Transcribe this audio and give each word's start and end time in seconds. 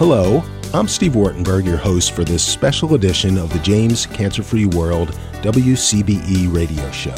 Hello, 0.00 0.42
I'm 0.72 0.88
Steve 0.88 1.12
Wartenberg, 1.12 1.66
your 1.66 1.76
host 1.76 2.12
for 2.12 2.24
this 2.24 2.42
special 2.42 2.94
edition 2.94 3.36
of 3.36 3.52
the 3.52 3.58
James 3.58 4.06
Cancer 4.06 4.42
Free 4.42 4.64
World 4.64 5.10
WCBE 5.42 6.50
radio 6.54 6.90
show. 6.90 7.14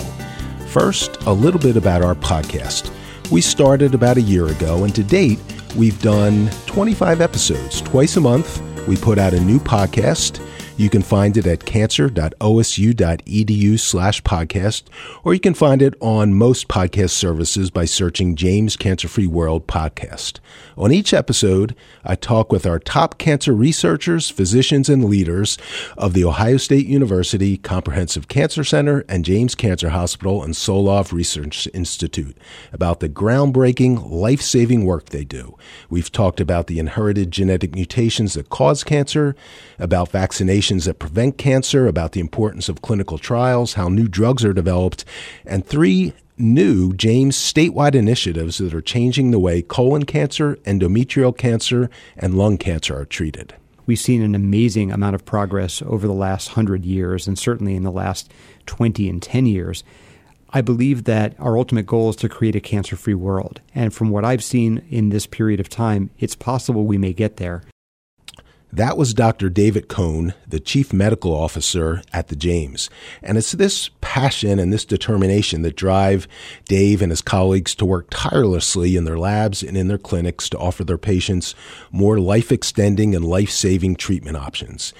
First, 0.66 1.22
a 1.22 1.32
little 1.32 1.60
bit 1.60 1.76
about 1.76 2.03
our 2.03 2.16
podcast. 2.16 2.90
We 3.31 3.40
started 3.40 3.95
about 3.95 4.17
a 4.17 4.21
year 4.21 4.49
ago, 4.49 4.82
and 4.82 4.92
to 4.96 5.04
date, 5.04 5.38
we've 5.76 6.03
done 6.03 6.50
25 6.67 7.21
episodes. 7.21 7.82
Twice 7.82 8.17
a 8.17 8.21
month, 8.21 8.60
we 8.88 8.96
put 8.96 9.17
out 9.17 9.33
a 9.33 9.40
new 9.40 9.60
podcast 9.60 10.44
you 10.76 10.88
can 10.88 11.02
find 11.02 11.36
it 11.36 11.46
at 11.46 11.64
cancer.osu.edu 11.64 13.78
slash 13.78 14.22
podcast, 14.22 14.84
or 15.24 15.34
you 15.34 15.40
can 15.40 15.54
find 15.54 15.82
it 15.82 15.94
on 16.00 16.34
most 16.34 16.68
podcast 16.68 17.10
services 17.10 17.70
by 17.70 17.84
searching 17.84 18.36
James 18.36 18.77
Cancer 18.77 19.08
Free 19.08 19.27
World 19.27 19.66
Podcast. 19.66 20.38
On 20.77 20.90
each 20.90 21.12
episode, 21.12 21.77
I 22.04 22.14
talk 22.14 22.50
with 22.50 22.66
our 22.66 22.78
top 22.78 23.18
cancer 23.18 23.52
researchers, 23.52 24.30
physicians, 24.30 24.88
and 24.88 25.04
leaders 25.04 25.58
of 25.98 26.14
the 26.14 26.24
Ohio 26.24 26.56
State 26.56 26.86
University 26.86 27.58
Comprehensive 27.58 28.28
Cancer 28.28 28.64
Center 28.64 29.04
and 29.08 29.24
James 29.24 29.54
Cancer 29.54 29.91
Hospital 29.91 30.42
and 30.42 30.54
Solove 30.54 31.12
Research 31.12 31.68
Institute 31.74 32.36
about 32.72 33.00
the 33.00 33.08
groundbreaking, 33.08 34.10
life-saving 34.10 34.84
work 34.84 35.10
they 35.10 35.24
do. 35.24 35.56
We've 35.91 36.10
talked 36.10 36.41
about 36.41 36.66
the 36.66 36.78
inherited 36.78 37.30
genetic 37.30 37.74
mutations 37.74 38.34
that 38.34 38.48
cause 38.48 38.82
cancer, 38.82 39.36
about 39.78 40.10
vaccination 40.10 40.61
that 40.70 40.98
prevent 40.98 41.38
cancer, 41.38 41.86
about 41.86 42.12
the 42.12 42.20
importance 42.20 42.68
of 42.68 42.82
clinical 42.82 43.18
trials, 43.18 43.74
how 43.74 43.88
new 43.88 44.06
drugs 44.06 44.44
are 44.44 44.52
developed, 44.52 45.04
and 45.44 45.66
three 45.66 46.12
new 46.38 46.92
James 46.94 47.36
statewide 47.36 47.94
initiatives 47.94 48.58
that 48.58 48.74
are 48.74 48.80
changing 48.80 49.30
the 49.30 49.38
way 49.38 49.62
colon 49.62 50.04
cancer, 50.04 50.56
endometrial 50.64 51.36
cancer, 51.36 51.91
and 52.16 52.34
lung 52.34 52.58
cancer 52.58 52.96
are 52.96 53.04
treated. 53.04 53.54
We've 53.84 53.98
seen 53.98 54.22
an 54.22 54.34
amazing 54.34 54.92
amount 54.92 55.16
of 55.16 55.24
progress 55.24 55.82
over 55.82 56.06
the 56.06 56.12
last 56.12 56.50
100 56.50 56.84
years, 56.84 57.26
and 57.26 57.38
certainly 57.38 57.74
in 57.74 57.82
the 57.82 57.91
last 57.91 58.32
20 58.66 59.08
and 59.08 59.22
10 59.22 59.47
years. 59.47 59.82
I 60.54 60.60
believe 60.60 61.04
that 61.04 61.34
our 61.38 61.56
ultimate 61.56 61.86
goal 61.86 62.10
is 62.10 62.16
to 62.16 62.28
create 62.28 62.54
a 62.54 62.60
cancer 62.60 62.94
free 62.94 63.14
world. 63.14 63.60
And 63.74 63.92
from 63.92 64.10
what 64.10 64.24
I've 64.24 64.44
seen 64.44 64.84
in 64.91 65.08
this 65.08 65.26
period 65.26 65.60
of 65.60 65.69
time, 65.69 66.10
it's 66.19 66.36
possible 66.36 66.84
we 66.84 66.98
may 66.98 67.12
get 67.12 67.38
there. 67.38 67.62
That 68.75 68.97
was 68.97 69.12
Dr. 69.12 69.51
David 69.51 69.89
Cohn, 69.89 70.33
the 70.48 70.59
chief 70.59 70.95
medical 70.95 71.34
officer 71.34 72.03
at 72.11 72.28
the 72.28 72.37
James. 72.37 72.89
And 73.23 73.37
it's 73.37 73.53
this 73.53 73.91
passion 74.01 74.59
and 74.59 74.73
this 74.73 74.87
determination 74.87 75.61
that 75.61 75.77
drive 75.77 76.27
Dave 76.65 77.03
and 77.03 77.12
his 77.12 77.20
colleagues 77.20 77.75
to 77.75 77.84
work 77.84 78.06
tirelessly 78.09 78.97
in 78.97 79.05
their 79.05 79.19
labs 79.19 79.62
and 79.62 79.77
in 79.77 79.89
their 79.89 79.98
clinics 79.98 80.48
to 80.48 80.59
offer 80.59 80.84
their 80.84 80.97
patients 80.97 81.55
more 81.91 82.19
life 82.19 82.50
extending 82.50 83.15
and 83.15 83.27
life 83.27 83.50
saving 83.50 83.97
treatment 83.97 84.39
options. 84.39 84.95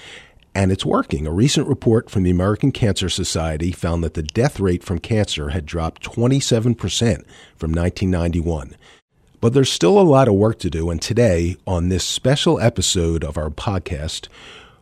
And 0.53 0.71
it's 0.71 0.85
working. 0.85 1.25
A 1.25 1.31
recent 1.31 1.67
report 1.67 2.11
from 2.11 2.21
the 2.21 2.29
American 2.29 2.71
Cancer 2.71 3.09
Society 3.09 3.71
found 3.71 4.03
that 4.03 4.13
the 4.13 4.21
death 4.21 4.59
rate 4.59 4.83
from 4.83 4.99
cancer 4.99 5.49
had 5.49 5.65
dropped 5.65 6.03
27% 6.03 6.75
from 7.55 7.71
1991. 7.71 8.75
But 9.43 9.51
there's 9.51 9.69
still 9.69 9.99
a 9.99 10.03
lot 10.03 10.29
of 10.29 10.35
work 10.35 10.59
to 10.59 10.69
do. 10.69 10.89
And 10.89 11.01
today, 11.01 11.57
on 11.67 11.89
this 11.89 12.05
special 12.05 12.61
episode 12.61 13.25
of 13.25 13.37
our 13.37 13.49
podcast, 13.49 14.29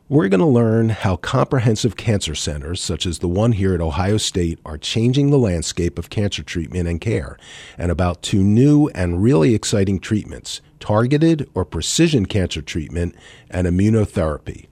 we're 0.08 0.30
going 0.30 0.40
to 0.40 0.46
learn 0.46 0.90
how 0.90 1.16
comprehensive 1.16 1.96
cancer 1.98 2.36
centers, 2.36 2.80
such 2.80 3.08
as 3.08 3.18
the 3.18 3.28
one 3.28 3.54
here 3.54 3.74
at 3.74 3.82
Ohio 3.82 4.18
State, 4.18 4.60
are 4.64 4.78
changing 4.78 5.32
the 5.32 5.40
landscape 5.40 5.98
of 5.98 6.12
cancer 6.12 6.44
treatment 6.44 6.88
and 6.88 7.02
care, 7.02 7.40
and 7.76 7.90
about 7.90 8.22
two 8.22 8.44
new 8.44 8.88
and 8.90 9.24
really 9.24 9.56
exciting 9.56 10.00
treatments 10.00 10.62
targeted 10.80 11.50
or 11.56 11.66
precision 11.66 12.28
cancer 12.28 12.62
treatment 12.62 13.16
and 13.50 13.66
immunotherapy. 13.66 14.68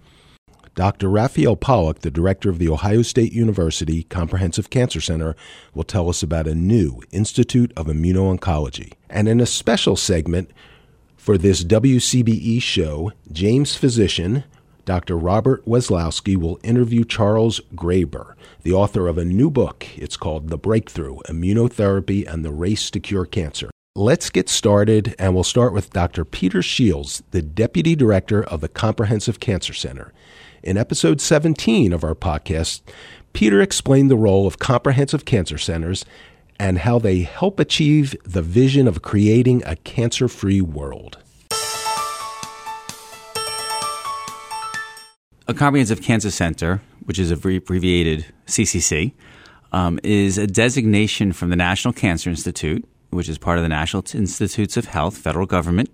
Dr. 0.76 1.10
Raphael 1.10 1.56
Pollock, 1.56 2.00
the 2.00 2.12
director 2.12 2.50
of 2.50 2.60
the 2.60 2.70
Ohio 2.70 3.02
State 3.02 3.34
University 3.34 4.04
Comprehensive 4.04 4.70
Cancer 4.70 5.02
Center, 5.02 5.36
will 5.74 5.84
tell 5.84 6.10
us 6.10 6.24
about 6.24 6.48
a 6.48 6.56
new 6.56 7.02
Institute 7.12 7.74
of 7.76 7.88
Immuno-Oncology. 7.88 8.94
And 9.10 9.28
in 9.28 9.40
a 9.40 9.46
special 9.46 9.96
segment 9.96 10.52
for 11.18 11.38
this 11.38 11.64
WCBE 11.64 12.62
show, 12.62 13.12
James 13.32 13.76
physician 13.76 14.44
Dr. 14.90 15.18
Robert 15.18 15.64
Wesolowski 15.66 16.36
will 16.36 16.60
interview 16.64 17.06
Charles 17.06 17.62
Graeber, 17.76 18.34
the 18.64 18.74
author 18.74 19.08
of 19.08 19.20
a 19.20 19.24
new 19.24 19.52
book. 19.52 19.86
It's 19.96 20.18
called 20.18 20.50
The 20.50 20.58
Breakthrough 20.58 21.18
Immunotherapy 21.28 22.28
and 22.28 22.44
the 22.44 22.52
Race 22.52 22.90
to 22.90 23.00
Cure 23.00 23.28
Cancer. 23.28 23.70
Let's 23.96 24.32
get 24.32 24.50
started, 24.50 25.14
and 25.20 25.36
we'll 25.36 25.44
start 25.44 25.74
with 25.74 25.92
Dr. 25.92 26.26
Peter 26.26 26.64
Shields, 26.64 27.22
the 27.30 27.44
Deputy 27.44 27.96
Director 27.96 28.44
of 28.44 28.62
the 28.62 28.68
Comprehensive 28.68 29.40
Cancer 29.40 29.74
Center. 29.74 30.12
In 30.62 30.78
episode 30.78 31.22
17 31.22 31.94
of 31.94 32.04
our 32.04 32.16
podcast, 32.16 32.82
Peter 33.32 33.62
explained 33.62 34.12
the 34.12 34.18
role 34.18 34.46
of 34.46 34.60
comprehensive 34.60 35.24
cancer 35.24 35.58
centers 35.58 36.04
and 36.60 36.80
how 36.80 37.00
they 37.00 37.22
help 37.22 37.60
achieve 37.60 38.14
the 38.26 38.42
vision 38.42 38.86
of 38.86 39.02
creating 39.02 39.64
a 39.66 39.78
cancer 39.78 40.28
free 40.28 40.60
world. 40.60 41.18
A 45.48 45.54
comprehensive 45.54 46.02
cancer 46.02 46.30
center, 46.30 46.82
which 47.06 47.18
is 47.18 47.32
abbreviated 47.32 48.26
CCC, 48.46 49.14
um, 49.72 49.98
is 50.04 50.38
a 50.38 50.46
designation 50.46 51.32
from 51.32 51.50
the 51.50 51.56
National 51.56 51.94
Cancer 51.94 52.30
Institute, 52.30 52.84
which 53.12 53.30
is 53.30 53.38
part 53.38 53.58
of 53.58 53.64
the 53.64 53.70
National 53.70 54.04
Institutes 54.14 54.76
of 54.76 54.86
Health, 54.86 55.18
federal 55.18 55.46
government, 55.46 55.90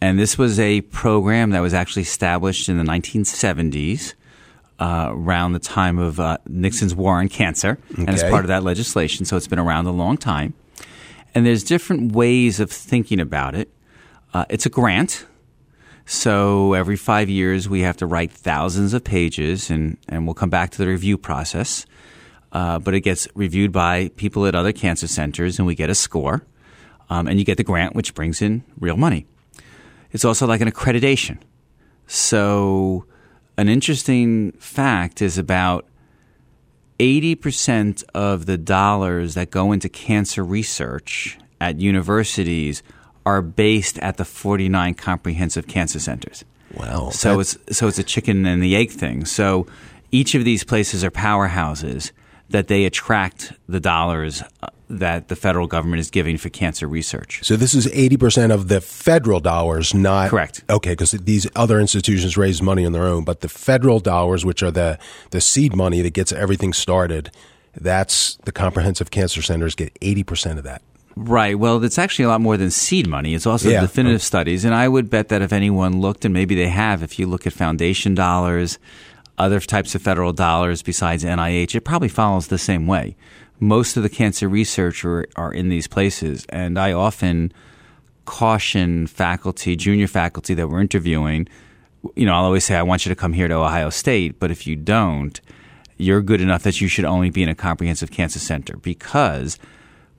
and 0.00 0.18
this 0.18 0.36
was 0.36 0.58
a 0.60 0.82
program 0.82 1.50
that 1.50 1.60
was 1.60 1.74
actually 1.74 2.02
established 2.02 2.68
in 2.68 2.78
the 2.78 2.84
1970s. 2.84 4.14
Uh, 4.76 5.06
around 5.12 5.52
the 5.52 5.60
time 5.60 6.00
of 6.00 6.18
uh, 6.18 6.36
Nixon's 6.48 6.96
war 6.96 7.20
on 7.20 7.28
cancer, 7.28 7.78
okay. 7.92 8.00
and 8.02 8.10
as 8.10 8.24
part 8.24 8.44
of 8.44 8.48
that 8.48 8.64
legislation. 8.64 9.24
So 9.24 9.36
it's 9.36 9.46
been 9.46 9.60
around 9.60 9.86
a 9.86 9.92
long 9.92 10.16
time. 10.16 10.52
And 11.32 11.46
there's 11.46 11.62
different 11.62 12.10
ways 12.10 12.58
of 12.58 12.72
thinking 12.72 13.20
about 13.20 13.54
it. 13.54 13.70
Uh, 14.34 14.44
it's 14.48 14.66
a 14.66 14.68
grant. 14.68 15.26
So 16.06 16.74
every 16.74 16.96
five 16.96 17.30
years, 17.30 17.68
we 17.68 17.80
have 17.80 17.96
to 17.98 18.06
write 18.06 18.32
thousands 18.32 18.94
of 18.94 19.04
pages, 19.04 19.70
and, 19.70 19.96
and 20.08 20.26
we'll 20.26 20.34
come 20.34 20.50
back 20.50 20.70
to 20.72 20.78
the 20.78 20.88
review 20.88 21.16
process. 21.16 21.86
Uh, 22.52 22.78
but 22.78 22.94
it 22.94 23.00
gets 23.00 23.26
reviewed 23.34 23.72
by 23.72 24.10
people 24.16 24.46
at 24.46 24.54
other 24.54 24.72
cancer 24.72 25.08
centers, 25.08 25.58
and 25.58 25.66
we 25.66 25.74
get 25.74 25.88
a 25.88 25.94
score. 25.94 26.44
Um, 27.10 27.26
and 27.26 27.38
you 27.38 27.44
get 27.44 27.58
the 27.58 27.64
grant, 27.64 27.94
which 27.94 28.14
brings 28.14 28.40
in 28.42 28.64
real 28.78 28.96
money. 28.96 29.26
It's 30.14 30.24
also 30.24 30.46
like 30.46 30.62
an 30.62 30.70
accreditation. 30.70 31.38
So, 32.06 33.04
an 33.58 33.68
interesting 33.68 34.52
fact 34.52 35.20
is 35.20 35.36
about 35.36 35.86
80% 36.98 38.04
of 38.14 38.46
the 38.46 38.56
dollars 38.56 39.34
that 39.34 39.50
go 39.50 39.72
into 39.72 39.88
cancer 39.88 40.44
research 40.44 41.36
at 41.60 41.80
universities 41.80 42.82
are 43.26 43.42
based 43.42 43.98
at 43.98 44.16
the 44.16 44.24
49 44.24 44.94
comprehensive 44.94 45.66
cancer 45.66 45.98
centers. 45.98 46.44
Wow. 46.74 47.10
So 47.10 47.40
it's 47.40 47.56
so 47.70 47.88
it's 47.88 47.98
a 47.98 48.04
chicken 48.04 48.46
and 48.46 48.62
the 48.62 48.74
egg 48.74 48.90
thing. 48.90 49.24
So 49.24 49.66
each 50.10 50.34
of 50.34 50.44
these 50.44 50.64
places 50.64 51.04
are 51.04 51.10
powerhouses 51.10 52.10
that 52.50 52.68
they 52.68 52.84
attract 52.84 53.52
the 53.68 53.80
dollars 53.80 54.42
uh, 54.62 54.68
that 54.90 55.28
the 55.28 55.36
federal 55.36 55.66
government 55.66 56.00
is 56.00 56.10
giving 56.10 56.36
for 56.36 56.50
cancer 56.50 56.86
research. 56.86 57.40
So 57.42 57.56
this 57.56 57.74
is 57.74 57.86
80% 57.86 58.52
of 58.52 58.68
the 58.68 58.80
federal 58.80 59.40
dollars, 59.40 59.94
not 59.94 60.30
Correct. 60.30 60.62
Okay, 60.68 60.92
because 60.92 61.12
these 61.12 61.48
other 61.56 61.80
institutions 61.80 62.36
raise 62.36 62.60
money 62.60 62.84
on 62.84 62.92
their 62.92 63.04
own, 63.04 63.24
but 63.24 63.40
the 63.40 63.48
federal 63.48 63.98
dollars 63.98 64.44
which 64.44 64.62
are 64.62 64.70
the 64.70 64.98
the 65.30 65.40
seed 65.40 65.74
money 65.74 66.02
that 66.02 66.12
gets 66.12 66.32
everything 66.32 66.72
started, 66.72 67.30
that's 67.74 68.36
the 68.44 68.52
comprehensive 68.52 69.10
cancer 69.10 69.42
centers 69.42 69.74
get 69.74 69.94
80% 70.00 70.58
of 70.58 70.64
that. 70.64 70.82
Right. 71.16 71.58
Well, 71.58 71.82
it's 71.84 71.98
actually 71.98 72.24
a 72.24 72.28
lot 72.28 72.40
more 72.40 72.56
than 72.56 72.70
seed 72.70 73.06
money. 73.06 73.34
It's 73.34 73.46
also 73.46 73.68
yeah. 73.68 73.80
definitive 73.80 74.22
studies. 74.22 74.64
And 74.64 74.74
I 74.74 74.88
would 74.88 75.10
bet 75.10 75.28
that 75.28 75.42
if 75.42 75.52
anyone 75.52 76.00
looked, 76.00 76.24
and 76.24 76.34
maybe 76.34 76.56
they 76.56 76.68
have, 76.68 77.02
if 77.02 77.18
you 77.18 77.26
look 77.26 77.46
at 77.46 77.52
foundation 77.52 78.14
dollars, 78.14 78.78
other 79.38 79.60
types 79.60 79.94
of 79.94 80.02
federal 80.02 80.32
dollars 80.32 80.82
besides 80.82 81.24
NIH, 81.24 81.74
it 81.74 81.82
probably 81.82 82.08
follows 82.08 82.48
the 82.48 82.58
same 82.58 82.86
way. 82.86 83.16
Most 83.60 83.96
of 83.96 84.02
the 84.02 84.08
cancer 84.08 84.48
research 84.48 85.04
are, 85.04 85.26
are 85.36 85.52
in 85.52 85.68
these 85.68 85.86
places, 85.86 86.46
and 86.48 86.78
I 86.78 86.92
often 86.92 87.52
caution 88.24 89.06
faculty, 89.06 89.76
junior 89.76 90.06
faculty 90.06 90.54
that 90.54 90.68
we're 90.68 90.80
interviewing. 90.80 91.48
You 92.16 92.26
know, 92.26 92.34
I'll 92.34 92.44
always 92.44 92.64
say, 92.64 92.76
I 92.76 92.82
want 92.82 93.06
you 93.06 93.10
to 93.10 93.16
come 93.16 93.32
here 93.32 93.48
to 93.48 93.54
Ohio 93.54 93.90
State, 93.90 94.38
but 94.38 94.50
if 94.50 94.66
you 94.66 94.76
don't, 94.76 95.40
you're 95.96 96.22
good 96.22 96.40
enough 96.40 96.62
that 96.64 96.80
you 96.80 96.88
should 96.88 97.04
only 97.04 97.30
be 97.30 97.42
in 97.42 97.48
a 97.48 97.54
comprehensive 97.54 98.10
cancer 98.10 98.38
center 98.38 98.76
because 98.78 99.58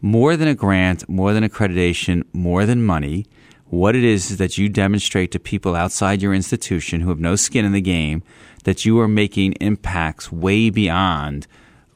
more 0.01 0.38
than 0.38 0.47
a 0.47 0.56
grant, 0.56 1.07
more 1.09 1.33
than 1.33 1.44
accreditation, 1.44 2.23
more 2.33 2.65
than 2.65 2.85
money, 2.85 3.25
what 3.69 3.95
it 3.95 4.03
is 4.03 4.31
is 4.31 4.38
that 4.38 4.57
you 4.57 4.69
demonstrate 4.69 5.31
to 5.31 5.39
people 5.39 5.75
outside 5.75 6.21
your 6.21 6.33
institution 6.33 7.01
who 7.01 7.09
have 7.09 7.19
no 7.19 7.35
skin 7.35 7.65
in 7.65 7.71
the 7.71 7.81
game 7.81 8.23
that 8.65 8.85
you 8.85 9.00
are 9.00 9.07
making 9.07 9.53
impacts 9.53 10.31
way 10.31 10.69
beyond 10.69 11.47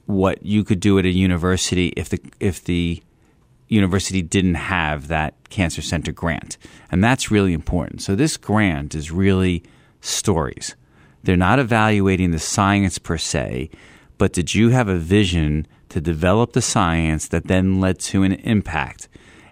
what 0.06 0.44
you 0.44 0.64
could 0.64 0.80
do 0.80 0.98
at 0.98 1.06
a 1.06 1.10
university 1.10 1.90
if 1.96 2.10
the 2.10 2.20
if 2.40 2.64
the 2.64 3.04
university 3.68 4.24
didn't 4.24 4.56
have 4.56 5.08
that 5.10 5.36
cancer 5.50 5.82
center 5.82 6.12
grant. 6.12 6.58
And 6.92 7.04
that's 7.04 7.30
really 7.30 7.54
important. 7.54 8.02
So 8.02 8.16
this 8.16 8.36
grant 8.36 8.96
is 8.96 9.12
really 9.12 9.64
stories. 10.02 10.76
They're 11.24 11.38
not 11.38 11.60
evaluating 11.60 12.32
the 12.32 12.40
science 12.40 12.98
per 12.98 13.18
se, 13.18 13.70
but 14.18 14.34
did 14.34 14.56
you 14.56 14.70
have 14.70 14.88
a 14.88 14.98
vision 14.98 15.68
to 15.90 16.02
develop 16.02 16.54
the 16.54 16.62
science 16.62 17.28
that 17.28 17.48
then 17.48 17.80
led 17.80 18.00
to 18.00 18.24
an 18.24 18.34
impact? 18.34 19.08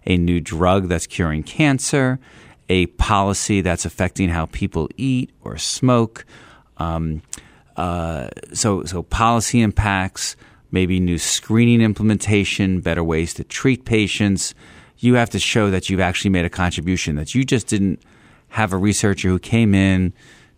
A 0.05 0.17
new 0.17 0.39
drug 0.39 0.87
that's 0.87 1.05
curing 1.05 1.43
cancer, 1.43 2.19
a 2.69 2.87
policy 2.87 3.61
that's 3.61 3.85
affecting 3.85 4.29
how 4.29 4.47
people 4.47 4.89
eat 4.97 5.31
or 5.43 5.57
smoke. 5.57 6.25
Um, 6.77 7.21
uh, 7.75 8.29
so, 8.53 8.83
so 8.83 9.03
policy 9.03 9.61
impacts, 9.61 10.35
maybe 10.71 10.99
new 10.99 11.17
screening 11.17 11.81
implementation, 11.81 12.81
better 12.81 13.03
ways 13.03 13.33
to 13.35 13.43
treat 13.43 13.85
patients. 13.85 14.53
You 14.97 15.13
have 15.15 15.29
to 15.31 15.39
show 15.39 15.69
that 15.71 15.89
you've 15.89 15.99
actually 15.99 16.31
made 16.31 16.45
a 16.45 16.49
contribution, 16.49 17.15
that 17.17 17.35
you 17.35 17.43
just 17.43 17.67
didn't 17.67 18.01
have 18.49 18.73
a 18.73 18.77
researcher 18.77 19.27
who 19.29 19.39
came 19.39 19.75
in, 19.75 20.13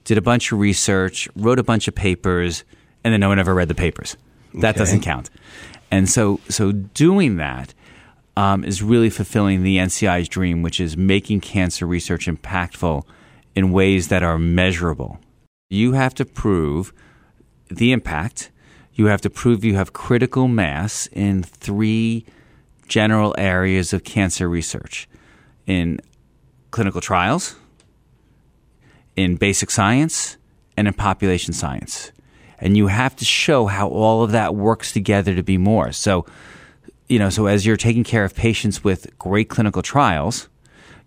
did 0.05 0.17
a 0.17 0.21
bunch 0.21 0.51
of 0.51 0.59
research, 0.59 1.27
wrote 1.35 1.59
a 1.59 1.63
bunch 1.63 1.87
of 1.87 1.95
papers, 1.95 2.63
and 3.03 3.13
then 3.13 3.19
no 3.19 3.27
one 3.29 3.39
ever 3.39 3.53
read 3.53 3.67
the 3.67 3.75
papers. 3.75 4.15
That 4.53 4.69
Okay. 4.69 4.79
doesn't 4.79 5.01
count. 5.01 5.29
And 5.91 6.09
so, 6.09 6.39
so 6.49 6.71
doing 6.71 7.35
that 7.37 7.73
um, 8.37 8.63
is 8.63 8.81
really 8.81 9.09
fulfilling 9.09 9.63
the 9.63 9.77
NCI's 9.77 10.29
dream, 10.29 10.61
which 10.61 10.79
is 10.79 10.95
making 10.95 11.41
cancer 11.41 11.85
research 11.85 12.27
impactful 12.27 13.03
in 13.55 13.71
ways 13.71 14.07
that 14.07 14.23
are 14.23 14.37
measurable. 14.39 15.19
You 15.69 15.93
have 15.93 16.15
to 16.15 16.25
prove 16.25 16.91
the 17.69 17.91
impact. 17.91 18.49
You 18.93 19.05
have 19.05 19.21
to 19.21 19.29
prove 19.29 19.63
you 19.63 19.75
have 19.75 19.93
critical 19.93 20.47
mass 20.47 21.07
in 21.11 21.43
three 21.43 22.25
general 22.87 23.35
areas 23.37 23.93
of 23.93 24.03
cancer 24.03 24.49
research 24.49 25.07
in 25.67 26.01
clinical 26.71 27.01
trials, 27.01 27.55
in 29.15 29.35
basic 29.35 29.69
science, 29.69 30.37
and 30.75 30.87
in 30.87 30.93
population 30.95 31.53
science. 31.53 32.11
And 32.57 32.75
you 32.75 32.87
have 32.87 33.15
to 33.17 33.25
show 33.25 33.67
how 33.67 33.89
all 33.89 34.23
of 34.23 34.31
that 34.31 34.55
works 34.55 34.91
together 34.91 35.35
to 35.35 35.43
be 35.43 35.59
more. 35.59 35.91
So, 35.91 36.25
you 37.07 37.19
know, 37.19 37.29
so 37.29 37.45
as 37.45 37.65
you're 37.65 37.77
taking 37.77 38.03
care 38.03 38.25
of 38.25 38.35
patients 38.35 38.83
with 38.83 39.17
great 39.19 39.49
clinical 39.49 39.83
trials, 39.83 40.49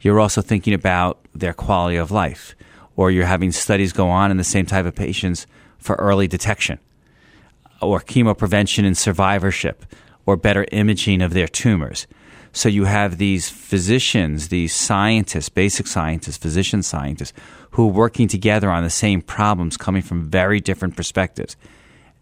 you're 0.00 0.20
also 0.20 0.40
thinking 0.40 0.72
about 0.72 1.18
their 1.34 1.52
quality 1.52 1.96
of 1.96 2.12
life, 2.12 2.54
or 2.96 3.10
you're 3.10 3.26
having 3.26 3.52
studies 3.52 3.92
go 3.92 4.08
on 4.08 4.30
in 4.30 4.36
the 4.36 4.44
same 4.44 4.66
type 4.66 4.86
of 4.86 4.94
patients 4.94 5.46
for 5.78 5.96
early 5.96 6.28
detection, 6.28 6.78
or 7.80 8.00
chemo 8.00 8.36
prevention 8.36 8.84
and 8.84 8.96
survivorship, 8.96 9.84
or 10.26 10.36
better 10.36 10.66
imaging 10.72 11.22
of 11.22 11.32
their 11.32 11.48
tumors. 11.48 12.06
So 12.52 12.68
you 12.68 12.84
have 12.84 13.16
these 13.16 13.48
physicians, 13.48 14.48
these 14.48 14.74
scientists, 14.74 15.48
basic 15.48 15.86
scientists, 15.86 16.36
physician 16.36 16.82
scientists, 16.82 17.32
who 17.70 17.88
are 17.88 17.92
working 17.92 18.28
together 18.28 18.70
on 18.70 18.84
the 18.84 18.90
same 18.90 19.22
problems 19.22 19.78
coming 19.78 20.02
from 20.02 20.28
very 20.28 20.60
different 20.60 20.94
perspectives. 20.94 21.56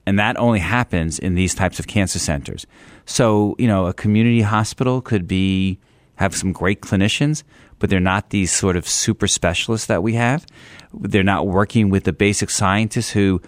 And 0.07 0.19
that 0.19 0.39
only 0.39 0.61
happens 0.61 1.19
in 1.19 1.35
these 1.35 1.55
types 1.55 1.79
of 1.81 1.89
cancer 1.89 2.21
centers. 2.21 2.67
So, 3.07 3.57
you 3.59 3.67
know, 3.67 3.87
a 3.87 3.93
community 3.93 4.43
hospital 4.43 5.01
could 5.01 5.27
be 5.27 5.79
have 6.21 6.37
some 6.37 6.53
great 6.53 6.83
clinicians, 6.83 7.43
but 7.79 7.89
they're 7.89 7.99
not 7.99 8.29
these 8.29 8.53
sort 8.53 8.77
of 8.77 8.87
super 8.87 9.27
specialists 9.27 9.87
that 9.87 10.03
we 10.03 10.13
have. 10.13 10.47
They're 10.93 11.23
not 11.23 11.47
working 11.47 11.89
with 11.89 12.05
the 12.05 12.13
basic 12.13 12.51
scientists 12.51 13.11
who, 13.11 13.41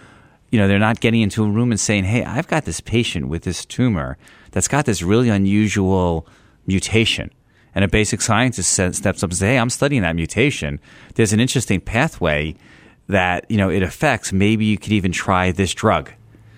you 0.51 0.59
know, 0.59 0.67
they're 0.67 0.79
not 0.79 1.01
getting 1.01 1.21
into 1.21 1.45
a 1.45 1.51
room 1.51 1.71
and 1.71 1.79
saying, 1.79 2.05
"Hey, 2.05 2.25
I've 2.25 2.49
got 2.49 2.65
this 2.65 2.81
patient 2.81 3.29
with 3.29 3.43
this 3.43 3.67
tumor 3.67 4.17
that's 4.53 4.69
got 4.69 4.87
this 4.87 5.03
really 5.03 5.29
unusual 5.29 6.27
mutation." 6.67 7.31
And 7.75 7.85
a 7.85 7.89
basic 7.89 8.23
scientist 8.23 8.73
steps 8.73 9.23
up 9.23 9.31
and 9.31 9.37
says, 9.37 9.41
"Hey, 9.41 9.59
I'm 9.59 9.69
studying 9.69 10.01
that 10.03 10.17
mutation. 10.17 10.81
There's 11.15 11.35
an 11.35 11.41
interesting 11.41 11.79
pathway 11.79 12.55
that 13.07 13.45
you 13.51 13.59
know 13.59 13.69
it 13.69 13.83
affects. 13.83 14.33
Maybe 14.33 14.65
you 14.65 14.79
could 14.79 14.93
even 14.93 15.13
try 15.13 15.53
this 15.53 15.75
drug." 15.75 16.11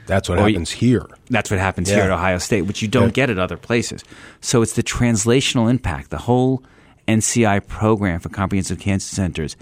That's 0.06 0.28
what 0.28 0.38
Or 0.38 0.48
happens 0.48 0.70
here. 0.72 1.06
That's 1.30 1.50
what 1.50 1.58
happens 1.60 1.88
here 1.88 2.00
at 2.02 2.10
Ohio 2.10 2.38
State, 2.38 2.62
which 2.62 2.82
you 2.82 2.88
don't 2.88 3.04
Yeah. 3.08 3.10
get 3.26 3.30
at 3.30 3.38
other 3.38 3.56
places. 3.56 4.04
So 4.40 4.62
it's 4.62 4.74
the 4.74 4.82
translational 4.82 5.70
impact. 5.70 6.10
The 6.10 6.18
whole 6.18 6.62
NCI 7.08 7.60
program 7.60 8.20
for 8.20 8.28
comprehensive 8.28 8.78
cancer 8.78 9.14
centers 9.14 9.56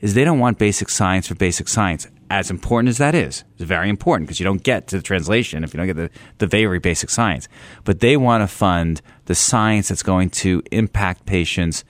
is 0.00 0.14
they 0.14 0.24
don't 0.24 0.38
want 0.38 0.58
basic 0.58 0.88
science 0.88 1.26
for 1.26 1.34
basic 1.34 1.68
science. 1.68 2.06
As 2.30 2.50
important 2.50 2.90
as 2.90 2.98
that 2.98 3.14
is, 3.14 3.42
it's 3.54 3.64
very 3.64 3.88
important 3.88 4.26
because 4.28 4.38
you 4.38 4.44
don't 4.44 4.62
get 4.62 4.86
to 4.88 4.96
the 4.96 5.02
translation 5.02 5.64
if 5.64 5.72
you 5.72 5.78
don't 5.78 5.86
get 5.86 5.96
the, 5.96 6.10
the 6.38 6.46
very 6.46 6.78
basic 6.78 7.08
science. 7.10 7.48
But 7.84 8.00
they 8.00 8.16
want 8.16 8.42
to 8.42 8.46
fund 8.46 9.00
the 9.24 9.34
science 9.34 9.88
that's 9.88 10.02
going 10.02 10.30
to 10.30 10.62
impact 10.70 11.24
patients 11.26 11.84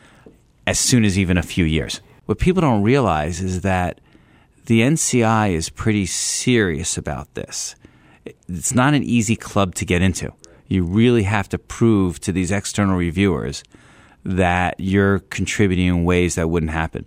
as 0.67 0.79
soon 0.79 1.05
as 1.05 1.19
even 1.19 1.37
a 1.37 1.43
few 1.43 1.65
years. 1.65 2.01
What 2.27 2.39
people 2.39 2.61
don't 2.61 2.83
realize 2.83 3.41
is 3.41 3.63
that 3.63 4.01
the 4.67 4.81
NCI 4.83 5.49
is 5.55 5.71
pretty 5.71 6.07
serious 6.07 6.97
about 6.97 7.35
this. 7.35 7.75
It's 8.49 8.75
not 8.75 8.95
an 8.95 9.03
easy 9.03 9.37
club 9.37 9.75
to 9.77 9.85
get 9.85 10.03
into. 10.03 10.33
You 10.67 10.85
really 10.85 11.23
have 11.23 11.49
to 11.51 11.59
prove 11.59 12.21
to 12.21 12.33
these 12.33 12.51
external 12.51 12.97
reviewers 12.97 13.63
that 14.25 14.79
you're 14.79 15.21
contributing 15.21 15.87
in 15.87 16.05
ways 16.05 16.35
that 16.35 16.51
wouldn't 16.51 16.73
happen. 16.73 17.07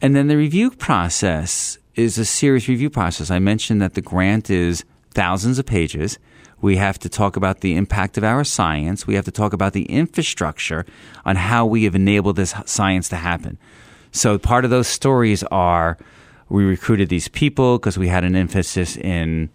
And 0.00 0.14
then 0.14 0.28
the 0.28 0.36
review 0.36 0.70
process 0.70 1.78
is 1.96 2.18
a 2.18 2.24
serious 2.24 2.68
review 2.68 2.90
process. 2.90 3.30
I 3.30 3.40
mentioned 3.40 3.82
that 3.82 3.94
the 3.94 4.00
grant 4.00 4.48
is 4.50 4.84
thousands 5.10 5.58
of 5.58 5.66
pages. 5.66 6.18
We 6.60 6.76
have 6.76 6.98
to 7.00 7.08
talk 7.08 7.36
about 7.36 7.60
the 7.60 7.76
impact 7.76 8.16
of 8.16 8.24
our 8.24 8.44
science. 8.44 9.06
We 9.06 9.14
have 9.14 9.24
to 9.24 9.32
talk 9.32 9.52
about 9.52 9.72
the 9.72 9.84
infrastructure 9.84 10.86
on 11.24 11.36
how 11.36 11.66
we 11.66 11.84
have 11.84 11.96
enabled 11.96 12.36
this 12.36 12.54
science 12.66 13.08
to 13.08 13.16
happen. 13.16 13.58
So 14.12 14.38
part 14.38 14.64
of 14.64 14.70
those 14.70 14.86
stories 14.86 15.42
are 15.44 15.98
we 16.48 16.64
recruited 16.64 17.08
these 17.08 17.28
people 17.28 17.78
because 17.78 17.98
we 17.98 18.08
had 18.08 18.24
an 18.24 18.36
emphasis 18.36 18.96
in 18.96 19.50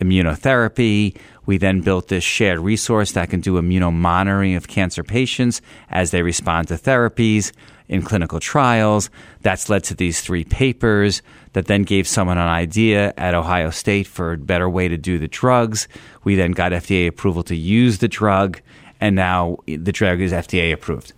immunotherapy. 0.00 1.16
We 1.46 1.58
then 1.58 1.80
built 1.80 2.08
this 2.08 2.24
shared 2.24 2.60
resource 2.60 3.12
that 3.12 3.30
can 3.30 3.40
do 3.40 3.60
immunomonitoring 3.60 4.56
of 4.56 4.68
cancer 4.68 5.02
patients 5.02 5.60
as 5.88 6.10
they 6.10 6.22
respond 6.22 6.68
to 6.68 6.74
therapies 6.74 7.52
in 7.88 8.02
clinical 8.02 8.40
trials. 8.40 9.10
That's 9.42 9.68
led 9.68 9.84
to 9.84 9.94
these 9.94 10.20
three 10.20 10.44
papers 10.44 11.22
that 11.52 11.66
then 11.66 11.82
gave 11.82 12.06
someone 12.06 12.38
an 12.38 12.48
idea 12.48 13.12
at 13.16 13.34
Ohio 13.34 13.70
State 13.70 14.06
for 14.06 14.32
a 14.32 14.38
better 14.38 14.70
way 14.70 14.88
to 14.88 14.96
do 14.96 15.18
the 15.18 15.28
drugs. 15.28 15.88
We 16.24 16.36
then 16.36 16.52
got 16.52 16.72
FDA 16.72 17.08
approval 17.08 17.42
to 17.44 17.56
use 17.56 17.98
the 17.98 18.08
drug, 18.08 18.60
and 19.00 19.16
now 19.16 19.58
the 19.66 19.92
drug 19.92 20.20
is 20.20 20.32
FDA 20.32 20.72
approved. 20.72 21.12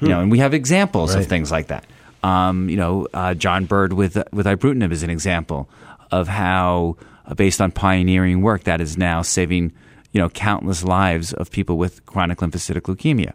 You 0.00 0.08
know, 0.08 0.20
and 0.20 0.30
we 0.30 0.40
have 0.40 0.52
examples 0.52 1.14
of 1.14 1.26
things 1.26 1.50
like 1.50 1.68
that. 1.68 1.86
Um, 2.22 2.68
you 2.68 2.76
know, 2.76 3.08
uh, 3.14 3.34
John 3.34 3.64
Byrd 3.64 3.94
with 3.94 4.16
with 4.32 4.46
ibrutinib 4.46 4.92
is 4.92 5.02
an 5.02 5.10
example 5.10 5.70
of 6.10 6.28
how, 6.28 6.96
based 7.34 7.60
on 7.60 7.72
pioneering 7.72 8.42
work, 8.42 8.64
that 8.64 8.80
is 8.80 8.96
now 8.96 9.22
saving 9.22 9.72
you 10.12 10.20
know 10.20 10.28
countless 10.28 10.84
lives 10.84 11.32
of 11.32 11.50
people 11.50 11.78
with 11.78 12.04
chronic 12.06 12.38
lymphocytic 12.38 12.82
leukemia. 12.82 13.32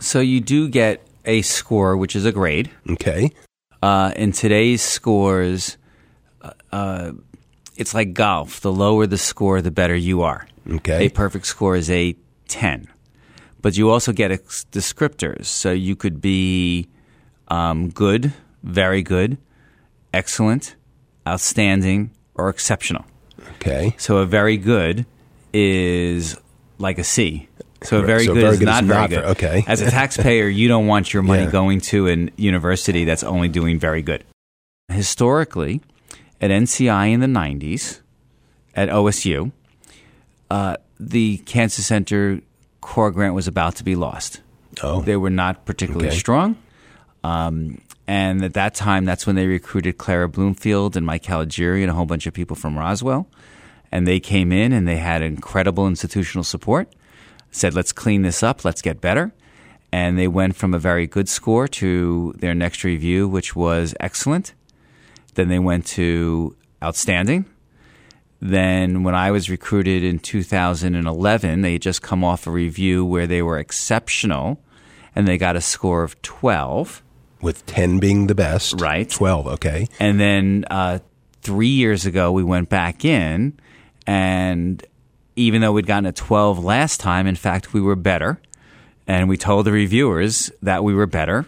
So 0.00 0.20
you 0.20 0.40
do 0.40 0.68
get 0.68 1.06
a 1.24 1.42
score, 1.42 1.96
which 1.96 2.14
is 2.16 2.24
a 2.24 2.32
grade. 2.32 2.70
Okay. 2.88 3.32
Uh, 3.82 4.12
in 4.16 4.32
today's 4.32 4.82
scores, 4.82 5.76
uh, 6.42 6.52
uh, 6.72 7.12
it's 7.76 7.94
like 7.94 8.12
golf. 8.12 8.60
The 8.60 8.72
lower 8.72 9.06
the 9.06 9.18
score, 9.18 9.62
the 9.62 9.70
better 9.70 9.96
you 9.96 10.22
are. 10.22 10.46
Okay. 10.68 11.06
A 11.06 11.08
perfect 11.10 11.46
score 11.46 11.76
is 11.76 11.90
a 11.90 12.16
10. 12.48 12.88
But 13.60 13.76
you 13.76 13.90
also 13.90 14.12
get 14.12 14.30
ex- 14.32 14.66
descriptors. 14.70 15.46
So 15.46 15.72
you 15.72 15.96
could 15.96 16.20
be 16.20 16.88
um, 17.48 17.88
good, 17.90 18.32
very 18.62 19.02
good, 19.02 19.38
excellent, 20.12 20.76
outstanding, 21.26 22.10
or 22.38 22.48
exceptional. 22.48 23.04
Okay. 23.56 23.94
So 23.98 24.18
a 24.18 24.26
very 24.26 24.56
good 24.56 25.04
is 25.52 26.36
like 26.78 26.98
a 26.98 27.04
C. 27.04 27.48
So 27.82 27.98
a 28.00 28.02
very 28.02 28.24
So 28.24 28.34
good 28.34 28.40
very 28.40 28.52
is 28.54 28.58
good 28.60 28.64
not 28.66 28.82
is 28.84 28.88
very 28.88 29.00
not 29.00 29.10
good. 29.10 29.20
ver- 29.22 29.28
okay. 29.30 29.64
As 29.66 29.80
a 29.80 29.90
taxpayer, 29.90 30.48
you 30.48 30.68
don't 30.68 30.86
want 30.86 31.12
your 31.12 31.22
money 31.22 31.44
Yeah. 31.44 31.50
going 31.50 31.80
to 31.92 32.08
a 32.08 32.28
university 32.36 33.04
that's 33.04 33.22
only 33.24 33.48
doing 33.48 33.78
very 33.78 34.02
good. 34.02 34.24
Historically, 34.90 35.80
at 36.40 36.50
NCI 36.50 37.06
in 37.12 37.20
the 37.20 37.26
90s, 37.26 38.00
at 38.74 38.88
OSU, 38.88 39.52
uh, 40.50 40.76
the 40.98 41.38
Cancer 41.38 41.82
Center 41.82 42.40
core 42.80 43.10
grant 43.10 43.34
was 43.34 43.46
about 43.46 43.76
to 43.76 43.84
be 43.84 43.94
lost. 43.94 44.40
Oh. 44.82 45.02
They 45.02 45.16
were 45.16 45.30
not 45.30 45.64
particularly 45.66 46.08
Okay. 46.08 46.16
strong. 46.16 46.56
Um, 47.22 47.80
and 48.08 48.42
at 48.42 48.54
that 48.54 48.74
time, 48.74 49.04
that's 49.04 49.26
when 49.26 49.36
they 49.36 49.46
recruited 49.46 49.98
Clara 49.98 50.30
Bloomfield 50.30 50.96
and 50.96 51.04
Mike 51.04 51.24
Caligiuri 51.24 51.82
and 51.82 51.90
a 51.90 51.94
whole 51.94 52.06
bunch 52.06 52.26
of 52.26 52.32
people 52.32 52.56
from 52.56 52.78
Roswell. 52.78 53.28
And 53.92 54.06
they 54.06 54.18
came 54.18 54.50
in 54.50 54.72
and 54.72 54.88
they 54.88 54.96
had 54.96 55.20
incredible 55.20 55.86
institutional 55.86 56.42
support. 56.42 56.90
Said, 57.50 57.74
let's 57.74 57.92
clean 57.92 58.22
this 58.22 58.42
up, 58.42 58.64
let's 58.64 58.80
get 58.80 59.02
better. 59.02 59.34
And 59.92 60.18
they 60.18 60.26
went 60.26 60.56
from 60.56 60.72
a 60.72 60.78
very 60.78 61.06
good 61.06 61.28
score 61.28 61.68
to 61.68 62.34
their 62.38 62.54
next 62.54 62.82
review, 62.82 63.28
which 63.28 63.54
was 63.54 63.94
excellent. 64.00 64.54
Then 65.34 65.48
they 65.48 65.58
went 65.58 65.84
to 65.88 66.56
outstanding. 66.82 67.44
Then, 68.40 69.02
when 69.02 69.14
I 69.14 69.32
was 69.32 69.50
recruited 69.50 70.02
in 70.02 70.18
2011, 70.18 71.60
they 71.60 71.72
had 71.72 71.82
just 71.82 72.00
come 72.00 72.24
off 72.24 72.46
a 72.46 72.50
review 72.50 73.04
where 73.04 73.26
they 73.26 73.42
were 73.42 73.58
exceptional 73.58 74.62
and 75.14 75.28
they 75.28 75.36
got 75.36 75.56
a 75.56 75.60
score 75.60 76.04
of 76.04 76.20
12. 76.22 77.02
With 77.40 77.64
10 77.66 77.98
being 77.98 78.26
the 78.26 78.34
best. 78.34 78.80
Right. 78.80 79.08
12, 79.08 79.46
okay. 79.46 79.86
And 80.00 80.18
then 80.18 80.64
uh, 80.70 80.98
three 81.42 81.68
years 81.68 82.04
ago, 82.06 82.32
we 82.32 82.42
went 82.42 82.68
back 82.68 83.04
in, 83.04 83.58
and 84.06 84.84
even 85.36 85.60
though 85.60 85.72
we'd 85.72 85.86
gotten 85.86 86.06
a 86.06 86.12
12 86.12 86.64
last 86.64 86.98
time, 87.00 87.26
in 87.26 87.36
fact, 87.36 87.72
we 87.72 87.80
were 87.80 87.96
better. 87.96 88.40
And 89.06 89.28
we 89.28 89.36
told 89.38 89.64
the 89.66 89.72
reviewers 89.72 90.50
that 90.62 90.84
we 90.84 90.92
were 90.94 91.06
better. 91.06 91.46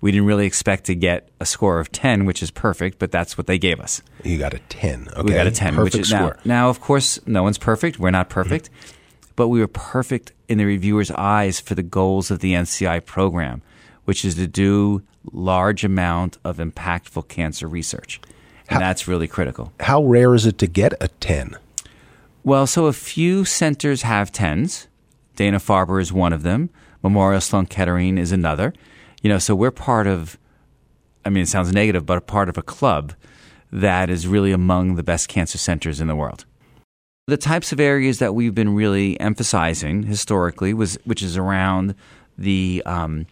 We 0.00 0.12
didn't 0.12 0.26
really 0.26 0.46
expect 0.46 0.84
to 0.84 0.94
get 0.94 1.28
a 1.40 1.46
score 1.46 1.80
of 1.80 1.90
10, 1.90 2.24
which 2.24 2.42
is 2.42 2.50
perfect, 2.50 2.98
but 2.98 3.10
that's 3.10 3.36
what 3.36 3.46
they 3.46 3.58
gave 3.58 3.80
us. 3.80 4.00
You 4.22 4.38
got 4.38 4.54
a 4.54 4.58
10. 4.60 5.08
Okay. 5.08 5.22
We 5.22 5.32
got 5.32 5.46
a 5.46 5.50
10, 5.50 5.74
Perfect 5.74 5.94
which 5.94 6.00
is 6.02 6.08
score. 6.08 6.38
now, 6.44 6.64
now, 6.64 6.68
of 6.70 6.80
course, 6.80 7.18
no 7.26 7.42
one's 7.42 7.58
perfect. 7.58 7.98
We're 7.98 8.10
not 8.10 8.28
perfect, 8.30 8.70
but 9.36 9.48
we 9.48 9.60
were 9.60 9.66
perfect 9.66 10.32
in 10.48 10.58
the 10.58 10.64
reviewers' 10.64 11.10
eyes 11.10 11.60
for 11.60 11.74
the 11.74 11.82
goals 11.82 12.30
of 12.30 12.38
the 12.38 12.52
NCI 12.54 13.04
program, 13.04 13.60
which 14.04 14.24
is 14.24 14.36
to 14.36 14.46
do 14.46 15.02
large 15.32 15.84
amount 15.84 16.38
of 16.44 16.58
impactful 16.58 17.28
cancer 17.28 17.66
research. 17.66 18.20
And 18.68 18.80
that's 18.80 19.08
really 19.08 19.26
critical. 19.26 19.72
How 19.80 20.02
rare 20.02 20.34
is 20.34 20.46
it 20.46 20.58
to 20.58 20.66
get 20.66 20.94
a 21.00 21.08
10? 21.08 21.56
Well, 22.44 22.66
so 22.66 22.86
a 22.86 22.92
few 22.92 23.44
centers 23.44 24.02
have 24.02 24.32
10s. 24.32 24.86
Dana 25.36 25.58
Farber 25.58 26.00
is 26.00 26.12
one 26.12 26.32
of 26.32 26.42
them. 26.42 26.70
Memorial 27.02 27.40
Sloan 27.40 27.66
Kettering 27.66 28.16
is 28.16 28.32
another. 28.32 28.72
You 29.22 29.28
know, 29.28 29.38
so 29.38 29.54
we're 29.54 29.70
part 29.70 30.06
of, 30.06 30.38
I 31.24 31.30
mean, 31.30 31.42
it 31.42 31.48
sounds 31.48 31.72
negative, 31.72 32.06
but 32.06 32.18
a 32.18 32.22
part 32.22 32.48
of 32.48 32.56
a 32.56 32.62
club 32.62 33.14
that 33.72 34.08
is 34.08 34.26
really 34.26 34.52
among 34.52 34.94
the 34.94 35.02
best 35.02 35.28
cancer 35.28 35.58
centers 35.58 36.00
in 36.00 36.08
the 36.08 36.16
world. 36.16 36.44
The 37.26 37.36
types 37.36 37.72
of 37.72 37.80
areas 37.80 38.18
that 38.18 38.34
we've 38.34 38.54
been 38.54 38.74
really 38.74 39.18
emphasizing 39.20 40.04
historically 40.04 40.74
was, 40.74 40.98
which 41.04 41.22
is 41.22 41.36
around 41.36 41.94
the, 42.38 42.82
um, 42.86 43.26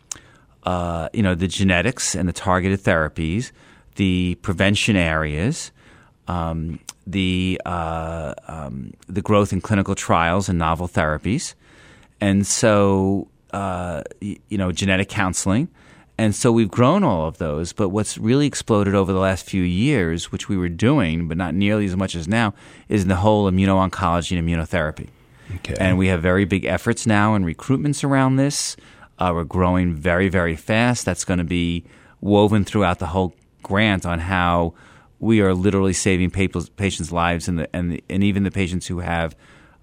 uh, 0.64 1.08
you 1.12 1.22
know, 1.22 1.34
the 1.34 1.48
genetics 1.48 2.14
and 2.14 2.28
the 2.28 2.32
targeted 2.32 2.80
therapies, 2.80 3.52
the 3.96 4.36
prevention 4.42 4.96
areas, 4.96 5.72
um, 6.26 6.78
the 7.06 7.60
uh, 7.64 8.34
um, 8.46 8.92
the 9.06 9.22
growth 9.22 9.52
in 9.52 9.60
clinical 9.60 9.94
trials 9.94 10.48
and 10.48 10.58
novel 10.58 10.88
therapies, 10.88 11.54
and 12.20 12.46
so 12.46 13.28
uh, 13.52 14.02
you 14.20 14.58
know 14.58 14.70
genetic 14.72 15.08
counseling, 15.08 15.68
and 16.18 16.34
so 16.34 16.52
we've 16.52 16.70
grown 16.70 17.02
all 17.02 17.26
of 17.26 17.38
those. 17.38 17.72
But 17.72 17.88
what's 17.88 18.18
really 18.18 18.46
exploded 18.46 18.94
over 18.94 19.12
the 19.12 19.20
last 19.20 19.46
few 19.46 19.62
years, 19.62 20.30
which 20.30 20.48
we 20.48 20.56
were 20.58 20.68
doing, 20.68 21.28
but 21.28 21.36
not 21.36 21.54
nearly 21.54 21.86
as 21.86 21.96
much 21.96 22.14
as 22.14 22.28
now, 22.28 22.52
is 22.88 23.06
the 23.06 23.16
whole 23.16 23.50
immuno-oncology 23.50 24.38
and 24.38 24.46
immunotherapy. 24.46 25.08
Okay. 25.56 25.76
And 25.80 25.96
we 25.96 26.08
have 26.08 26.20
very 26.20 26.44
big 26.44 26.66
efforts 26.66 27.06
now 27.06 27.34
and 27.34 27.44
recruitments 27.44 28.04
around 28.04 28.36
this. 28.36 28.76
Uh, 29.18 29.32
we're 29.34 29.44
growing 29.44 29.94
very, 29.94 30.28
very 30.28 30.56
fast. 30.56 31.04
That's 31.04 31.24
going 31.24 31.38
to 31.38 31.44
be 31.44 31.84
woven 32.20 32.64
throughout 32.64 32.98
the 32.98 33.06
whole 33.06 33.34
grant 33.62 34.06
on 34.06 34.20
how 34.20 34.74
we 35.18 35.40
are 35.40 35.54
literally 35.54 35.92
saving 35.92 36.30
patients' 36.30 37.10
lives 37.10 37.48
and, 37.48 37.58
the, 37.58 37.76
and, 37.76 37.92
the, 37.92 38.04
and 38.08 38.22
even 38.22 38.44
the 38.44 38.50
patients 38.50 38.86
who 38.86 39.00
have 39.00 39.34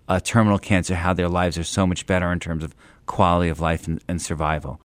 uh, 0.08 0.20
terminal 0.20 0.60
cancer, 0.60 0.96
how 0.96 1.14
their 1.14 1.28
lives 1.28 1.58
are 1.58 1.64
so 1.64 1.86
much 1.86 2.06
better 2.06 2.32
in 2.32 2.40
terms 2.40 2.64
of 2.64 2.74
quality 3.06 3.50
of 3.50 3.60
life 3.60 3.88
and, 3.88 4.02
and 4.08 4.22
survival. 4.22 4.80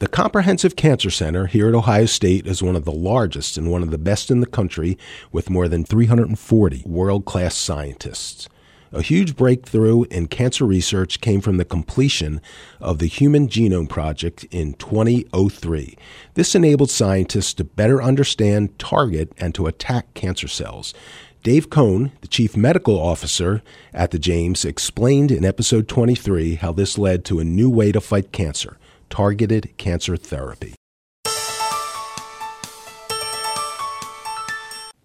The 0.00 0.06
Comprehensive 0.06 0.76
Cancer 0.76 1.10
Center 1.10 1.46
here 1.46 1.68
at 1.68 1.74
Ohio 1.74 2.06
State 2.06 2.46
is 2.46 2.62
one 2.62 2.76
of 2.76 2.84
the 2.84 2.92
largest 2.92 3.56
and 3.56 3.68
one 3.68 3.82
of 3.82 3.90
the 3.90 3.98
best 3.98 4.30
in 4.30 4.38
the 4.40 4.46
country 4.46 4.96
with 5.32 5.50
more 5.50 5.66
than 5.66 5.84
340 5.84 6.84
world 6.86 7.24
class 7.24 7.56
scientists. 7.56 8.48
A 8.90 9.02
huge 9.02 9.36
breakthrough 9.36 10.04
in 10.04 10.28
cancer 10.28 10.64
research 10.64 11.20
came 11.20 11.42
from 11.42 11.58
the 11.58 11.64
completion 11.64 12.40
of 12.80 12.98
the 12.98 13.06
Human 13.06 13.46
Genome 13.46 13.88
Project 13.88 14.44
in 14.50 14.72
2003. 14.74 15.96
This 16.34 16.54
enabled 16.54 16.90
scientists 16.90 17.52
to 17.54 17.64
better 17.64 18.02
understand, 18.02 18.78
target, 18.78 19.32
and 19.36 19.54
to 19.54 19.66
attack 19.66 20.14
cancer 20.14 20.48
cells. 20.48 20.94
Dave 21.42 21.68
Cohn, 21.68 22.12
the 22.22 22.28
chief 22.28 22.56
medical 22.56 22.98
officer 22.98 23.62
at 23.92 24.10
the 24.10 24.18
James, 24.18 24.64
explained 24.64 25.30
in 25.30 25.44
episode 25.44 25.86
23 25.86 26.56
how 26.56 26.72
this 26.72 26.96
led 26.96 27.26
to 27.26 27.40
a 27.40 27.44
new 27.44 27.68
way 27.68 27.92
to 27.92 28.00
fight 28.00 28.32
cancer 28.32 28.78
targeted 29.10 29.74
cancer 29.78 30.16
therapy. 30.16 30.77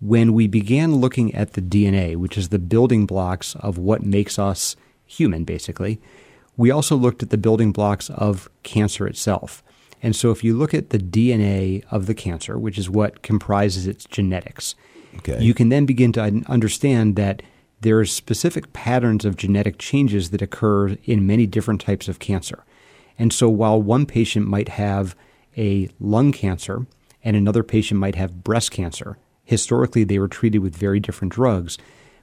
When 0.04 0.34
we 0.34 0.48
began 0.48 0.96
looking 0.96 1.34
at 1.34 1.54
the 1.54 1.62
DNA, 1.62 2.18
which 2.18 2.38
is 2.38 2.50
the 2.50 2.60
building 2.60 3.06
blocks 3.06 3.56
of 3.56 3.78
what 3.78 4.04
makes 4.04 4.38
us 4.38 4.76
human, 5.06 5.46
basically, 5.46 6.02
we 6.58 6.70
also 6.70 6.96
looked 6.98 7.24
at 7.24 7.30
the 7.30 7.38
building 7.38 7.72
blocks 7.72 8.10
of 8.10 8.50
cancer 8.64 9.08
itself. 9.08 9.64
And 10.02 10.14
so, 10.14 10.32
if 10.32 10.44
you 10.44 10.56
look 10.58 10.74
at 10.74 10.90
the 10.90 10.98
DNA 10.98 11.86
of 11.90 12.06
the 12.06 12.14
cancer, 12.14 12.60
which 12.60 12.78
is 12.78 12.90
what 12.90 13.22
comprises 13.22 13.88
its 13.88 14.04
genetics, 14.04 14.76
Okay. 15.20 15.42
you 15.42 15.54
can 15.54 15.70
then 15.70 15.86
begin 15.86 16.12
to 16.14 16.44
understand 16.48 17.16
that 17.16 17.42
there 17.80 17.98
are 18.00 18.06
specific 18.06 18.74
patterns 18.74 19.24
of 19.24 19.38
genetic 19.38 19.78
changes 19.78 20.32
that 20.32 20.42
occur 20.42 20.98
in 21.06 21.26
many 21.26 21.46
different 21.46 21.80
types 21.80 22.08
of 22.10 22.20
cancer. 22.20 22.66
And 23.18 23.32
so, 23.32 23.48
while 23.48 23.82
one 23.82 24.06
patient 24.06 24.48
might 24.48 24.70
have 24.70 25.16
a 25.56 25.88
lung 26.00 26.34
cancer 26.34 26.86
and 27.24 27.38
another 27.38 27.64
patient 27.64 28.00
might 28.02 28.16
have 28.16 28.44
breast 28.44 28.72
cancer, 28.72 29.18
historically 29.54 30.04
they 30.04 30.18
were 30.18 30.28
treated 30.28 30.60
with 30.60 30.76
very 30.76 31.00
different 31.00 31.32
drugs. 31.32 31.78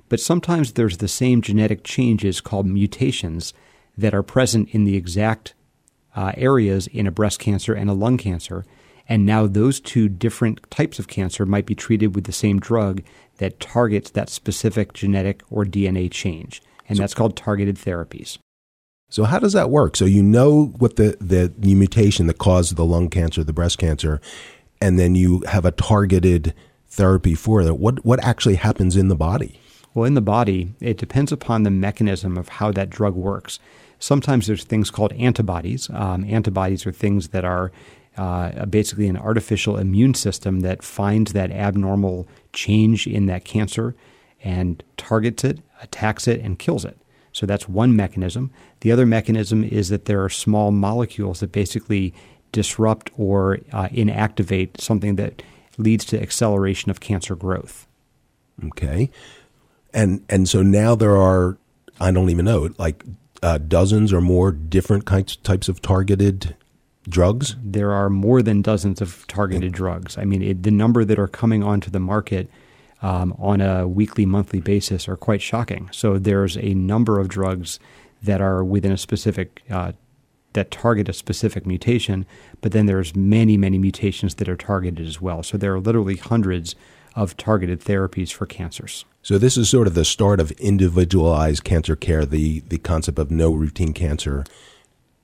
But 0.08 0.18
sometimes 0.18 0.72
there's 0.72 0.98
the 0.98 1.06
same 1.06 1.40
genetic 1.40 1.84
changes 1.84 2.40
called 2.40 2.66
mutations 2.66 3.54
that 3.96 4.14
are 4.14 4.24
present 4.24 4.68
in 4.70 4.82
the 4.82 4.96
exact 4.96 5.54
uh, 6.16 6.32
areas 6.36 6.88
in 6.88 7.06
a 7.06 7.12
breast 7.12 7.38
cancer 7.38 7.72
and 7.72 7.88
a 7.88 7.92
lung 7.94 8.18
cancer. 8.18 8.64
And 9.08 9.24
now 9.24 9.46
those 9.46 9.78
two 9.78 10.08
different 10.08 10.68
types 10.68 10.98
of 10.98 11.06
cancer 11.06 11.46
might 11.46 11.66
be 11.66 11.76
treated 11.76 12.16
with 12.16 12.24
the 12.24 12.32
same 12.32 12.58
drug 12.58 13.02
that 13.38 13.60
targets 13.60 14.10
that 14.10 14.28
specific 14.28 14.92
genetic 14.92 15.42
or 15.48 15.64
DNA 15.64 16.10
change. 16.10 16.60
And 16.88 16.98
that's 16.98 17.14
called 17.14 17.36
targeted 17.36 17.76
therapies. 17.76 18.38
So 19.08 19.22
how 19.24 19.38
does 19.38 19.52
that 19.52 19.70
work? 19.70 19.94
So 19.94 20.06
you 20.06 20.24
know 20.24 20.74
what 20.78 20.96
the, 20.96 21.16
the, 21.20 21.52
the 21.56 21.76
mutation 21.76 22.26
that 22.26 22.38
caused 22.38 22.74
the 22.74 22.84
lung 22.84 23.08
cancer, 23.08 23.44
the 23.44 23.52
breast 23.52 23.78
cancer, 23.78 24.20
and 24.80 24.98
then 24.98 25.14
you 25.14 25.44
have 25.48 25.64
a 25.64 25.70
targeted 25.70 26.52
therapy 26.90 27.34
for 27.34 27.64
that. 27.64 27.74
What 27.74 28.04
what 28.04 28.22
actually 28.22 28.56
happens 28.56 28.96
in 28.96 29.08
the 29.08 29.16
body? 29.16 29.60
Well, 29.94 30.04
in 30.04 30.14
the 30.14 30.20
body, 30.20 30.74
it 30.80 30.98
depends 30.98 31.32
upon 31.32 31.62
the 31.62 31.70
mechanism 31.70 32.36
of 32.36 32.48
how 32.48 32.70
that 32.72 32.90
drug 32.90 33.14
works. 33.14 33.58
Sometimes 33.98 34.46
there's 34.46 34.64
things 34.64 34.90
called 34.90 35.12
antibodies. 35.14 35.90
Um, 35.90 36.24
antibodies 36.24 36.86
are 36.86 36.92
things 36.92 37.28
that 37.28 37.44
are 37.44 37.72
uh, 38.16 38.66
basically 38.66 39.08
an 39.08 39.16
artificial 39.16 39.76
immune 39.76 40.14
system 40.14 40.60
that 40.60 40.82
finds 40.82 41.32
that 41.32 41.50
abnormal 41.50 42.28
change 42.52 43.06
in 43.06 43.26
that 43.26 43.44
cancer 43.44 43.94
and 44.42 44.82
targets 44.96 45.44
it, 45.44 45.58
attacks 45.82 46.26
it, 46.28 46.40
and 46.40 46.58
kills 46.58 46.84
it. 46.84 46.96
So 47.32 47.46
that's 47.46 47.68
one 47.68 47.94
mechanism. 47.94 48.50
The 48.80 48.92
other 48.92 49.06
mechanism 49.06 49.62
is 49.64 49.88
that 49.90 50.06
there 50.06 50.22
are 50.24 50.28
small 50.28 50.70
molecules 50.70 51.40
that 51.40 51.52
basically 51.52 52.14
disrupt 52.52 53.10
or 53.16 53.58
uh, 53.72 53.88
inactivate 53.88 54.80
something 54.80 55.16
that 55.16 55.42
leads 55.82 56.04
to 56.06 56.20
acceleration 56.20 56.90
of 56.90 57.00
cancer 57.00 57.34
growth. 57.34 57.86
Okay, 58.66 59.10
and 59.92 60.24
and 60.28 60.48
so 60.48 60.62
now 60.62 60.94
there 60.94 61.16
are 61.16 61.56
I 62.00 62.10
don't 62.10 62.30
even 62.30 62.44
know 62.44 62.70
like 62.78 63.04
uh, 63.42 63.58
dozens 63.58 64.12
or 64.12 64.20
more 64.20 64.52
different 64.52 65.06
kinds 65.06 65.36
types 65.36 65.68
of 65.68 65.80
targeted 65.80 66.56
drugs. 67.08 67.56
there 67.62 67.92
are 67.92 68.10
more 68.10 68.42
than 68.42 68.62
dozens 68.62 69.00
of 69.00 69.26
targeted 69.26 69.72
drugs. 69.72 70.18
I 70.18 70.24
mean, 70.24 70.42
it, 70.42 70.62
the 70.62 70.70
number 70.70 71.04
that 71.04 71.18
are 71.18 71.28
coming 71.28 71.62
onto 71.62 71.90
the 71.90 72.00
market 72.00 72.48
um, 73.02 73.34
on 73.38 73.60
a 73.60 73.88
weekly, 73.88 74.26
monthly 74.26 74.60
basis 74.60 75.08
are 75.08 75.16
quite 75.16 75.40
shocking. 75.40 75.88
So 75.92 76.18
there's 76.18 76.56
a 76.56 76.74
number 76.74 77.18
of 77.18 77.28
drugs 77.28 77.80
that 78.22 78.40
are 78.40 78.62
within 78.62 78.92
a 78.92 78.98
specific 78.98 79.62
uh, 79.70 79.92
that 80.52 80.70
target 80.70 81.08
a 81.08 81.12
specific 81.12 81.66
mutation, 81.66 82.26
but 82.60 82.72
then 82.72 82.86
there's 82.86 83.14
many, 83.14 83.56
many 83.56 83.78
mutations 83.78 84.34
that 84.36 84.48
are 84.48 84.56
targeted 84.56 85.06
as 85.06 85.20
well. 85.20 85.42
So 85.42 85.56
there 85.56 85.74
are 85.74 85.80
literally 85.80 86.16
hundreds 86.16 86.74
of 87.14 87.36
targeted 87.36 87.80
therapies 87.80 88.32
for 88.32 88.46
cancers. 88.46 89.04
So 89.22 89.38
this 89.38 89.56
is 89.56 89.68
sort 89.68 89.86
of 89.86 89.94
the 89.94 90.04
start 90.04 90.40
of 90.40 90.50
individualized 90.52 91.64
cancer 91.64 91.96
care, 91.96 92.24
the 92.24 92.60
the 92.60 92.78
concept 92.78 93.18
of 93.18 93.30
no 93.30 93.52
routine 93.52 93.92
cancer. 93.92 94.44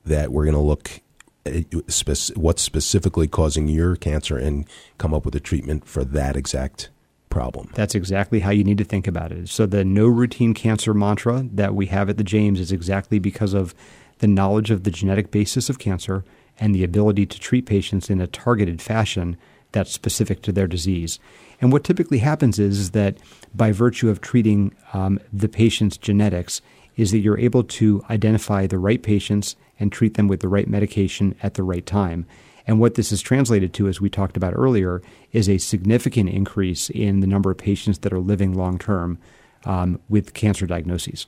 That 0.04 0.30
we're 0.30 0.44
going 0.44 0.54
to 0.54 0.60
look 0.60 1.00
uh, 1.46 1.62
spec- 1.88 2.36
what's 2.36 2.62
specifically 2.62 3.26
causing 3.26 3.66
your 3.66 3.96
cancer 3.96 4.36
and 4.36 4.66
come 4.98 5.12
up 5.12 5.24
with 5.24 5.34
a 5.34 5.40
treatment 5.40 5.86
for 5.86 6.04
that 6.04 6.36
exact 6.36 6.90
problem. 7.28 7.70
That's 7.74 7.94
exactly 7.94 8.40
how 8.40 8.50
you 8.50 8.64
need 8.64 8.78
to 8.78 8.84
think 8.84 9.06
about 9.06 9.32
it. 9.32 9.48
So 9.48 9.66
the 9.66 9.84
no 9.84 10.06
routine 10.06 10.54
cancer 10.54 10.94
mantra 10.94 11.44
that 11.52 11.74
we 11.74 11.86
have 11.86 12.08
at 12.08 12.18
the 12.18 12.24
James 12.24 12.60
is 12.60 12.70
exactly 12.70 13.18
because 13.18 13.52
of 13.52 13.74
the 14.18 14.26
knowledge 14.26 14.70
of 14.70 14.84
the 14.84 14.90
genetic 14.90 15.30
basis 15.30 15.68
of 15.68 15.78
cancer 15.78 16.24
and 16.58 16.74
the 16.74 16.84
ability 16.84 17.26
to 17.26 17.38
treat 17.38 17.66
patients 17.66 18.08
in 18.08 18.20
a 18.20 18.26
targeted 18.26 18.80
fashion 18.80 19.36
that's 19.72 19.92
specific 19.92 20.42
to 20.42 20.52
their 20.52 20.66
disease. 20.66 21.18
And 21.60 21.72
what 21.72 21.84
typically 21.84 22.18
happens 22.18 22.58
is, 22.58 22.78
is 22.78 22.90
that 22.92 23.18
by 23.54 23.72
virtue 23.72 24.08
of 24.08 24.20
treating 24.20 24.74
um, 24.92 25.18
the 25.32 25.48
patient's 25.48 25.96
genetics, 25.96 26.60
is 26.96 27.10
that 27.10 27.18
you're 27.18 27.38
able 27.38 27.62
to 27.62 28.02
identify 28.08 28.66
the 28.66 28.78
right 28.78 29.02
patients 29.02 29.56
and 29.78 29.92
treat 29.92 30.14
them 30.14 30.28
with 30.28 30.40
the 30.40 30.48
right 30.48 30.68
medication 30.68 31.34
at 31.42 31.54
the 31.54 31.62
right 31.62 31.84
time. 31.84 32.26
And 32.66 32.80
what 32.80 32.94
this 32.94 33.12
is 33.12 33.20
translated 33.20 33.72
to, 33.74 33.86
as 33.86 34.00
we 34.00 34.10
talked 34.10 34.36
about 34.36 34.54
earlier, 34.56 35.02
is 35.32 35.48
a 35.48 35.58
significant 35.58 36.30
increase 36.30 36.90
in 36.90 37.20
the 37.20 37.26
number 37.26 37.50
of 37.50 37.58
patients 37.58 37.98
that 37.98 38.12
are 38.12 38.18
living 38.18 38.54
long 38.54 38.78
term 38.78 39.18
um, 39.64 40.00
with 40.08 40.34
cancer 40.34 40.66
diagnoses. 40.66 41.26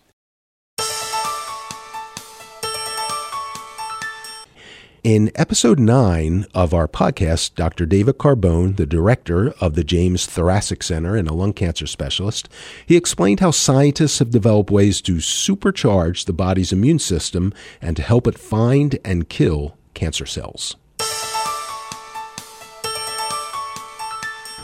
In 5.04 5.30
episode 5.36 5.78
9 5.78 6.46
of 6.54 6.74
our 6.74 6.88
podcast, 6.88 7.54
Dr. 7.54 7.86
David 7.86 8.18
Carbone, 8.18 8.76
the 8.76 8.84
director 8.84 9.50
of 9.60 9.76
the 9.76 9.84
James 9.84 10.26
Thoracic 10.26 10.82
Center 10.82 11.14
and 11.14 11.28
a 11.28 11.34
lung 11.34 11.52
cancer 11.52 11.86
specialist, 11.86 12.48
he 12.84 12.96
explained 12.96 13.38
how 13.38 13.52
scientists 13.52 14.18
have 14.18 14.32
developed 14.32 14.72
ways 14.72 15.00
to 15.02 15.16
supercharge 15.16 16.24
the 16.24 16.32
body's 16.32 16.72
immune 16.72 16.98
system 16.98 17.54
and 17.80 17.96
to 17.96 18.02
help 18.02 18.26
it 18.26 18.36
find 18.36 18.98
and 19.04 19.28
kill 19.28 19.76
cancer 19.94 20.26
cells. 20.26 20.74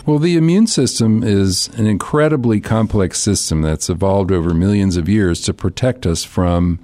Well, 0.05 0.19
the 0.19 0.37
immune 0.37 0.67
system 0.67 1.23
is 1.23 1.69
an 1.77 1.87
incredibly 1.87 2.61
complex 2.61 3.21
system 3.21 3.63
that's 3.63 3.89
evolved 3.89 4.33
over 4.33 4.53
millions 4.53 4.97
of 4.97 5.09
years 5.09 5.41
to 5.43 5.55
protect 5.55 6.07
us 6.07 6.25
from 6.25 6.81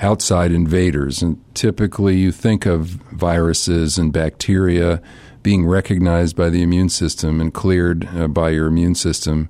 outside 0.00 0.52
invaders. 0.52 1.22
And 1.22 1.42
typically, 1.54 2.16
you 2.16 2.32
think 2.32 2.66
of 2.66 2.86
viruses 3.12 3.98
and 3.98 4.12
bacteria 4.12 5.00
being 5.42 5.66
recognized 5.66 6.36
by 6.36 6.50
the 6.50 6.62
immune 6.62 6.88
system 6.88 7.40
and 7.40 7.52
cleared 7.52 8.08
uh, 8.16 8.28
by 8.28 8.50
your 8.50 8.66
immune 8.66 8.94
system. 8.94 9.48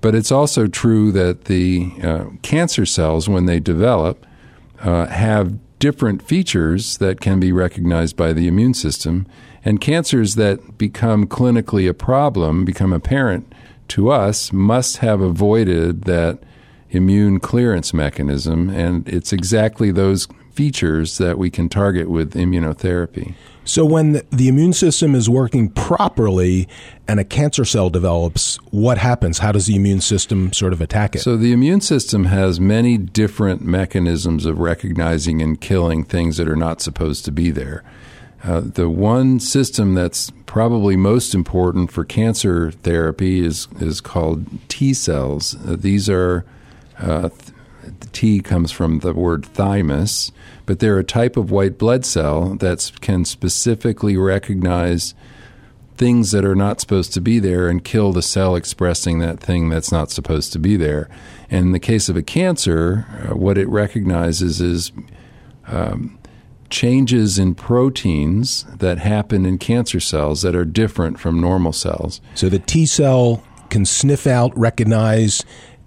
But 0.00 0.14
it's 0.14 0.32
also 0.32 0.66
true 0.66 1.12
that 1.12 1.44
the 1.44 1.92
uh, 2.02 2.24
cancer 2.42 2.86
cells, 2.86 3.28
when 3.28 3.46
they 3.46 3.60
develop, 3.60 4.26
uh, 4.80 5.06
have 5.06 5.58
different 5.78 6.22
features 6.22 6.98
that 6.98 7.20
can 7.20 7.38
be 7.38 7.52
recognized 7.52 8.16
by 8.16 8.32
the 8.32 8.48
immune 8.48 8.74
system. 8.74 9.26
And 9.64 9.80
cancers 9.80 10.36
that 10.36 10.78
become 10.78 11.26
clinically 11.26 11.88
a 11.88 11.94
problem, 11.94 12.64
become 12.64 12.92
apparent 12.92 13.52
to 13.88 14.10
us, 14.10 14.52
must 14.52 14.98
have 14.98 15.20
avoided 15.20 16.04
that 16.04 16.38
immune 16.90 17.40
clearance 17.40 17.92
mechanism, 17.92 18.70
and 18.70 19.08
it's 19.08 19.32
exactly 19.32 19.90
those 19.90 20.28
features 20.52 21.18
that 21.18 21.38
we 21.38 21.50
can 21.50 21.68
target 21.68 22.08
with 22.08 22.34
immunotherapy. 22.34 23.34
So, 23.64 23.84
when 23.84 24.22
the 24.30 24.46
immune 24.46 24.72
system 24.72 25.14
is 25.16 25.28
working 25.28 25.70
properly 25.70 26.68
and 27.08 27.18
a 27.18 27.24
cancer 27.24 27.64
cell 27.64 27.90
develops, 27.90 28.56
what 28.70 28.96
happens? 28.96 29.38
How 29.38 29.50
does 29.50 29.66
the 29.66 29.74
immune 29.74 30.00
system 30.00 30.52
sort 30.52 30.72
of 30.72 30.80
attack 30.80 31.16
it? 31.16 31.18
So, 31.18 31.36
the 31.36 31.52
immune 31.52 31.80
system 31.80 32.26
has 32.26 32.60
many 32.60 32.96
different 32.96 33.62
mechanisms 33.62 34.46
of 34.46 34.60
recognizing 34.60 35.42
and 35.42 35.60
killing 35.60 36.04
things 36.04 36.36
that 36.36 36.48
are 36.48 36.56
not 36.56 36.80
supposed 36.80 37.24
to 37.24 37.32
be 37.32 37.50
there. 37.50 37.82
Uh, 38.44 38.60
the 38.60 38.88
one 38.88 39.40
system 39.40 39.94
that's 39.94 40.30
probably 40.46 40.96
most 40.96 41.34
important 41.34 41.90
for 41.90 42.04
cancer 42.04 42.70
therapy 42.70 43.44
is 43.44 43.66
is 43.80 44.00
called 44.00 44.46
T 44.68 44.94
cells. 44.94 45.56
Uh, 45.66 45.74
these 45.76 46.08
are 46.08 46.44
uh, 46.98 47.28
the 47.82 48.06
T 48.12 48.40
comes 48.40 48.72
from 48.72 49.00
the 49.00 49.12
word 49.12 49.44
thymus, 49.44 50.32
but 50.64 50.80
they're 50.80 50.98
a 50.98 51.04
type 51.04 51.36
of 51.36 51.50
white 51.50 51.78
blood 51.78 52.04
cell 52.04 52.54
that 52.56 52.90
can 53.00 53.24
specifically 53.24 54.16
recognize 54.16 55.14
things 55.96 56.30
that 56.30 56.44
are 56.44 56.54
not 56.54 56.80
supposed 56.80 57.14
to 57.14 57.20
be 57.20 57.38
there 57.38 57.68
and 57.68 57.84
kill 57.84 58.12
the 58.12 58.22
cell 58.22 58.54
expressing 58.54 59.18
that 59.18 59.40
thing 59.40 59.68
that's 59.68 59.90
not 59.90 60.10
supposed 60.10 60.52
to 60.52 60.58
be 60.58 60.76
there. 60.76 61.08
And 61.50 61.66
in 61.66 61.72
the 61.72 61.80
case 61.80 62.08
of 62.08 62.16
a 62.16 62.22
cancer, 62.22 63.06
uh, 63.30 63.36
what 63.36 63.56
it 63.56 63.68
recognizes 63.68 64.60
is 64.60 64.92
um, 65.66 66.18
changes 66.68 67.38
in 67.38 67.54
proteins 67.54 68.64
that 68.64 68.98
happen 68.98 69.46
in 69.46 69.58
cancer 69.58 70.00
cells 70.00 70.42
that 70.42 70.54
are 70.54 70.64
different 70.64 71.18
from 71.18 71.40
normal 71.40 71.72
cells. 71.72 72.20
So 72.34 72.48
the 72.48 72.58
T 72.58 72.84
cell 72.86 73.42
can 73.70 73.84
sniff 73.84 74.26
out, 74.26 74.56
recognize, 74.56 75.44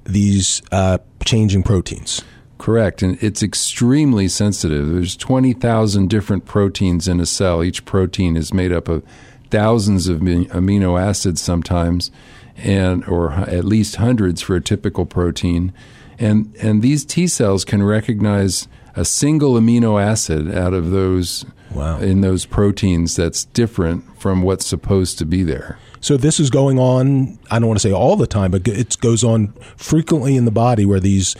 these 0.10 0.62
uh, 0.72 0.98
changing 1.24 1.63
proteins. 1.63 2.24
Correct. 2.58 3.02
And 3.02 3.22
it's 3.24 3.41
extremely 3.41 4.28
sensitive. 4.28 4.89
There's 4.91 5.15
20,000 5.15 6.10
different 6.10 6.45
proteins 6.45 7.08
in 7.08 7.22
a 7.22 7.26
cell. 7.26 7.63
Each 7.63 7.86
protein 7.86 8.36
is 8.36 8.54
made 8.54 8.74
up 8.74 8.89
of 8.89 9.04
thousands 9.50 10.08
of 10.08 10.19
amino 10.19 11.02
acids 11.02 11.41
sometimes, 11.41 12.12
and 12.58 13.08
or 13.08 13.32
at 13.32 13.63
least 13.63 13.95
hundreds 13.95 14.41
for 14.41 14.58
a 14.58 14.62
typical 14.62 15.06
protein. 15.06 15.74
And, 16.19 16.54
and 16.62 16.82
these 16.82 17.06
T 17.06 17.28
cells 17.28 17.63
can 17.63 17.82
recognize 17.82 18.67
a 18.95 19.06
single 19.06 19.54
amino 19.54 20.02
acid 20.02 20.54
out 20.54 20.74
of 20.74 20.91
those 20.91 21.45
wow. 21.74 21.98
in 22.00 22.19
those 22.19 22.45
proteins 22.45 23.15
that's 23.15 23.45
different 23.45 24.19
from 24.19 24.41
what's 24.41 24.65
supposed 24.65 25.17
to 25.19 25.26
be 25.26 25.43
there. 25.43 25.80
So 26.02 26.18
this 26.18 26.40
is 26.40 26.50
going 26.50 26.80
on. 26.80 27.40
I 27.52 27.60
don't 27.60 27.68
want 27.68 27.80
to 27.80 27.88
say 27.88 27.94
all 27.94 28.16
the 28.16 28.28
time, 28.28 28.52
but 28.52 28.68
it 28.68 29.00
goes 29.00 29.24
on 29.24 29.54
frequently 29.76 30.36
in 30.36 30.46
the 30.46 30.52
body 30.52 30.86
where 30.86 31.00
these 31.00 31.36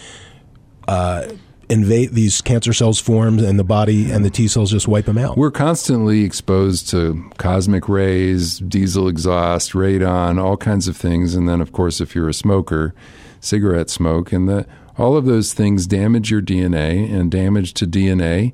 uh, 0.88 1.28
invade 1.70 2.14
these 2.14 2.42
cancer 2.42 2.74
cells 2.74 3.00
form, 3.00 3.40
and 3.40 3.60
the 3.60 3.64
body 3.64 4.12
and 4.12 4.26
the 4.26 4.30
T 4.30 4.48
cells 4.48 4.72
just 4.72 4.88
wipe 4.88 5.06
them 5.06 5.18
out. 5.18 5.38
We're 5.38 5.52
constantly 5.52 6.24
exposed 6.24 6.90
to 6.90 7.30
cosmic 7.38 7.88
rays, 7.88 8.60
diesel 8.60 9.08
exhaust, 9.08 9.74
radon, 9.74 10.42
all 10.44 10.58
kinds 10.58 10.88
of 10.88 10.98
things, 10.98 11.36
and 11.36 11.48
then 11.48 11.62
of 11.62 11.72
course, 11.72 12.02
if 12.02 12.16
you're 12.16 12.30
a 12.30 12.34
smoker, 12.34 12.94
cigarette 13.40 13.90
smoke, 13.90 14.34
and 14.34 14.50
the, 14.50 14.66
all 14.98 15.16
of 15.16 15.26
those 15.26 15.54
things 15.54 15.86
damage 15.86 16.32
your 16.32 16.42
DNA, 16.42 17.10
and 17.10 17.32
damage 17.32 17.74
to 17.76 17.86
DNA 17.86 18.54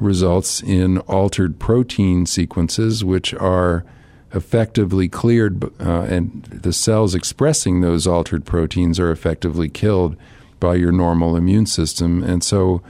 results 0.00 0.62
in 0.62 0.98
altered 1.00 1.58
protein 1.58 2.26
sequences, 2.26 3.04
which 3.04 3.34
are 3.34 3.84
effectively 4.32 5.08
cleared, 5.08 5.64
uh, 5.80 6.02
and 6.02 6.44
the 6.44 6.72
cells 6.72 7.14
expressing 7.14 7.80
those 7.80 8.06
altered 8.06 8.44
proteins 8.44 8.98
are 8.98 9.10
effectively 9.10 9.68
killed 9.68 10.16
by 10.60 10.74
your 10.74 10.92
normal 10.92 11.36
immune 11.36 11.66
system. 11.66 12.22
And 12.22 12.42
so 12.42 12.82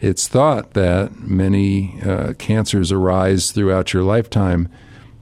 it's 0.00 0.28
thought 0.28 0.74
that 0.74 1.18
many 1.20 2.00
uh, 2.02 2.34
cancers 2.34 2.92
arise 2.92 3.52
throughout 3.52 3.92
your 3.92 4.02
lifetime 4.02 4.68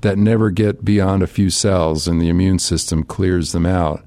that 0.00 0.18
never 0.18 0.50
get 0.50 0.84
beyond 0.84 1.22
a 1.22 1.26
few 1.26 1.50
cells, 1.50 2.06
and 2.06 2.20
the 2.20 2.28
immune 2.28 2.58
system 2.58 3.02
clears 3.02 3.52
them 3.52 3.66
out. 3.66 4.04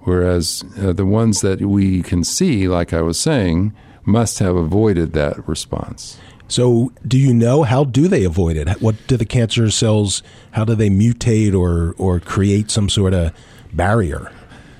Whereas 0.00 0.64
uh, 0.80 0.92
the 0.92 1.06
ones 1.06 1.40
that 1.42 1.60
we 1.60 2.02
can 2.02 2.24
see, 2.24 2.66
like 2.68 2.92
I 2.92 3.02
was 3.02 3.20
saying, 3.20 3.74
must 4.04 4.38
have 4.38 4.56
avoided 4.56 5.12
that 5.12 5.46
response. 5.46 6.18
So, 6.48 6.92
do 7.06 7.18
you 7.18 7.34
know 7.34 7.62
how 7.62 7.84
do 7.84 8.08
they 8.08 8.24
avoid 8.24 8.56
it? 8.56 8.80
What 8.80 8.96
do 9.06 9.18
the 9.18 9.26
cancer 9.26 9.70
cells? 9.70 10.22
How 10.52 10.64
do 10.64 10.74
they 10.74 10.88
mutate 10.88 11.54
or 11.54 11.94
or 11.98 12.20
create 12.20 12.70
some 12.70 12.88
sort 12.88 13.12
of 13.12 13.32
barrier? 13.72 14.32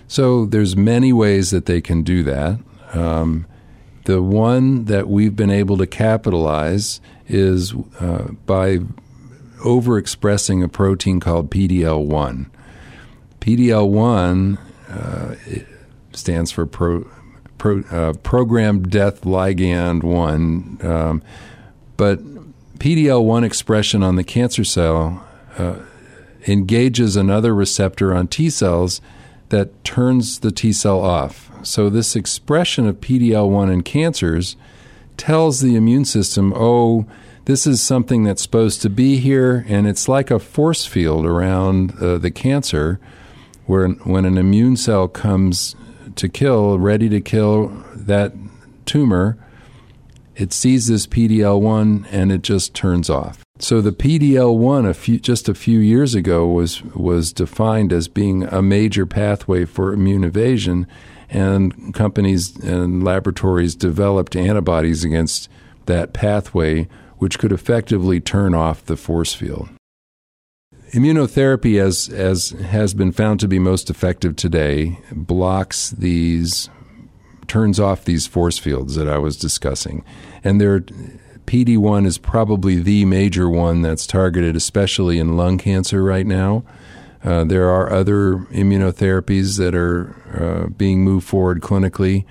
So, 0.06 0.46
there's 0.46 0.76
many 0.76 1.12
ways 1.12 1.50
that 1.50 1.66
they 1.66 1.82
can 1.82 2.02
do 2.02 2.22
that. 2.22 2.58
Um, 2.94 3.46
the 4.04 4.22
one 4.22 4.86
that 4.86 5.08
we've 5.08 5.36
been 5.36 5.50
able 5.50 5.76
to 5.76 5.86
capitalize 5.86 7.02
is 7.28 7.74
uh, 8.00 8.28
by 8.46 8.78
overexpressing 9.58 10.64
a 10.64 10.68
protein 10.68 11.20
called 11.20 11.50
PDL1. 11.50 12.46
PDL1 13.40 14.58
uh, 14.88 15.34
stands 16.12 16.50
for 16.50 16.64
pro, 16.64 17.06
pro, 17.58 17.80
uh, 17.90 18.14
programmed 18.22 18.90
death 18.90 19.22
ligand 19.22 20.02
1. 20.02 20.78
Um, 20.82 21.22
but 21.98 22.20
PDL 22.78 23.22
1 23.22 23.44
expression 23.44 24.02
on 24.02 24.16
the 24.16 24.24
cancer 24.24 24.64
cell 24.64 25.26
uh, 25.58 25.74
engages 26.46 27.16
another 27.16 27.54
receptor 27.54 28.14
on 28.14 28.28
T 28.28 28.48
cells 28.48 29.02
that 29.50 29.84
turns 29.84 30.38
the 30.38 30.50
T 30.50 30.72
cell 30.72 31.00
off. 31.00 31.50
So, 31.62 31.90
this 31.90 32.16
expression 32.16 32.86
of 32.86 33.00
PDL 33.00 33.50
1 33.50 33.70
in 33.70 33.82
cancers 33.82 34.56
tells 35.16 35.60
the 35.60 35.74
immune 35.74 36.04
system, 36.04 36.54
oh, 36.56 37.04
this 37.46 37.66
is 37.66 37.82
something 37.82 38.22
that's 38.22 38.42
supposed 38.42 38.80
to 38.82 38.90
be 38.90 39.16
here, 39.16 39.64
and 39.68 39.88
it's 39.88 40.08
like 40.08 40.30
a 40.30 40.38
force 40.38 40.86
field 40.86 41.26
around 41.26 41.94
uh, 42.00 42.18
the 42.18 42.30
cancer 42.30 43.00
where 43.66 43.88
when 43.88 44.24
an 44.24 44.38
immune 44.38 44.76
cell 44.76 45.08
comes 45.08 45.74
to 46.14 46.28
kill, 46.28 46.78
ready 46.78 47.08
to 47.08 47.20
kill 47.20 47.68
that 47.94 48.32
tumor, 48.86 49.36
it 50.38 50.52
sees 50.52 50.86
this 50.86 51.06
PDL1 51.06 52.06
and 52.10 52.30
it 52.32 52.42
just 52.42 52.72
turns 52.72 53.10
off. 53.10 53.44
So 53.58 53.80
the 53.80 53.90
PDL1 53.90 54.88
a 54.88 54.94
few, 54.94 55.18
just 55.18 55.48
a 55.48 55.54
few 55.54 55.80
years 55.80 56.14
ago 56.14 56.46
was 56.46 56.82
was 56.84 57.32
defined 57.32 57.92
as 57.92 58.06
being 58.06 58.44
a 58.44 58.62
major 58.62 59.04
pathway 59.04 59.64
for 59.64 59.92
immune 59.92 60.22
evasion 60.22 60.86
and 61.28 61.92
companies 61.92 62.56
and 62.56 63.02
laboratories 63.02 63.74
developed 63.74 64.36
antibodies 64.36 65.04
against 65.04 65.48
that 65.86 66.12
pathway 66.12 66.88
which 67.18 67.38
could 67.38 67.50
effectively 67.50 68.20
turn 68.20 68.54
off 68.54 68.84
the 68.84 68.96
force 68.96 69.34
field. 69.34 69.68
immunotherapy, 70.92 71.80
as 71.80 72.08
as 72.08 72.50
has 72.50 72.94
been 72.94 73.10
found 73.10 73.40
to 73.40 73.48
be 73.48 73.58
most 73.58 73.90
effective 73.90 74.36
today, 74.36 75.00
blocks 75.10 75.90
these, 75.90 76.70
turns 77.48 77.80
off 77.80 78.04
these 78.04 78.28
force 78.28 78.56
fields 78.58 78.94
that 78.94 79.08
I 79.08 79.18
was 79.18 79.36
discussing, 79.36 80.04
and 80.44 80.60
there. 80.60 80.80
PD 81.46 81.78
one 81.78 82.04
is 82.04 82.18
probably 82.18 82.78
the 82.78 83.06
major 83.06 83.48
one 83.48 83.80
that's 83.80 84.06
targeted, 84.06 84.54
especially 84.54 85.18
in 85.18 85.34
lung 85.34 85.56
cancer 85.56 86.04
right 86.04 86.26
now. 86.26 86.62
Uh, 87.24 87.44
there 87.44 87.68
are 87.68 87.92
other 87.92 88.36
immunotherapies 88.52 89.58
that 89.58 89.74
are 89.74 90.14
uh, 90.38 90.68
being 90.68 91.02
moved 91.02 91.26
forward 91.26 91.60
clinically, 91.60 92.24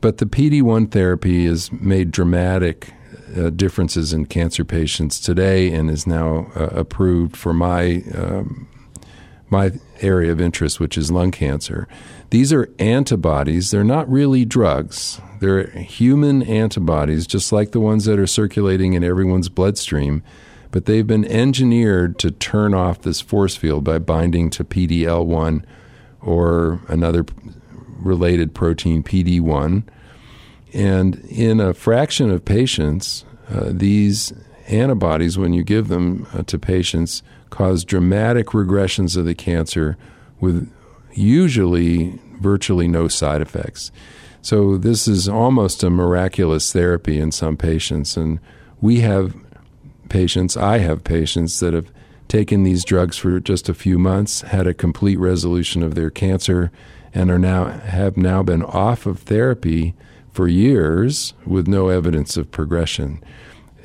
but 0.00 0.18
the 0.18 0.26
PD 0.26 0.62
1 0.62 0.88
therapy 0.88 1.46
has 1.46 1.72
made 1.72 2.10
dramatic 2.10 2.92
uh, 3.36 3.50
differences 3.50 4.12
in 4.12 4.26
cancer 4.26 4.64
patients 4.64 5.18
today 5.18 5.72
and 5.72 5.90
is 5.90 6.06
now 6.06 6.46
uh, 6.54 6.66
approved 6.66 7.36
for 7.36 7.52
my, 7.52 8.02
um, 8.14 8.68
my 9.54 9.72
area 10.00 10.32
of 10.32 10.40
interest, 10.40 10.80
which 10.80 10.98
is 10.98 11.10
lung 11.10 11.30
cancer. 11.30 11.86
These 12.30 12.52
are 12.52 12.68
antibodies, 12.78 13.70
they're 13.70 13.84
not 13.84 14.10
really 14.10 14.44
drugs. 14.44 15.20
They're 15.40 15.68
human 15.68 16.42
antibodies, 16.42 17.26
just 17.26 17.52
like 17.52 17.72
the 17.72 17.80
ones 17.80 18.06
that 18.06 18.18
are 18.18 18.26
circulating 18.26 18.94
in 18.94 19.04
everyone's 19.04 19.48
bloodstream 19.48 20.22
but 20.74 20.86
they've 20.86 21.06
been 21.06 21.24
engineered 21.26 22.18
to 22.18 22.32
turn 22.32 22.74
off 22.74 23.02
this 23.02 23.20
force 23.20 23.54
field 23.54 23.84
by 23.84 23.96
binding 23.96 24.50
to 24.50 24.64
PDL1 24.64 25.64
or 26.20 26.80
another 26.88 27.24
related 28.00 28.56
protein, 28.56 29.04
PD1. 29.04 29.84
And 30.72 31.14
in 31.26 31.60
a 31.60 31.74
fraction 31.74 32.28
of 32.28 32.44
patients, 32.44 33.24
uh, 33.48 33.66
these 33.70 34.32
antibodies, 34.66 35.38
when 35.38 35.52
you 35.52 35.62
give 35.62 35.86
them 35.86 36.26
uh, 36.34 36.42
to 36.42 36.58
patients, 36.58 37.22
cause 37.54 37.84
dramatic 37.84 38.48
regressions 38.48 39.16
of 39.16 39.24
the 39.26 39.34
cancer 39.34 39.96
with 40.40 40.68
usually 41.12 42.18
virtually 42.40 42.88
no 42.88 43.06
side 43.06 43.40
effects. 43.40 43.92
So, 44.42 44.76
this 44.76 45.06
is 45.06 45.28
almost 45.28 45.84
a 45.84 45.88
miraculous 45.88 46.72
therapy 46.72 47.20
in 47.20 47.30
some 47.30 47.56
patients. 47.56 48.16
And 48.16 48.40
we 48.80 49.00
have 49.00 49.36
patients, 50.08 50.56
I 50.56 50.78
have 50.78 51.04
patients 51.04 51.60
that 51.60 51.74
have 51.74 51.92
taken 52.26 52.64
these 52.64 52.84
drugs 52.84 53.16
for 53.16 53.38
just 53.38 53.68
a 53.68 53.74
few 53.74 54.00
months, 54.00 54.40
had 54.40 54.66
a 54.66 54.74
complete 54.74 55.20
resolution 55.20 55.84
of 55.84 55.94
their 55.94 56.10
cancer, 56.10 56.72
and 57.14 57.30
are 57.30 57.38
now 57.38 57.66
have 57.66 58.16
now 58.16 58.42
been 58.42 58.64
off 58.64 59.06
of 59.06 59.20
therapy 59.20 59.94
for 60.32 60.48
years 60.48 61.34
with 61.46 61.68
no 61.68 61.88
evidence 61.88 62.36
of 62.36 62.50
progression. 62.50 63.22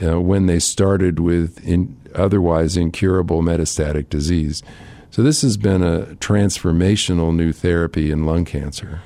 Uh, 0.02 0.20
when 0.20 0.48
they 0.48 0.58
started 0.60 1.20
with 1.20 1.64
in, 1.64 1.96
otherwise 2.16 2.78
incurable 2.78 3.42
metastatic 3.42 4.10
disease. 4.10 4.64
So, 5.12 5.24
this 5.24 5.42
has 5.42 5.58
been 5.58 5.82
a 5.82 6.16
transformational 6.18 7.36
new 7.36 7.52
therapy 7.52 8.12
in 8.12 8.26
lung 8.26 8.46
cancer. 8.46 9.02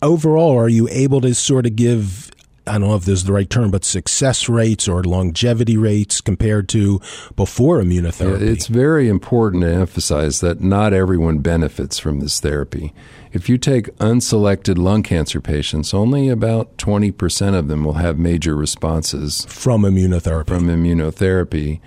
Overall, 0.00 0.58
are 0.58 0.68
you 0.68 0.88
able 0.90 1.20
to 1.20 1.34
sort 1.34 1.66
of 1.66 1.76
give 1.76 2.30
I 2.66 2.72
don't 2.78 2.88
know 2.88 2.94
if 2.94 3.04
this 3.04 3.20
is 3.20 3.24
the 3.24 3.32
right 3.32 3.48
term, 3.48 3.70
but 3.70 3.84
success 3.84 4.48
rates 4.48 4.88
or 4.88 5.04
longevity 5.04 5.76
rates 5.76 6.20
compared 6.20 6.68
to 6.70 7.00
before 7.36 7.82
immunotherapy. 7.82 8.40
It's 8.40 8.68
very 8.68 9.08
important 9.08 9.64
to 9.64 9.72
emphasize 9.72 10.40
that 10.40 10.62
not 10.62 10.94
everyone 10.94 11.38
benefits 11.38 11.98
from 11.98 12.20
this 12.20 12.40
therapy. 12.40 12.94
If 13.32 13.48
you 13.48 13.58
take 13.58 13.94
unselected 13.98 14.78
lung 14.78 15.02
cancer 15.02 15.40
patients, 15.40 15.92
only 15.92 16.30
about 16.30 16.76
20% 16.78 17.54
of 17.54 17.68
them 17.68 17.84
will 17.84 17.94
have 17.94 18.18
major 18.18 18.54
responses 18.56 19.44
from 19.46 19.82
immunotherapy. 19.82 20.46
From 20.46 20.66
immunotherapy, 20.68 21.80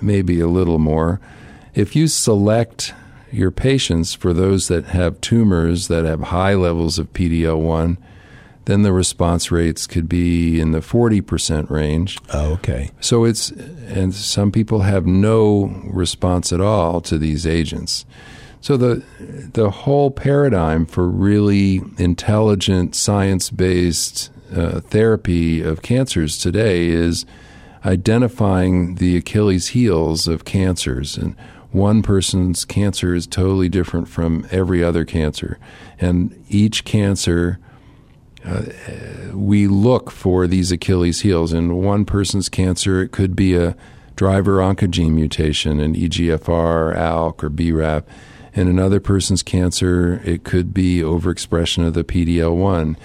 maybe 0.00 0.40
a 0.40 0.48
little 0.48 0.78
more. 0.78 1.20
If 1.74 1.94
you 1.94 2.08
select 2.08 2.94
your 3.30 3.50
patients 3.50 4.14
for 4.14 4.32
those 4.32 4.68
that 4.68 4.86
have 4.86 5.20
tumors 5.20 5.88
that 5.88 6.04
have 6.04 6.20
high 6.20 6.54
levels 6.54 6.98
of 6.98 7.12
PD-L 7.12 7.60
1 7.60 7.98
then 8.66 8.82
the 8.82 8.92
response 8.92 9.50
rates 9.50 9.86
could 9.86 10.08
be 10.08 10.60
in 10.60 10.70
the 10.70 10.78
40% 10.78 11.70
range. 11.70 12.18
Oh, 12.32 12.52
okay. 12.52 12.90
So 13.00 13.24
it's, 13.24 13.50
and 13.50 14.14
some 14.14 14.52
people 14.52 14.80
have 14.82 15.06
no 15.06 15.82
response 15.84 16.52
at 16.52 16.60
all 16.60 17.00
to 17.02 17.18
these 17.18 17.46
agents. 17.46 18.04
So 18.60 18.76
the 18.76 19.02
the 19.54 19.70
whole 19.70 20.10
paradigm 20.10 20.84
for 20.84 21.08
really 21.08 21.80
intelligent, 21.96 22.94
science 22.94 23.48
based 23.48 24.30
uh, 24.54 24.80
therapy 24.80 25.62
of 25.62 25.80
cancers 25.80 26.36
today 26.38 26.88
is 26.88 27.24
identifying 27.84 28.96
the 28.96 29.16
Achilles 29.16 29.68
heels 29.68 30.28
of 30.28 30.44
cancers, 30.44 31.16
and 31.16 31.36
one 31.70 32.02
person's 32.02 32.64
cancer 32.64 33.14
is 33.14 33.26
totally 33.26 33.68
different 33.68 34.08
from 34.08 34.46
every 34.50 34.82
other 34.82 35.04
cancer, 35.04 35.58
and 35.98 36.44
each 36.48 36.84
cancer 36.84 37.58
uh, 38.44 38.62
we 39.34 39.66
look 39.66 40.10
for 40.10 40.46
these 40.46 40.72
Achilles 40.72 41.20
heels. 41.20 41.52
In 41.52 41.76
one 41.76 42.04
person's 42.04 42.48
cancer, 42.48 43.02
it 43.02 43.12
could 43.12 43.36
be 43.36 43.54
a 43.54 43.76
driver 44.16 44.58
oncogene 44.58 45.12
mutation, 45.12 45.80
an 45.80 45.94
EGFR, 45.94 46.96
ALK, 46.96 47.42
or 47.42 47.50
BRAF. 47.50 48.04
In 48.52 48.66
another 48.66 48.98
person's 48.98 49.42
cancer, 49.42 50.20
it 50.24 50.44
could 50.44 50.74
be 50.74 51.00
overexpression 51.00 51.86
of 51.86 51.94
the 51.94 52.04
PDL1. 52.04 52.96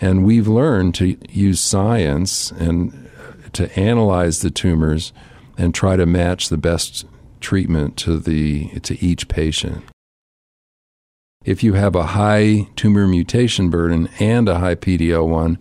And 0.00 0.24
we've 0.24 0.48
learned 0.48 0.94
to 0.96 1.16
use 1.30 1.60
science 1.60 2.50
and 2.52 3.10
to 3.54 3.78
analyze 3.78 4.40
the 4.40 4.50
tumors 4.50 5.12
and 5.58 5.74
try 5.74 5.96
to 5.96 6.06
match 6.06 6.48
the 6.48 6.58
best 6.58 7.06
treatment 7.40 7.96
to 7.98 8.18
the 8.18 8.68
to 8.80 9.02
each 9.04 9.28
patient. 9.28 9.84
If 11.44 11.62
you 11.64 11.74
have 11.74 11.96
a 11.96 12.04
high 12.04 12.68
tumor 12.76 13.06
mutation 13.08 13.68
burden 13.68 14.08
and 14.20 14.48
a 14.48 14.60
high 14.60 14.76
PDL1, 14.76 15.58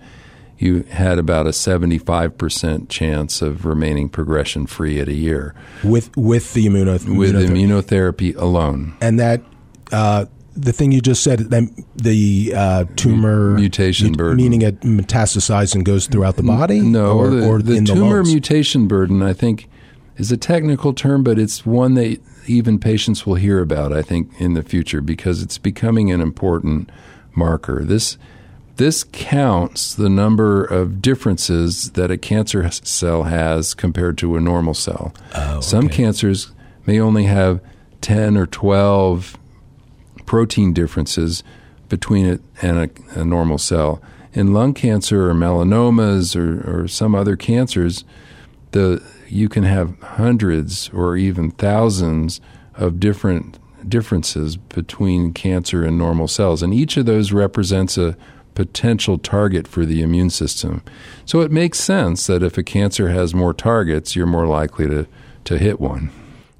you 0.60 0.84
had 0.84 1.18
about 1.18 1.48
a 1.48 1.50
75% 1.50 2.88
chance 2.88 3.42
of 3.42 3.66
remaining 3.66 4.10
progression 4.10 4.68
free 4.68 5.00
at 5.00 5.08
a 5.08 5.14
year. 5.14 5.56
With, 5.84 6.16
with 6.16 6.54
the 6.54 6.68
immunotherapy? 6.68 7.18
With 7.18 7.34
immunotherapy 7.34 8.36
alone. 8.38 8.96
And 9.02 9.20
that, 9.20 9.42
uh, 9.92 10.26
the 10.56 10.74
thing 10.74 10.92
you 10.92 11.02
just 11.02 11.24
said, 11.24 11.50
the 11.96 12.54
uh, 12.56 12.86
tumor 12.96 13.56
mutation 13.56 14.14
burden, 14.14 14.38
meaning 14.38 14.62
it 14.62 14.82
metastasizes 14.82 15.76
and 15.76 15.86
goes 15.86 16.08
throughout 16.08 16.36
the 16.36 16.44
body. 16.44 16.82
No, 16.82 17.18
or, 17.18 17.30
the, 17.30 17.48
or 17.48 17.62
the 17.62 17.82
tumor 17.82 18.24
the 18.24 18.30
mutation 18.30 18.88
burden, 18.88 19.22
I 19.22 19.34
think, 19.34 19.70
is 20.18 20.32
a 20.32 20.38
technical 20.38 20.94
term, 20.94 21.24
but 21.24 21.40
it's 21.40 21.66
one 21.66 21.94
that 21.96 22.20
even 22.48 22.80
patients 22.80 23.26
will 23.26 23.36
hear 23.36 23.62
about, 23.62 23.94
I 23.94 24.02
think, 24.02 24.30
in 24.40 24.54
the 24.54 24.64
future 24.64 25.02
because 25.02 25.42
it's 25.42 25.58
becoming 25.58 26.12
an 26.12 26.22
important 26.22 26.90
marker. 27.34 27.84
This 27.84 28.18
this 28.78 29.04
counts 29.04 29.94
the 29.94 30.10
number 30.10 30.64
of 30.64 31.02
differences 31.02 31.92
that 31.92 32.10
a 32.10 32.18
cancer 32.18 32.70
cell 32.72 33.24
has 33.24 33.74
compared 33.74 34.18
to 34.20 34.36
a 34.36 34.42
normal 34.42 34.74
cell. 34.74 35.14
Oh, 35.36 35.52
okay. 35.52 35.62
Some 35.62 35.90
cancers 35.90 36.52
may 36.86 37.00
only 37.00 37.26
have 37.26 37.62
10 38.02 38.38
or 38.38 38.48
12 38.48 39.38
protein 40.32 40.72
differences 40.72 41.44
between 41.90 42.26
it 42.26 42.40
and 42.62 42.78
a, 42.78 43.20
a 43.20 43.26
normal 43.26 43.58
cell. 43.58 44.02
In 44.32 44.54
lung 44.54 44.74
cancer 44.74 45.30
or 45.30 45.34
melanomas 45.34 46.38
or, 46.38 46.84
or 46.84 46.88
some 46.88 47.14
other 47.14 47.36
cancers, 47.36 48.06
the 48.72 49.04
you 49.28 49.50
can 49.50 49.64
have 49.64 50.00
hundreds 50.00 50.90
or 50.94 51.18
even 51.18 51.52
thousands 51.52 52.40
of 52.76 52.98
different 52.98 53.60
differences 53.90 54.56
between 54.56 55.34
cancer 55.34 55.84
and 55.84 55.98
normal 55.98 56.30
cells, 56.30 56.64
and 56.64 56.74
each 56.74 56.96
of 56.96 57.06
those 57.06 57.34
represents 57.34 57.98
a 57.98 58.16
potential 58.56 59.18
target 59.18 59.68
for 59.68 59.86
the 59.86 60.02
immune 60.02 60.30
system. 60.30 60.82
So 61.26 61.42
it 61.42 61.52
makes 61.52 61.78
sense 61.78 62.26
that 62.28 62.42
if 62.42 62.58
a 62.58 62.64
cancer 62.64 63.10
has 63.10 63.34
more 63.34 63.54
targets, 63.54 64.16
you're 64.16 64.26
more 64.28 64.48
likely 64.48 64.88
to, 64.88 65.08
to 65.44 65.58
hit 65.58 65.82
one. 65.82 66.10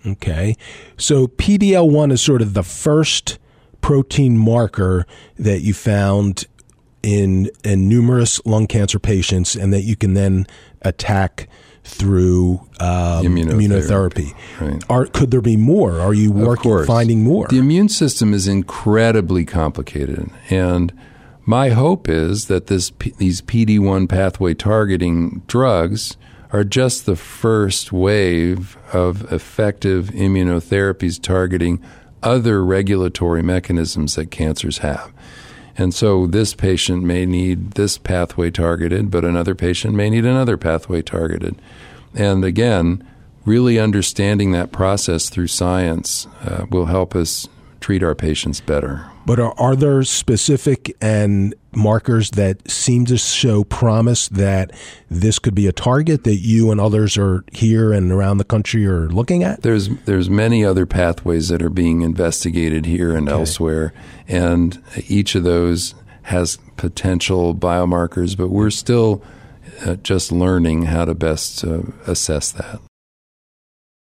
Okay. 0.06 0.58
So 0.98 1.28
PDL 1.28 1.90
1 1.90 2.12
is 2.12 2.22
sort 2.22 2.42
of 2.42 2.54
the 2.54 2.64
first 2.64 3.38
protein 3.82 4.38
marker 4.38 5.06
that 5.38 5.62
you 5.62 5.74
found 5.74 6.46
in, 7.04 7.50
in 7.64 7.90
numerous 7.90 8.44
lung 8.46 8.68
cancer 8.68 9.00
patients 9.00 9.56
and 9.56 9.74
that 9.74 9.82
you 9.82 9.96
can 9.96 10.14
then 10.14 10.46
attack 10.82 11.48
through 11.84 12.60
um, 12.80 13.26
immunotherapy. 13.26 14.34
immunotherapy. 14.34 14.36
Right. 14.62 14.84
Are, 14.90 15.06
could 15.08 15.32
there 15.32 15.42
be 15.42 15.58
more? 15.58 16.00
Are 16.00 16.14
you 16.14 16.32
working 16.32 16.86
finding 16.86 17.24
more? 17.24 17.48
The 17.48 17.58
immune 17.58 17.90
system 17.90 18.34
is 18.34 18.48
incredibly 18.48 19.46
complicated, 19.46 20.30
and 20.50 20.94
my 21.46 21.70
hope 21.70 22.08
is 22.08 22.46
that 22.48 22.68
this 22.68 22.92
these 23.18 23.42
PD 23.42 23.80
one 23.80 24.08
pathway 24.08 24.54
targeting 24.54 25.42
drugs 25.48 26.18
are 26.54 26.64
just 26.64 27.06
the 27.06 27.16
first 27.16 27.92
wave 27.92 28.78
of 28.94 29.32
effective 29.32 30.08
immunotherapies 30.08 31.22
targeting 31.22 31.82
other 32.24 32.64
regulatory 32.64 33.42
mechanisms 33.44 34.16
that 34.16 34.32
cancers 34.32 34.80
have. 34.80 35.12
And 35.78 35.94
so 35.94 36.28
this 36.28 36.54
patient 36.54 37.04
may 37.04 37.26
need 37.26 37.72
this 37.72 37.98
pathway 37.98 38.52
targeted, 38.52 39.10
but 39.10 39.26
another 39.26 39.56
patient 39.56 39.96
may 39.96 40.10
need 40.10 40.26
another 40.26 40.58
pathway 40.58 41.02
targeted. 41.02 41.56
And 42.14 42.44
again, 42.44 43.08
really 43.46 43.80
understanding 43.80 44.52
that 44.52 44.72
process 44.72 45.30
through 45.30 45.48
science 45.48 46.28
uh, 46.42 46.66
will 46.70 46.86
help 46.88 47.16
us 47.16 47.48
treat 47.80 48.04
our 48.04 48.16
patients 48.16 48.62
better. 48.62 49.11
But 49.26 49.40
are, 49.40 49.54
are 49.60 49.76
there 49.76 50.04
specific 50.04 50.96
and 51.02 51.54
markers 51.74 52.32
that 52.32 52.70
seem 52.70 53.06
to 53.06 53.18
show 53.18 53.64
promise 53.64 54.28
that 54.30 54.72
this 55.10 55.40
could 55.40 55.56
be 55.56 55.68
a 55.68 55.72
target 55.72 56.24
that 56.24 56.38
you 56.38 56.72
and 56.72 56.82
others 56.82 57.18
are 57.18 57.44
here 57.54 57.94
and 57.94 58.12
around 58.12 58.38
the 58.38 58.44
country 58.44 58.86
are 58.88 59.08
looking 59.10 59.44
at? 59.44 59.62
There's 59.62 59.90
there's 60.06 60.30
many 60.30 60.66
other 60.66 60.86
pathways 60.86 61.50
that 61.50 61.62
are 61.62 61.70
being 61.70 62.02
investigated 62.02 62.86
here 62.86 63.16
and 63.16 63.30
okay. 63.30 63.40
elsewhere, 63.40 63.94
and 64.28 64.82
each 65.08 65.36
of 65.36 65.44
those 65.44 65.94
has 66.24 66.58
potential 66.78 67.56
biomarkers, 67.56 68.38
but 68.38 68.50
we're 68.50 68.70
still 68.70 69.24
uh, 69.86 69.96
just 69.96 70.32
learning 70.32 70.84
how 70.84 71.06
to 71.06 71.16
best 71.16 71.64
uh, 71.64 71.82
assess 72.06 72.52
that. 72.52 72.80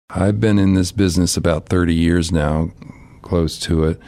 I've 0.10 0.40
been 0.40 0.58
in 0.58 0.74
this 0.74 0.92
business 0.92 1.36
about 1.36 1.68
30 1.68 1.94
years 1.94 2.32
now, 2.32 2.72
close 3.22 3.60
to 3.62 3.84
it. 3.84 4.00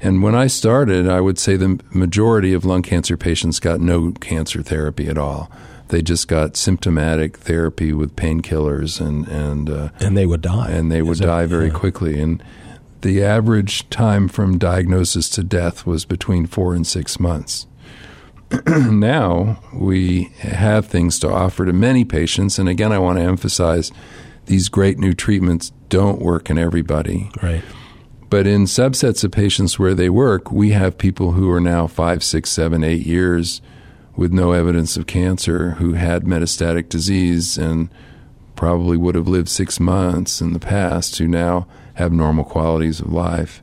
And 0.00 0.22
when 0.22 0.34
I 0.34 0.46
started, 0.46 1.08
I 1.08 1.20
would 1.20 1.38
say 1.38 1.56
the 1.56 1.80
majority 1.90 2.52
of 2.52 2.64
lung 2.64 2.82
cancer 2.82 3.16
patients 3.16 3.58
got 3.58 3.80
no 3.80 4.12
cancer 4.12 4.62
therapy 4.62 5.08
at 5.08 5.18
all. 5.18 5.50
They 5.88 6.02
just 6.02 6.28
got 6.28 6.56
symptomatic 6.56 7.38
therapy 7.38 7.92
with 7.92 8.14
painkillers, 8.14 9.00
and 9.00 9.26
and 9.26 9.70
uh, 9.70 9.88
and 10.00 10.16
they 10.16 10.26
would 10.26 10.42
die, 10.42 10.70
and 10.70 10.92
they 10.92 11.00
would 11.02 11.12
Is 11.12 11.20
die 11.20 11.46
very 11.46 11.68
yeah. 11.68 11.74
quickly. 11.74 12.20
And 12.20 12.42
the 13.00 13.24
average 13.24 13.88
time 13.88 14.28
from 14.28 14.58
diagnosis 14.58 15.28
to 15.30 15.42
death 15.42 15.86
was 15.86 16.04
between 16.04 16.46
four 16.46 16.74
and 16.74 16.86
six 16.86 17.18
months. 17.18 17.66
now 18.66 19.60
we 19.72 20.24
have 20.40 20.86
things 20.86 21.18
to 21.20 21.30
offer 21.30 21.64
to 21.64 21.72
many 21.72 22.04
patients, 22.04 22.58
and 22.58 22.68
again, 22.68 22.92
I 22.92 22.98
want 22.98 23.18
to 23.18 23.24
emphasize 23.24 23.90
these 24.46 24.68
great 24.68 24.98
new 24.98 25.14
treatments 25.14 25.72
don't 25.88 26.20
work 26.20 26.50
in 26.50 26.58
everybody. 26.58 27.30
Right. 27.42 27.62
But 28.30 28.46
in 28.46 28.64
subsets 28.64 29.24
of 29.24 29.30
patients 29.30 29.78
where 29.78 29.94
they 29.94 30.10
work, 30.10 30.52
we 30.52 30.70
have 30.70 30.98
people 30.98 31.32
who 31.32 31.50
are 31.50 31.60
now 31.60 31.86
five, 31.86 32.22
six, 32.22 32.50
seven, 32.50 32.84
eight 32.84 33.06
years 33.06 33.62
with 34.16 34.32
no 34.32 34.52
evidence 34.52 34.96
of 34.96 35.06
cancer 35.06 35.72
who 35.72 35.94
had 35.94 36.24
metastatic 36.24 36.88
disease 36.88 37.56
and 37.56 37.88
probably 38.56 38.96
would 38.96 39.14
have 39.14 39.28
lived 39.28 39.48
six 39.48 39.78
months 39.78 40.40
in 40.40 40.52
the 40.52 40.58
past 40.58 41.16
who 41.18 41.28
now 41.28 41.66
have 41.94 42.12
normal 42.12 42.44
qualities 42.44 43.00
of 43.00 43.12
life 43.12 43.62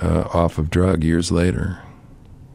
uh, 0.00 0.28
off 0.32 0.58
of 0.58 0.70
drug 0.70 1.02
years 1.02 1.32
later. 1.32 1.80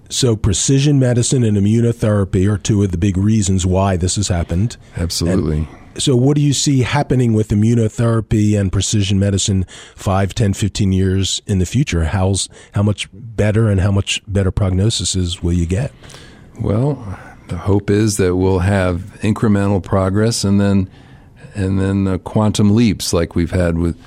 So, 0.10 0.36
precision 0.36 1.00
medicine 1.00 1.43
and 1.43 1.58
immunotherapy 1.58 2.50
are 2.52 2.58
two 2.58 2.84
of 2.84 2.91
the 2.91 2.97
big 2.97 3.17
reasons 3.17 3.65
why 3.65 3.97
this 3.97 4.17
has 4.17 4.28
happened. 4.28 4.78
Absolutely. 4.97 5.67
So, 5.97 6.15
what 6.15 6.36
do 6.36 6.41
you 6.41 6.54
see 6.54 6.82
happening 6.82 7.34
with 7.34 7.49
immunotherapy 7.49 8.60
and 8.60 8.71
precision 8.71 9.19
medicine 9.19 9.65
5, 9.95 10.34
10, 10.34 10.54
15 10.54 10.93
years 10.93 11.41
in 11.47 11.60
the 11.60 11.65
future? 11.65 12.06
How's, 12.06 12.47
how 12.73 12.82
much 12.82 13.10
better 13.12 13.69
and 13.69 13.82
how 13.82 13.91
much 13.91 14.21
better 14.27 14.51
prognoses 14.51 15.43
will 15.43 15.54
you 15.54 15.65
get? 15.65 15.91
Well, 16.60 17.19
the 17.49 17.58
hope 17.58 17.89
is 17.89 18.17
that 18.17 18.38
we'll 18.38 18.60
have 18.60 19.19
incremental 19.21 19.84
progress 19.84 20.43
and 20.43 20.60
then 20.62 20.89
and 21.54 21.80
then 21.80 22.08
uh, 22.08 22.17
quantum 22.19 22.73
leaps 22.73 23.12
like 23.12 23.36
we've 23.36 23.51
had 23.51 23.77
with 23.77 24.01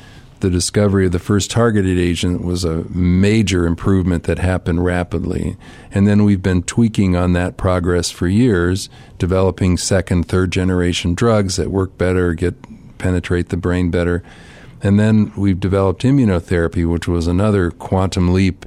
the 0.44 0.50
discovery 0.50 1.07
of 1.07 1.12
the 1.12 1.18
first 1.18 1.50
targeted 1.50 1.98
agent 1.98 2.44
was 2.44 2.64
a 2.64 2.85
major 2.90 3.66
improvement 3.66 4.24
that 4.24 4.38
happened 4.38 4.85
rapidly. 4.85 5.57
And 5.90 6.07
then 6.07 6.22
we've 6.22 6.42
been 6.42 6.62
tweaking 6.62 7.16
on 7.16 7.33
that 7.33 7.57
progress 7.57 8.11
for 8.11 8.28
years, 8.28 8.90
developing 9.16 9.78
second, 9.78 10.28
third 10.28 10.52
generation 10.52 11.14
drugs 11.14 11.57
that 11.57 11.70
work 11.70 11.96
better, 11.96 12.35
get 12.35 12.57
penetrate 12.98 13.48
the 13.48 13.57
brain 13.57 13.90
better. 13.90 14.22
And 14.83 15.00
then 15.00 15.33
we've 15.35 15.59
developed 15.59 16.02
immunotherapy, 16.02 16.87
which 16.87 17.09
was 17.09 17.26
another 17.26 17.70
quantum 17.70 18.35
leap 18.35 18.66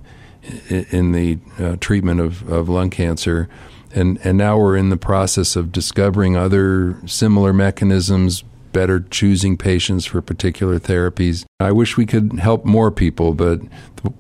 in 0.70 1.12
the 1.12 1.38
uh, 1.60 1.76
treatment 1.80 2.22
of, 2.22 2.50
of 2.52 2.70
lung 2.70 2.90
cancer. 2.90 3.48
And, 3.94 4.18
and 4.24 4.36
now 4.36 4.58
we're 4.58 4.78
in 4.78 4.90
the 4.90 4.98
process 4.98 5.56
of 5.56 5.72
discovering 5.72 6.36
other 6.36 7.00
similar 7.06 7.54
mechanisms, 7.54 8.44
better 8.78 9.00
choosing 9.00 9.58
patients 9.58 10.06
for 10.06 10.22
particular 10.22 10.78
therapies. 10.78 11.46
I 11.60 11.72
wish 11.72 11.98
we 11.98 12.06
could 12.06 12.34
help 12.38 12.64
more 12.64 12.92
people, 12.92 13.34
but 13.34 13.60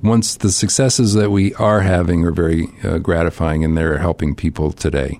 once 0.01 0.35
the 0.35 0.51
successes 0.51 1.13
that 1.13 1.29
we 1.29 1.53
are 1.55 1.81
having 1.81 2.25
are 2.25 2.31
very 2.31 2.67
uh, 2.83 2.97
gratifying 2.97 3.63
and 3.63 3.77
they're 3.77 3.99
helping 3.99 4.33
people 4.33 4.71
today. 4.71 5.19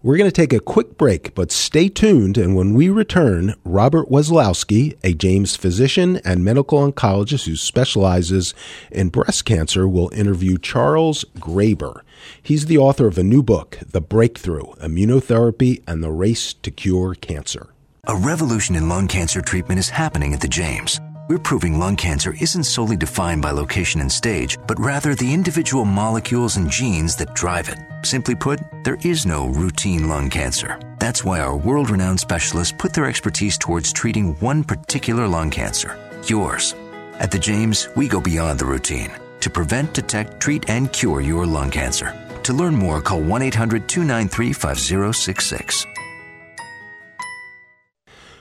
We're 0.00 0.16
going 0.16 0.30
to 0.30 0.32
take 0.32 0.52
a 0.52 0.60
quick 0.60 0.96
break, 0.96 1.34
but 1.34 1.50
stay 1.50 1.88
tuned. 1.88 2.38
And 2.38 2.54
when 2.54 2.72
we 2.72 2.88
return, 2.88 3.56
Robert 3.64 4.08
Wesolowski, 4.08 4.96
a 5.02 5.12
James 5.12 5.56
physician 5.56 6.18
and 6.24 6.44
medical 6.44 6.78
oncologist 6.78 7.46
who 7.46 7.56
specializes 7.56 8.54
in 8.92 9.08
breast 9.08 9.44
cancer, 9.44 9.88
will 9.88 10.08
interview 10.10 10.56
Charles 10.56 11.24
Graeber. 11.40 12.02
He's 12.40 12.66
the 12.66 12.78
author 12.78 13.08
of 13.08 13.18
a 13.18 13.24
new 13.24 13.42
book, 13.42 13.80
The 13.90 14.00
Breakthrough 14.00 14.72
Immunotherapy 14.76 15.82
and 15.88 16.00
the 16.00 16.12
Race 16.12 16.52
to 16.52 16.70
Cure 16.70 17.16
Cancer. 17.16 17.66
A 18.06 18.14
revolution 18.14 18.76
in 18.76 18.88
lung 18.88 19.08
cancer 19.08 19.42
treatment 19.42 19.80
is 19.80 19.88
happening 19.88 20.32
at 20.32 20.40
the 20.40 20.46
James. 20.46 21.00
We're 21.28 21.40
proving 21.40 21.76
lung 21.76 21.96
cancer 21.96 22.34
isn't 22.40 22.64
solely 22.64 22.96
defined 22.96 23.42
by 23.42 23.50
location 23.50 24.00
and 24.00 24.12
stage, 24.12 24.58
but 24.68 24.78
rather 24.78 25.16
the 25.16 25.34
individual 25.34 25.84
molecules 25.84 26.56
and 26.56 26.70
genes 26.70 27.16
that 27.16 27.34
drive 27.34 27.68
it. 27.68 27.78
Simply 28.04 28.34
put, 28.34 28.60
there 28.84 28.98
is 29.02 29.24
no 29.24 29.46
routine 29.46 30.08
lung 30.08 30.28
cancer. 30.28 30.78
That's 30.98 31.24
why 31.24 31.40
our 31.40 31.56
world 31.56 31.90
renowned 31.90 32.20
specialists 32.20 32.74
put 32.76 32.92
their 32.92 33.06
expertise 33.06 33.56
towards 33.56 33.92
treating 33.92 34.34
one 34.40 34.64
particular 34.64 35.28
lung 35.28 35.50
cancer 35.50 35.96
yours. 36.28 36.74
At 37.18 37.30
the 37.30 37.38
James, 37.38 37.88
we 37.96 38.08
go 38.08 38.20
beyond 38.20 38.58
the 38.58 38.64
routine 38.64 39.10
to 39.40 39.50
prevent, 39.50 39.94
detect, 39.94 40.40
treat, 40.40 40.68
and 40.68 40.92
cure 40.92 41.20
your 41.20 41.46
lung 41.46 41.70
cancer. 41.70 42.14
To 42.42 42.52
learn 42.52 42.74
more, 42.74 43.00
call 43.00 43.20
1 43.20 43.42
800 43.42 43.88
293 43.88 44.52
5066. 44.52 45.86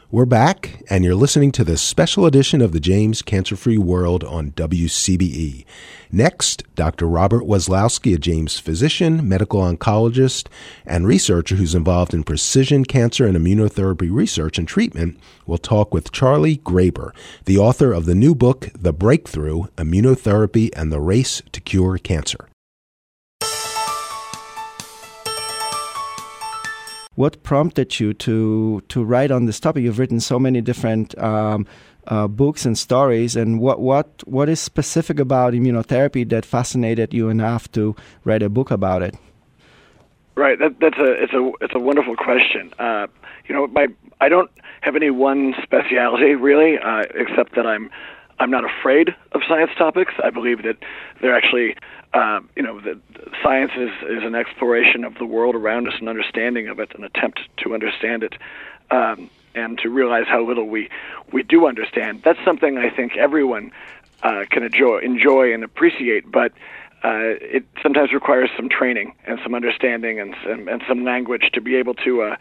We're 0.10 0.26
back, 0.26 0.84
and 0.90 1.04
you're 1.04 1.16
listening 1.16 1.52
to 1.52 1.66
this 1.66 1.82
special 1.82 2.26
edition 2.26 2.62
of 2.62 2.72
the 2.72 2.80
James 2.80 3.22
Cancer 3.22 3.58
Free 3.58 3.78
World 3.78 4.24
on 4.24 4.52
WCBE. 4.52 5.66
Next, 6.14 6.64
Dr. 6.76 7.06
Robert 7.10 7.44
Wesolowski, 7.44 8.16
a 8.16 8.18
James 8.18 8.58
physician, 8.58 9.28
medical 9.28 9.60
oncologist, 9.60 10.48
and 10.86 11.06
researcher 11.06 11.56
who's 11.56 11.76
involved 11.76 12.14
in 12.14 12.24
precision 12.24 12.86
cancer 12.86 13.28
and 13.28 13.36
immunotherapy 13.36 14.10
research 14.10 14.58
and 14.58 14.66
treatment, 14.66 15.20
will 15.46 15.58
talk 15.58 15.94
with 15.94 16.14
Charlie 16.14 16.60
Graeber, 16.60 17.12
the 17.44 17.58
author 17.58 17.92
of 17.92 18.06
the 18.06 18.16
new 18.16 18.34
book, 18.34 18.70
The 18.80 18.94
Breakthrough 18.94 19.64
Immunotherapy 19.76 20.70
and 20.74 20.90
the 20.90 21.02
Race 21.02 21.42
to 21.52 21.60
Cure 21.60 21.98
Cancer. 21.98 22.48
What 27.18 27.42
prompted 27.42 28.00
you 28.00 28.14
to 28.14 28.80
to 28.90 29.04
write 29.04 29.32
on 29.32 29.46
this 29.46 29.60
topic? 29.60 29.84
You've 29.84 29.98
written 29.98 30.20
so 30.20 30.38
many 30.38 30.62
different 30.62 31.18
um, 31.18 31.66
uh, 32.06 32.28
books 32.28 32.64
and 32.64 32.78
stories, 32.78 33.36
and 33.36 33.60
what 33.60 33.80
what 33.82 34.22
what 34.28 34.48
is 34.50 34.60
specific 34.60 35.20
about 35.20 35.54
immunotherapy 35.54 36.30
that 36.30 36.46
fascinated 36.46 37.16
you 37.16 37.30
enough 37.30 37.72
to 37.72 37.96
write 38.24 38.44
a 38.44 38.50
book 38.50 38.70
about 38.70 39.02
it? 39.02 39.16
Right, 40.36 40.60
that, 40.60 40.80
that's 40.80 41.00
a 41.00 41.24
it's 41.24 41.34
a 41.34 41.52
it's 41.60 41.74
a 41.74 41.80
wonderful 41.80 42.16
question. 42.16 42.72
Uh, 42.78 43.08
you 43.48 43.56
know, 43.56 43.66
my 43.66 43.88
I 44.22 44.30
don't 44.30 44.52
have 44.82 44.96
any 44.96 45.10
one 45.10 45.56
specialty 45.64 46.36
really, 46.36 46.78
uh, 46.78 47.04
except 47.16 47.56
that 47.56 47.66
I'm 47.66 47.90
I'm 48.40 48.52
not 48.52 48.64
afraid 48.66 49.16
of 49.32 49.42
science 49.48 49.72
topics. 49.78 50.14
I 50.24 50.30
believe 50.30 50.64
that 50.64 50.78
they're 51.22 51.36
actually 51.36 51.76
uh, 52.14 52.40
you 52.56 52.64
know, 52.64 52.80
that 52.82 52.98
science 53.44 53.72
is, 53.78 53.90
is 54.10 54.24
an 54.24 54.36
exploration 54.36 55.04
of 55.04 55.16
the 55.16 55.26
world 55.26 55.56
around 55.56 55.88
us, 55.88 55.94
an 56.00 56.08
understanding 56.08 56.68
of 56.68 56.80
it, 56.80 56.92
an 56.96 57.04
attempt 57.04 57.42
to 57.58 57.74
understand 57.74 58.24
it, 58.24 58.34
um, 58.92 59.30
and 59.54 59.78
to 59.80 59.90
realize 59.90 60.26
how 60.28 60.44
little 60.44 60.66
we 60.66 60.90
we 61.32 61.44
do 61.44 61.68
understand. 61.68 62.22
That's 62.24 62.40
something 62.46 62.78
I 62.78 62.90
think 62.90 63.18
everyone 63.18 63.72
uh, 64.24 64.46
can 64.50 64.64
enjoy, 64.64 65.00
enjoy 65.00 65.54
and 65.54 65.64
appreciate, 65.64 66.32
but 66.32 66.54
uh, 67.04 67.36
it 67.42 67.66
sometimes 67.84 68.14
requires 68.14 68.50
some 68.56 68.70
training 68.70 69.14
and 69.26 69.40
some 69.44 69.54
understanding 69.54 70.20
and 70.20 70.36
some, 70.44 70.68
and 70.68 70.82
some 70.88 71.04
language 71.04 71.50
to 71.54 71.62
be 71.62 71.76
able 71.76 71.94
to. 71.96 72.22
Uh, 72.22 72.36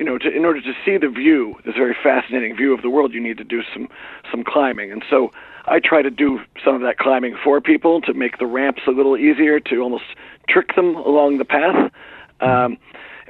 you 0.00 0.06
know, 0.06 0.16
to, 0.16 0.34
in 0.34 0.46
order 0.46 0.62
to 0.62 0.72
see 0.82 0.96
the 0.96 1.10
view, 1.10 1.56
this 1.66 1.74
very 1.76 1.94
fascinating 2.02 2.56
view 2.56 2.72
of 2.72 2.80
the 2.80 2.88
world, 2.88 3.12
you 3.12 3.20
need 3.20 3.36
to 3.36 3.44
do 3.44 3.62
some 3.72 3.86
some 4.30 4.42
climbing. 4.42 4.90
And 4.90 5.04
so, 5.10 5.30
I 5.66 5.78
try 5.78 6.00
to 6.00 6.10
do 6.10 6.40
some 6.64 6.74
of 6.74 6.80
that 6.80 6.96
climbing 6.96 7.36
for 7.44 7.60
people 7.60 8.00
to 8.02 8.14
make 8.14 8.38
the 8.38 8.46
ramps 8.46 8.80
a 8.88 8.92
little 8.92 9.16
easier, 9.16 9.60
to 9.60 9.76
almost 9.80 10.04
trick 10.48 10.74
them 10.74 10.96
along 10.96 11.36
the 11.36 11.44
path. 11.44 11.92
Um, 12.40 12.78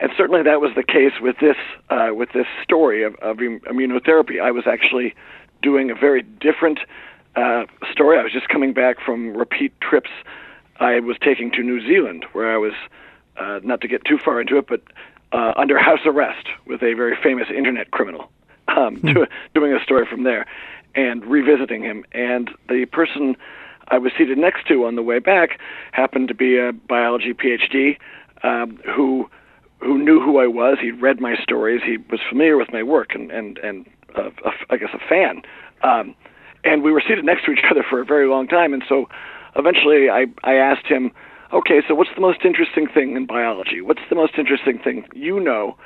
and 0.00 0.12
certainly 0.16 0.44
that 0.44 0.60
was 0.60 0.70
the 0.76 0.84
case 0.84 1.14
with 1.20 1.36
this 1.40 1.56
uh, 1.90 2.10
with 2.14 2.30
this 2.32 2.46
story 2.62 3.02
of, 3.02 3.16
of 3.16 3.38
immunotherapy. 3.38 4.40
I 4.40 4.52
was 4.52 4.64
actually 4.66 5.14
doing 5.62 5.90
a 5.90 5.94
very 5.96 6.22
different 6.22 6.78
uh, 7.34 7.64
story. 7.90 8.16
I 8.16 8.22
was 8.22 8.32
just 8.32 8.48
coming 8.48 8.72
back 8.72 8.96
from 9.04 9.36
repeat 9.36 9.72
trips 9.80 10.10
I 10.78 11.00
was 11.00 11.16
taking 11.20 11.50
to 11.52 11.62
New 11.62 11.86
Zealand, 11.86 12.24
where 12.32 12.54
I 12.54 12.56
was 12.56 12.72
uh, 13.36 13.58
not 13.62 13.80
to 13.80 13.88
get 13.88 14.04
too 14.04 14.18
far 14.24 14.40
into 14.40 14.56
it, 14.56 14.66
but 14.68 14.82
uh, 15.32 15.52
under 15.56 15.78
house 15.78 16.00
arrest 16.04 16.46
with 16.66 16.82
a 16.82 16.94
very 16.94 17.16
famous 17.22 17.48
internet 17.54 17.90
criminal, 17.90 18.30
um, 18.68 18.96
Hmm. 18.96 19.06
do, 19.12 19.26
doing 19.54 19.72
a 19.72 19.82
story 19.82 20.06
from 20.06 20.24
there, 20.24 20.46
and 20.94 21.24
revisiting 21.24 21.82
him. 21.82 22.04
And 22.12 22.50
the 22.68 22.86
person 22.86 23.36
I 23.88 23.98
was 23.98 24.12
seated 24.16 24.38
next 24.38 24.66
to 24.68 24.86
on 24.86 24.94
the 24.94 25.02
way 25.02 25.18
back 25.18 25.58
happened 25.92 26.28
to 26.28 26.34
be 26.34 26.58
a 26.58 26.72
biology 26.72 27.34
PhD 27.34 27.96
um, 28.42 28.78
who 28.86 29.28
who 29.78 29.96
knew 29.98 30.20
who 30.20 30.38
I 30.38 30.46
was. 30.46 30.78
He'd 30.80 31.00
read 31.00 31.20
my 31.20 31.36
stories. 31.42 31.80
He 31.82 31.96
was 32.10 32.20
familiar 32.28 32.56
with 32.56 32.72
my 32.72 32.82
work, 32.82 33.14
and 33.14 33.30
and 33.30 33.58
and 33.58 33.86
uh, 34.16 34.30
a, 34.44 34.50
I 34.70 34.76
guess 34.76 34.90
a 34.94 34.98
fan. 35.08 35.42
Um, 35.82 36.14
and 36.64 36.82
we 36.82 36.92
were 36.92 37.00
seated 37.00 37.24
next 37.24 37.46
to 37.46 37.52
each 37.52 37.64
other 37.70 37.82
for 37.88 38.00
a 38.00 38.04
very 38.04 38.28
long 38.28 38.46
time. 38.46 38.74
And 38.74 38.84
so, 38.88 39.08
eventually, 39.56 40.10
I 40.10 40.26
I 40.44 40.54
asked 40.54 40.86
him, 40.86 41.10
"Okay, 41.52 41.82
so 41.86 41.94
what's 41.94 42.10
the 42.14 42.20
most 42.20 42.44
interesting 42.44 42.86
thing 42.86 43.16
in 43.16 43.26
biology? 43.26 43.80
What's 43.80 44.02
the 44.08 44.16
most 44.16 44.34
interesting 44.38 44.78
thing 44.78 45.06
you 45.14 45.40
know 45.40 45.76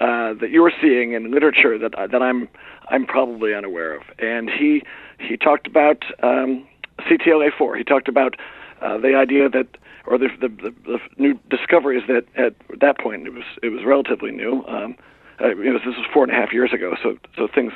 uh, 0.00 0.34
that 0.34 0.50
you're 0.50 0.72
seeing 0.80 1.12
in 1.12 1.30
literature 1.30 1.78
that 1.78 1.92
that 2.10 2.22
I'm 2.22 2.48
I'm 2.88 3.06
probably 3.06 3.54
unaware 3.54 3.94
of?" 3.94 4.02
And 4.18 4.50
he 4.50 4.82
he 5.18 5.36
talked 5.36 5.66
about 5.66 6.04
um, 6.22 6.66
CTLA4. 7.00 7.76
He 7.76 7.84
talked 7.84 8.08
about 8.08 8.36
uh, 8.80 8.98
the 8.98 9.14
idea 9.14 9.48
that 9.48 9.66
or 10.06 10.18
the, 10.18 10.28
the, 10.40 10.48
the, 10.84 10.98
new 11.16 11.38
discoveries 11.48 12.02
that 12.08 12.24
at 12.36 12.54
that 12.80 12.98
point 12.98 13.26
it 13.26 13.32
was 13.32 13.44
it 13.62 13.70
was 13.70 13.84
relatively 13.84 14.30
new. 14.30 14.64
Um, 14.66 14.96
uh, 15.40 15.48
it 15.48 15.56
was, 15.56 15.80
this 15.84 15.96
was 15.96 16.06
four 16.12 16.24
and 16.24 16.32
a 16.32 16.34
half 16.34 16.52
years 16.52 16.72
ago, 16.72 16.94
so 17.02 17.16
so 17.36 17.48
things 17.52 17.72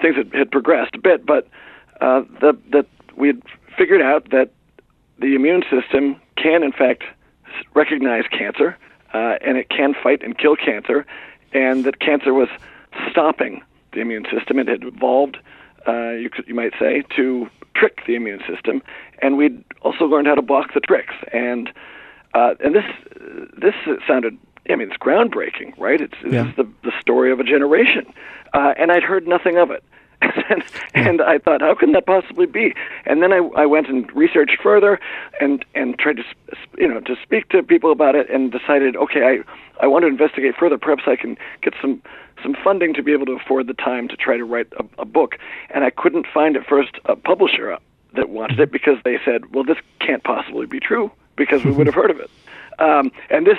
things 0.00 0.16
had, 0.16 0.32
had 0.34 0.50
progressed 0.50 0.94
a 0.94 0.98
bit, 0.98 1.24
but 1.24 1.48
uh, 2.00 2.22
that 2.40 2.58
that 2.72 2.86
we 3.16 3.28
had 3.28 3.42
figured 3.78 4.02
out 4.02 4.30
that 4.30 4.50
the 5.20 5.34
immune 5.34 5.62
system 5.70 6.20
can 6.36 6.62
in 6.62 6.72
fact 6.72 7.04
recognize 7.74 8.24
cancer, 8.30 8.76
uh, 9.12 9.36
and 9.40 9.56
it 9.56 9.68
can 9.68 9.94
fight 9.94 10.22
and 10.22 10.36
kill 10.38 10.56
cancer, 10.56 11.06
and 11.52 11.84
that 11.84 12.00
cancer 12.00 12.34
was 12.34 12.48
stopping 13.10 13.62
the 13.92 14.00
immune 14.00 14.26
system. 14.30 14.58
It 14.58 14.68
had 14.68 14.82
evolved, 14.84 15.38
uh, 15.86 16.10
you 16.10 16.30
could, 16.30 16.46
you 16.48 16.54
might 16.54 16.72
say, 16.78 17.02
to 17.16 17.48
trick 17.74 18.00
the 18.06 18.14
immune 18.16 18.40
system, 18.48 18.82
and 19.22 19.36
we'd 19.36 19.62
also 19.82 20.04
learned 20.04 20.26
how 20.26 20.34
to 20.34 20.42
block 20.42 20.74
the 20.74 20.80
tricks. 20.80 21.14
And 21.32 21.70
uh, 22.34 22.54
and 22.64 22.74
this 22.74 22.84
this 23.56 23.74
sounded, 24.08 24.36
I 24.68 24.74
mean, 24.74 24.88
it's 24.88 24.96
groundbreaking, 24.98 25.78
right? 25.78 26.00
It's 26.00 26.14
Yeah. 26.28 26.52
the 26.56 26.66
the 26.82 26.92
story 27.00 27.30
of 27.30 27.38
a 27.40 27.44
generation, 27.44 28.12
uh, 28.52 28.74
and 28.76 28.90
I'd 28.90 29.04
heard 29.04 29.28
nothing 29.28 29.56
of 29.58 29.70
it. 29.70 29.84
And, 30.48 30.64
and 30.94 31.22
I 31.22 31.38
thought, 31.38 31.60
how 31.60 31.74
can 31.74 31.92
that 31.92 32.06
possibly 32.06 32.46
be? 32.46 32.74
And 33.06 33.22
then 33.22 33.32
I, 33.32 33.38
I 33.56 33.66
went 33.66 33.88
and 33.88 34.10
researched 34.14 34.58
further, 34.62 35.00
and 35.40 35.64
and 35.74 35.98
tried 35.98 36.16
to, 36.16 36.24
you 36.78 36.88
know, 36.88 37.00
to 37.00 37.16
speak 37.22 37.48
to 37.50 37.62
people 37.62 37.92
about 37.92 38.14
it, 38.14 38.30
and 38.30 38.50
decided, 38.50 38.96
okay, 38.96 39.22
I 39.24 39.84
I 39.84 39.86
want 39.86 40.02
to 40.02 40.08
investigate 40.08 40.54
further. 40.58 40.78
Perhaps 40.78 41.04
I 41.06 41.16
can 41.16 41.36
get 41.62 41.74
some 41.80 42.02
some 42.42 42.54
funding 42.62 42.94
to 42.94 43.02
be 43.02 43.12
able 43.12 43.26
to 43.26 43.32
afford 43.32 43.66
the 43.66 43.74
time 43.74 44.08
to 44.08 44.16
try 44.16 44.36
to 44.36 44.44
write 44.44 44.68
a, 44.78 45.02
a 45.02 45.04
book. 45.04 45.36
And 45.70 45.84
I 45.84 45.90
couldn't 45.90 46.26
find 46.32 46.56
at 46.56 46.66
first 46.66 46.96
a 47.06 47.16
publisher 47.16 47.78
that 48.14 48.28
wanted 48.28 48.60
it 48.60 48.70
because 48.70 48.98
they 49.04 49.18
said, 49.24 49.54
well, 49.54 49.64
this 49.64 49.78
can't 50.00 50.22
possibly 50.22 50.66
be 50.66 50.80
true 50.80 51.10
because 51.36 51.64
we 51.64 51.70
would 51.70 51.86
have 51.86 51.94
heard 52.00 52.10
of 52.10 52.20
it. 52.20 52.30
Um, 52.78 53.12
and 53.30 53.46
this 53.46 53.58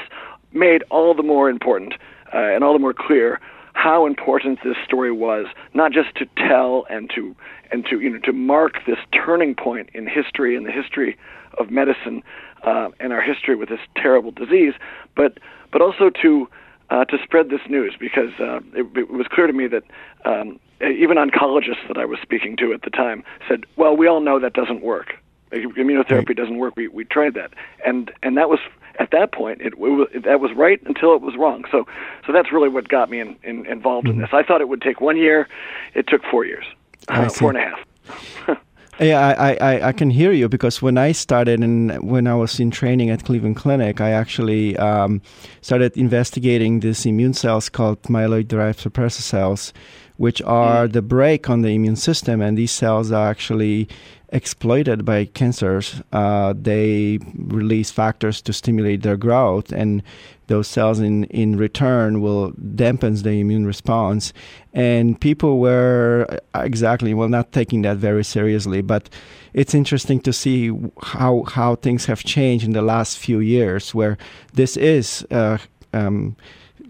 made 0.54 0.84
all 0.90 1.14
the 1.14 1.24
more 1.24 1.50
important 1.50 1.94
uh, 2.34 2.38
and 2.38 2.64
all 2.64 2.74
the 2.74 2.80
more 2.80 2.94
clear 2.94 3.40
how 3.86 4.08
important 4.08 4.58
this 4.64 4.78
story 4.84 5.12
was, 5.12 5.46
not 5.76 5.92
just 5.92 6.16
to 6.16 6.26
tell 6.50 6.88
and 6.90 7.08
to 7.14 7.36
and 7.72 7.86
to 7.86 8.00
you 8.00 8.10
know 8.10 8.18
to 8.18 8.34
mark 8.34 8.78
this 8.88 8.98
turning 9.14 9.54
point 9.54 9.92
in 9.94 10.08
history 10.08 10.56
and 10.58 10.66
the 10.66 10.72
history 10.72 11.16
of 11.60 11.70
medicine 11.70 12.24
uh, 12.64 12.90
and 13.00 13.14
our 13.14 13.22
history 13.22 13.56
with 13.56 13.70
this 13.70 13.80
terrible 13.96 14.32
disease, 14.32 14.74
but 15.16 15.38
but 15.72 15.84
also 15.84 16.10
to 16.10 16.50
uh, 16.90 17.06
to 17.06 17.18
spread 17.24 17.52
this 17.52 17.62
news 17.70 17.94
because 18.00 18.32
uh, 18.40 18.58
it, 18.74 18.88
it 18.98 19.12
was 19.12 19.28
clear 19.28 19.46
to 19.46 19.54
me 19.54 19.68
that 19.68 19.84
um, 20.26 20.60
even 20.82 21.18
oncologists 21.18 21.88
that 21.88 22.00
I 22.00 22.06
was 22.06 22.18
speaking 22.24 22.58
to 22.58 22.74
at 22.74 22.82
the 22.82 22.90
time 22.90 23.24
said, 23.48 23.66
"Well, 23.76 23.96
we 23.96 24.08
all 24.08 24.20
know 24.20 24.40
that 24.40 24.54
doesn't 24.54 24.82
work. 24.82 25.14
Immunotherapy 25.52 26.36
doesn't 26.36 26.58
work. 26.58 26.76
We 26.76 26.88
we 26.88 27.06
tried 27.06 27.36
that, 27.36 27.52
and 27.86 28.12
and 28.24 28.36
that 28.36 28.50
was 28.50 28.60
at 29.00 29.12
that 29.12 29.32
point 29.32 29.62
it, 29.62 29.74
it 29.78 30.24
that 30.24 30.40
was 30.40 30.52
right 30.56 30.82
until 30.86 31.16
it 31.16 31.22
was 31.22 31.36
wrong. 31.38 31.64
So 31.72 31.86
so 32.26 32.34
that's 32.34 32.52
really 32.52 32.70
what 32.70 32.88
got 32.88 33.10
me 33.10 33.20
in, 33.20 33.36
in, 33.44 33.66
involved 33.66 34.08
in 34.08 34.20
this. 34.20 34.30
I 34.34 34.44
thought 34.44 34.62
it 34.62 34.70
would 34.70 34.82
take 34.82 35.02
one 35.02 35.18
year. 35.18 35.48
It 35.94 36.08
took 36.08 36.24
four 36.32 36.46
years, 36.46 36.66
uh, 37.08 37.30
four 37.30 37.50
and 37.52 37.58
a 37.58 37.62
half. 37.62 38.58
Yeah, 38.98 39.20
I, 39.28 39.52
I- 39.52 39.58
I, 39.74 39.88
I 39.90 39.92
can 39.92 40.10
hear 40.10 40.32
you 40.32 40.48
because 40.48 40.82
when 40.82 40.98
I 40.98 41.12
started 41.12 41.60
and 41.62 42.02
when 42.02 42.28
I 42.28 42.36
was 42.36 42.62
in 42.62 42.72
training 42.72 43.10
at 43.10 43.26
Cleveland 43.26 43.58
Clinic, 43.58 44.00
I 44.00 44.12
actually 44.12 44.78
um, 44.78 45.22
started 45.62 45.98
investigating 45.98 46.80
these 46.80 47.06
immune 47.06 47.34
cells 47.34 47.68
called 47.68 48.02
myeloid 48.04 48.48
derived 48.48 48.80
suppressor 48.80 49.20
cells, 49.20 49.74
which 50.16 50.42
are 50.44 50.88
the 50.88 51.02
brake 51.02 51.50
on 51.50 51.62
the 51.62 51.72
immune 51.76 51.98
system. 51.98 52.40
And 52.40 52.58
these 52.58 52.72
cells 52.72 53.12
are 53.12 53.28
actually 53.30 53.90
exploited 54.36 55.06
by 55.06 55.24
cancers. 55.26 56.02
Uh, 56.12 56.54
they 56.62 57.18
release 57.36 57.90
factors 57.90 58.42
to 58.42 58.52
stimulate 58.52 59.02
their 59.02 59.16
growth, 59.16 59.72
and 59.72 60.04
those 60.48 60.68
cells 60.68 61.00
in, 61.00 61.24
in 61.26 61.58
return 61.58 62.22
will 62.22 62.52
dampens 62.52 63.24
the 63.24 63.40
immune 63.40 63.66
response. 63.66 64.34
And 64.74 65.20
people 65.20 65.60
were 65.60 66.28
uh, 66.54 66.62
exactly 66.64 67.14
well 67.14 67.30
not 67.30 67.54
taking 67.54 67.84
that 67.84 67.98
very 67.98 68.26
seriously, 68.26 68.82
but 68.82 69.10
it's 69.54 69.74
interesting 69.74 70.20
to 70.22 70.34
see 70.34 70.70
how 71.02 71.44
how 71.44 71.76
things 71.76 72.06
have 72.06 72.22
changed 72.24 72.66
in 72.66 72.74
the 72.74 72.82
last 72.82 73.18
few 73.18 73.40
years, 73.40 73.96
where 73.96 74.18
this 74.54 74.76
is. 74.78 75.26
Uh, 75.32 75.58
um, 75.94 76.36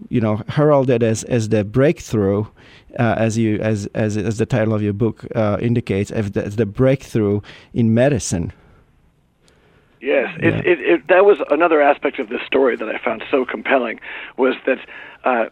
you 0.08 0.20
know, 0.20 0.42
heralded 0.48 1.02
as, 1.02 1.24
as 1.24 1.48
the 1.48 1.64
breakthrough, 1.64 2.44
uh, 2.98 3.14
as 3.18 3.36
you 3.36 3.58
as, 3.58 3.86
as 3.94 4.16
as 4.16 4.38
the 4.38 4.46
title 4.46 4.74
of 4.74 4.82
your 4.82 4.92
book 4.92 5.26
uh, 5.34 5.58
indicates, 5.60 6.10
as 6.10 6.30
the, 6.32 6.44
as 6.44 6.56
the 6.56 6.66
breakthrough 6.66 7.40
in 7.74 7.92
medicine. 7.94 8.52
Yes, 10.00 10.36
Yeah. 10.40 10.48
it, 10.48 10.66
it, 10.66 10.80
it, 10.80 11.08
that 11.08 11.24
was 11.24 11.38
another 11.50 11.80
aspect 11.80 12.18
of 12.18 12.28
this 12.28 12.42
story 12.46 12.76
that 12.76 12.88
I 12.88 12.98
found 12.98 13.24
so 13.30 13.44
compelling 13.44 13.98
was 14.36 14.54
that 14.66 14.78
uh, 15.24 15.46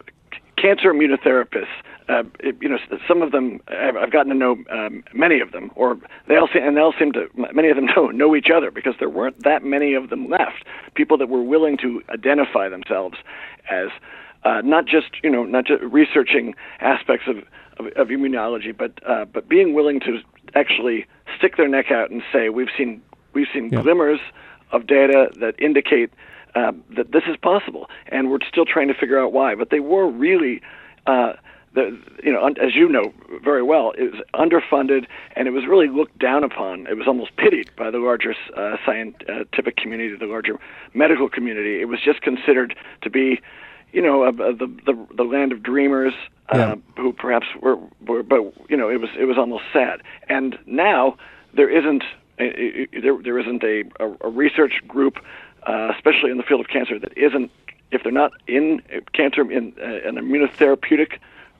cancer 0.55 0.93
immunotherapists, 0.93 1.67
uh, 2.07 2.23
it, 2.39 2.55
you 2.61 2.69
know, 2.69 2.77
some 3.07 3.21
of 3.21 3.31
them 3.31 3.59
I've, 3.67 3.97
I've 3.97 4.11
gotten 4.11 4.31
to 4.31 4.37
know 4.37 4.57
um, 4.69 5.03
many 5.13 5.39
of 5.39 5.51
them, 5.51 5.71
or 5.75 5.97
they 6.27 6.35
all 6.35 6.47
seem, 6.53 6.63
and 6.63 6.77
they 6.77 6.81
all 6.81 6.93
seem 6.97 7.11
to 7.13 7.27
many 7.53 7.69
of 7.69 7.75
them 7.75 7.85
know 7.95 8.07
know 8.07 8.35
each 8.35 8.49
other 8.49 8.71
because 8.71 8.93
there 8.99 9.09
weren't 9.09 9.43
that 9.43 9.63
many 9.63 9.93
of 9.93 10.09
them 10.09 10.29
left. 10.29 10.63
People 10.93 11.17
that 11.17 11.29
were 11.29 11.43
willing 11.43 11.77
to 11.77 12.01
identify 12.09 12.69
themselves 12.69 13.17
as 13.69 13.89
uh, 14.45 14.61
not 14.63 14.85
just 14.85 15.07
you 15.23 15.29
know 15.29 15.43
not 15.43 15.65
just 15.65 15.81
researching 15.83 16.55
aspects 16.79 17.27
of 17.27 17.37
of, 17.77 17.87
of 17.97 18.07
immunology, 18.07 18.75
but 18.75 18.91
uh, 19.05 19.25
but 19.25 19.49
being 19.49 19.73
willing 19.73 19.99
to 19.99 20.19
actually 20.53 21.05
stick 21.37 21.57
their 21.57 21.67
neck 21.67 21.91
out 21.91 22.09
and 22.11 22.21
say 22.31 22.49
we've 22.49 22.69
seen 22.77 23.01
we've 23.33 23.47
seen 23.53 23.69
Yeah. 23.71 23.81
glimmers 23.81 24.19
of 24.71 24.87
data 24.87 25.29
that 25.39 25.55
indicate 25.59 26.11
uh, 26.55 26.71
that 26.95 27.11
this 27.11 27.23
is 27.27 27.35
possible, 27.37 27.89
and 28.07 28.29
we're 28.31 28.39
still 28.47 28.65
trying 28.65 28.87
to 28.87 28.93
figure 28.93 29.19
out 29.19 29.33
why. 29.33 29.55
But 29.55 29.69
they 29.71 29.79
were 29.81 30.07
really. 30.09 30.61
Uh, 31.05 31.33
the, 31.73 31.99
you 32.23 32.31
know, 32.31 32.41
un- 32.45 32.55
as 32.57 32.73
you 32.73 32.87
know 32.87 33.13
very 33.43 33.61
well, 33.61 33.91
it 33.97 34.09
was 34.13 34.21
underfunded 34.33 35.07
and 35.35 35.45
it 35.45 35.51
was 35.51 35.65
really 35.67 35.89
looked 35.89 36.17
down 36.17 36.41
upon. 36.41 36.87
It 36.87 36.95
was 36.95 37.05
almost 37.05 37.35
pitied 37.35 37.69
by 37.75 37.91
the 37.91 37.97
larger 37.97 38.33
uh, 38.55 38.77
scientific 38.85 39.75
community, 39.75 40.15
the 40.17 40.25
larger 40.25 40.57
medical 40.93 41.27
community. 41.27 41.81
It 41.81 41.89
was 41.89 41.99
just 42.01 42.21
considered 42.21 42.77
to 43.01 43.09
be, 43.09 43.41
you 43.95 44.01
know, 44.01 44.17
a, 44.23 44.29
a, 44.29 44.53
the, 44.61 44.67
the 44.85 44.95
the 45.15 45.23
land 45.23 45.51
of 45.53 45.59
dreamers 45.63 46.13
uh, 46.53 46.57
Yeah. 46.57 46.75
who 47.01 47.13
perhaps 47.13 47.47
were, 47.61 47.77
were, 48.07 48.23
but 48.23 48.41
you 48.69 48.77
know, 48.79 48.89
it 48.89 48.99
was 49.03 49.09
it 49.17 49.25
was 49.25 49.37
almost 49.37 49.63
sad. 49.71 50.01
And 50.27 50.57
now 50.65 51.17
there 51.53 51.69
isn't 51.79 52.03
i- 52.37 52.43
i- 52.93 52.99
there 53.03 53.17
there 53.27 53.39
isn't 53.39 53.63
a 53.63 53.77
a, 54.05 54.07
a 54.27 54.29
research 54.29 54.75
group, 54.95 55.15
uh, 55.71 55.91
especially 55.95 56.29
in 56.33 56.37
the 56.37 56.43
field 56.43 56.61
of 56.61 56.67
cancer, 56.67 56.99
that 56.99 57.13
isn't 57.17 57.49
if 57.91 58.03
they're 58.03 58.11
not 58.25 58.31
in 58.47 58.81
cancer 59.13 59.41
in 59.57 59.73
uh, 59.81 60.07
an 60.09 60.15
immunotherapeutic 60.23 61.11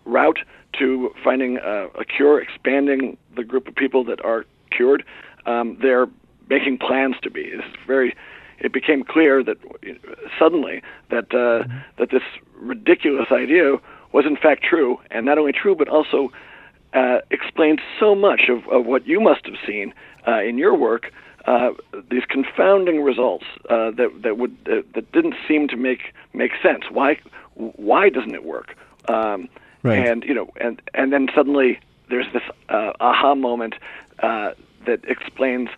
route 0.06 0.40
to 0.80 0.88
finding 1.24 1.58
uh, 1.60 1.88
a 2.04 2.04
cure, 2.04 2.42
expanding 2.42 3.18
the 3.38 3.44
group 3.52 3.66
of 3.70 3.76
people 3.76 4.04
that 4.04 4.20
are 4.26 4.46
cured, 4.76 5.02
um, 5.46 5.78
they're 5.82 6.08
making 6.50 6.78
plans 6.78 7.16
to 7.24 7.30
be. 7.30 7.42
It's 7.44 7.64
very. 7.88 8.14
It 8.60 8.72
became 8.74 9.04
clear 9.04 9.44
that 9.44 9.58
suddenly 10.40 10.82
that 11.10 11.34
uh, 11.34 11.68
that 11.98 12.10
this 12.12 12.24
ridiculous 12.56 13.32
idea 13.32 13.78
was 14.12 14.26
in 14.26 14.38
fact 14.38 14.64
true, 14.64 15.00
and 15.12 15.26
not 15.26 15.38
only 15.38 15.52
true, 15.52 15.76
but 15.76 15.88
also 15.88 16.32
uh, 16.94 17.20
explained 17.32 17.82
so 18.00 18.16
much 18.16 18.50
of, 18.50 18.68
of 18.70 18.86
what 18.86 19.06
you 19.06 19.20
must 19.20 19.46
have 19.46 19.56
seen 19.66 19.94
uh, 20.28 20.42
in 20.42 20.58
your 20.58 20.76
work. 20.76 21.12
Uh, 21.46 21.72
these 22.10 22.24
confounding 22.28 23.02
results 23.02 23.46
uh, 23.70 23.92
that 23.92 24.10
that 24.24 24.38
would 24.38 24.56
uh, 24.68 24.82
that 24.94 25.12
didn't 25.12 25.36
seem 25.48 25.68
to 25.68 25.78
make 25.78 26.14
make 26.34 26.52
sense. 26.64 26.86
Why 26.90 27.20
why 27.56 28.10
doesn't 28.10 28.34
it 28.34 28.44
work? 28.44 28.76
Um, 29.08 29.50
Right. 29.86 30.08
And 30.08 30.24
you 30.24 30.34
know, 30.34 30.50
and 30.60 30.82
and 30.96 31.14
then 31.14 31.28
suddenly 31.36 31.80
there's 32.10 32.26
this 32.34 32.42
uh, 32.70 32.94
aha 33.00 33.36
moment 33.36 33.76
uh, 34.18 34.54
that 34.88 35.06
explains 35.06 35.70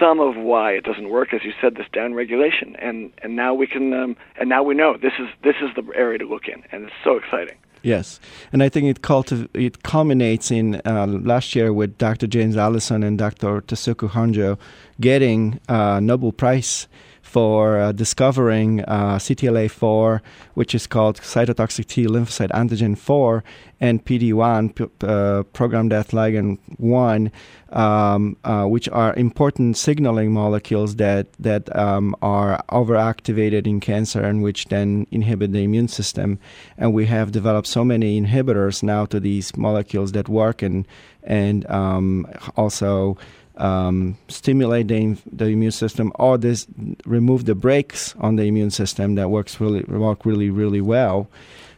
some 0.00 0.20
of 0.20 0.36
why 0.36 0.72
it 0.72 0.84
doesn't 0.84 1.08
work, 1.08 1.32
as 1.32 1.44
you 1.44 1.52
said, 1.60 1.74
this 1.76 1.86
downregulation, 1.92 2.76
and 2.80 3.12
and 3.22 3.36
now 3.36 3.54
we 3.54 3.66
can 3.66 3.92
um, 3.92 4.16
and 4.38 4.48
now 4.48 4.62
we 4.62 4.74
know 4.74 4.96
this 4.96 5.14
is 5.18 5.28
this 5.42 5.56
is 5.60 5.70
the 5.74 5.84
area 5.94 6.18
to 6.18 6.26
look 6.26 6.48
in, 6.48 6.62
and 6.72 6.84
it's 6.84 6.94
so 7.04 7.16
exciting. 7.16 7.56
Yes, 7.82 8.18
and 8.52 8.62
I 8.62 8.68
think 8.68 8.86
it 8.86 9.02
cultiv- 9.02 9.48
it 9.54 9.82
culminates 9.82 10.50
in 10.50 10.80
uh, 10.84 11.06
last 11.06 11.54
year 11.54 11.72
with 11.72 11.98
Dr. 11.98 12.26
James 12.26 12.56
Allison 12.56 13.02
and 13.02 13.16
Dr. 13.16 13.60
Tasuku 13.60 14.10
Honjo 14.10 14.58
getting 15.00 15.60
uh, 15.68 16.00
Nobel 16.00 16.32
Prize 16.32 16.88
for 17.36 17.78
uh, 17.78 17.92
discovering 17.92 18.80
uh, 18.84 19.16
CTLA4, 19.16 20.22
which 20.54 20.74
is 20.74 20.86
called 20.86 21.20
cytotoxic 21.20 21.84
T 21.84 22.06
lymphocyte 22.06 22.48
antigen 22.48 22.96
4, 22.96 23.44
and 23.78 24.02
PD1, 24.02 24.74
p- 24.74 25.06
uh, 25.06 25.42
program 25.52 25.90
death 25.90 26.12
ligand 26.12 26.58
1, 26.78 27.30
um, 27.72 28.38
uh, 28.44 28.64
which 28.64 28.88
are 28.88 29.14
important 29.16 29.76
signaling 29.76 30.32
molecules 30.32 30.96
that, 30.96 31.30
that 31.34 31.76
um, 31.76 32.16
are 32.22 32.64
overactivated 32.70 33.66
in 33.66 33.80
cancer 33.80 34.22
and 34.22 34.42
which 34.42 34.64
then 34.68 35.06
inhibit 35.10 35.52
the 35.52 35.62
immune 35.62 35.88
system. 35.88 36.38
And 36.78 36.94
we 36.94 37.04
have 37.04 37.32
developed 37.32 37.68
so 37.68 37.84
many 37.84 38.18
inhibitors 38.18 38.82
now 38.82 39.04
to 39.04 39.20
these 39.20 39.54
molecules 39.58 40.12
that 40.12 40.26
work 40.26 40.62
and, 40.62 40.88
and 41.22 41.68
um, 41.70 42.26
also 42.56 43.18
um, 43.56 44.16
stimulate 44.28 44.88
the, 44.88 45.16
the 45.32 45.46
immune 45.46 45.72
system 45.72 46.12
or 46.16 46.38
this 46.38 46.66
remove 47.04 47.44
the 47.44 47.54
brakes 47.54 48.14
on 48.18 48.36
the 48.36 48.44
immune 48.44 48.70
system 48.70 49.14
that 49.14 49.30
works 49.30 49.60
really 49.60 49.82
work 49.84 50.24
really 50.24 50.50
really 50.50 50.80
well. 50.80 51.28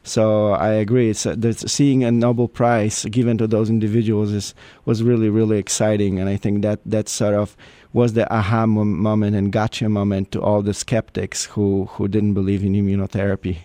So 0.02 0.52
I 0.52 0.70
agree. 0.70 1.10
It's 1.10 1.26
uh, 1.26 1.52
seeing 1.52 2.02
a 2.02 2.10
Nobel 2.10 2.48
Prize 2.48 3.04
given 3.06 3.36
to 3.38 3.46
those 3.46 3.68
individuals 3.68 4.32
is 4.32 4.54
was 4.86 5.02
really 5.02 5.28
really 5.28 5.58
exciting, 5.58 6.18
and 6.18 6.28
I 6.28 6.36
think 6.36 6.62
that 6.62 6.80
that 6.86 7.08
sort 7.08 7.34
of 7.34 7.56
was 7.92 8.14
the 8.14 8.32
aha 8.32 8.66
moment 8.66 9.36
and 9.36 9.52
gotcha 9.52 9.88
moment 9.88 10.32
to 10.32 10.40
all 10.40 10.62
the 10.62 10.74
skeptics 10.74 11.44
who 11.44 11.86
who 11.92 12.08
didn't 12.08 12.34
believe 12.34 12.64
in 12.64 12.72
immunotherapy. 12.72 13.58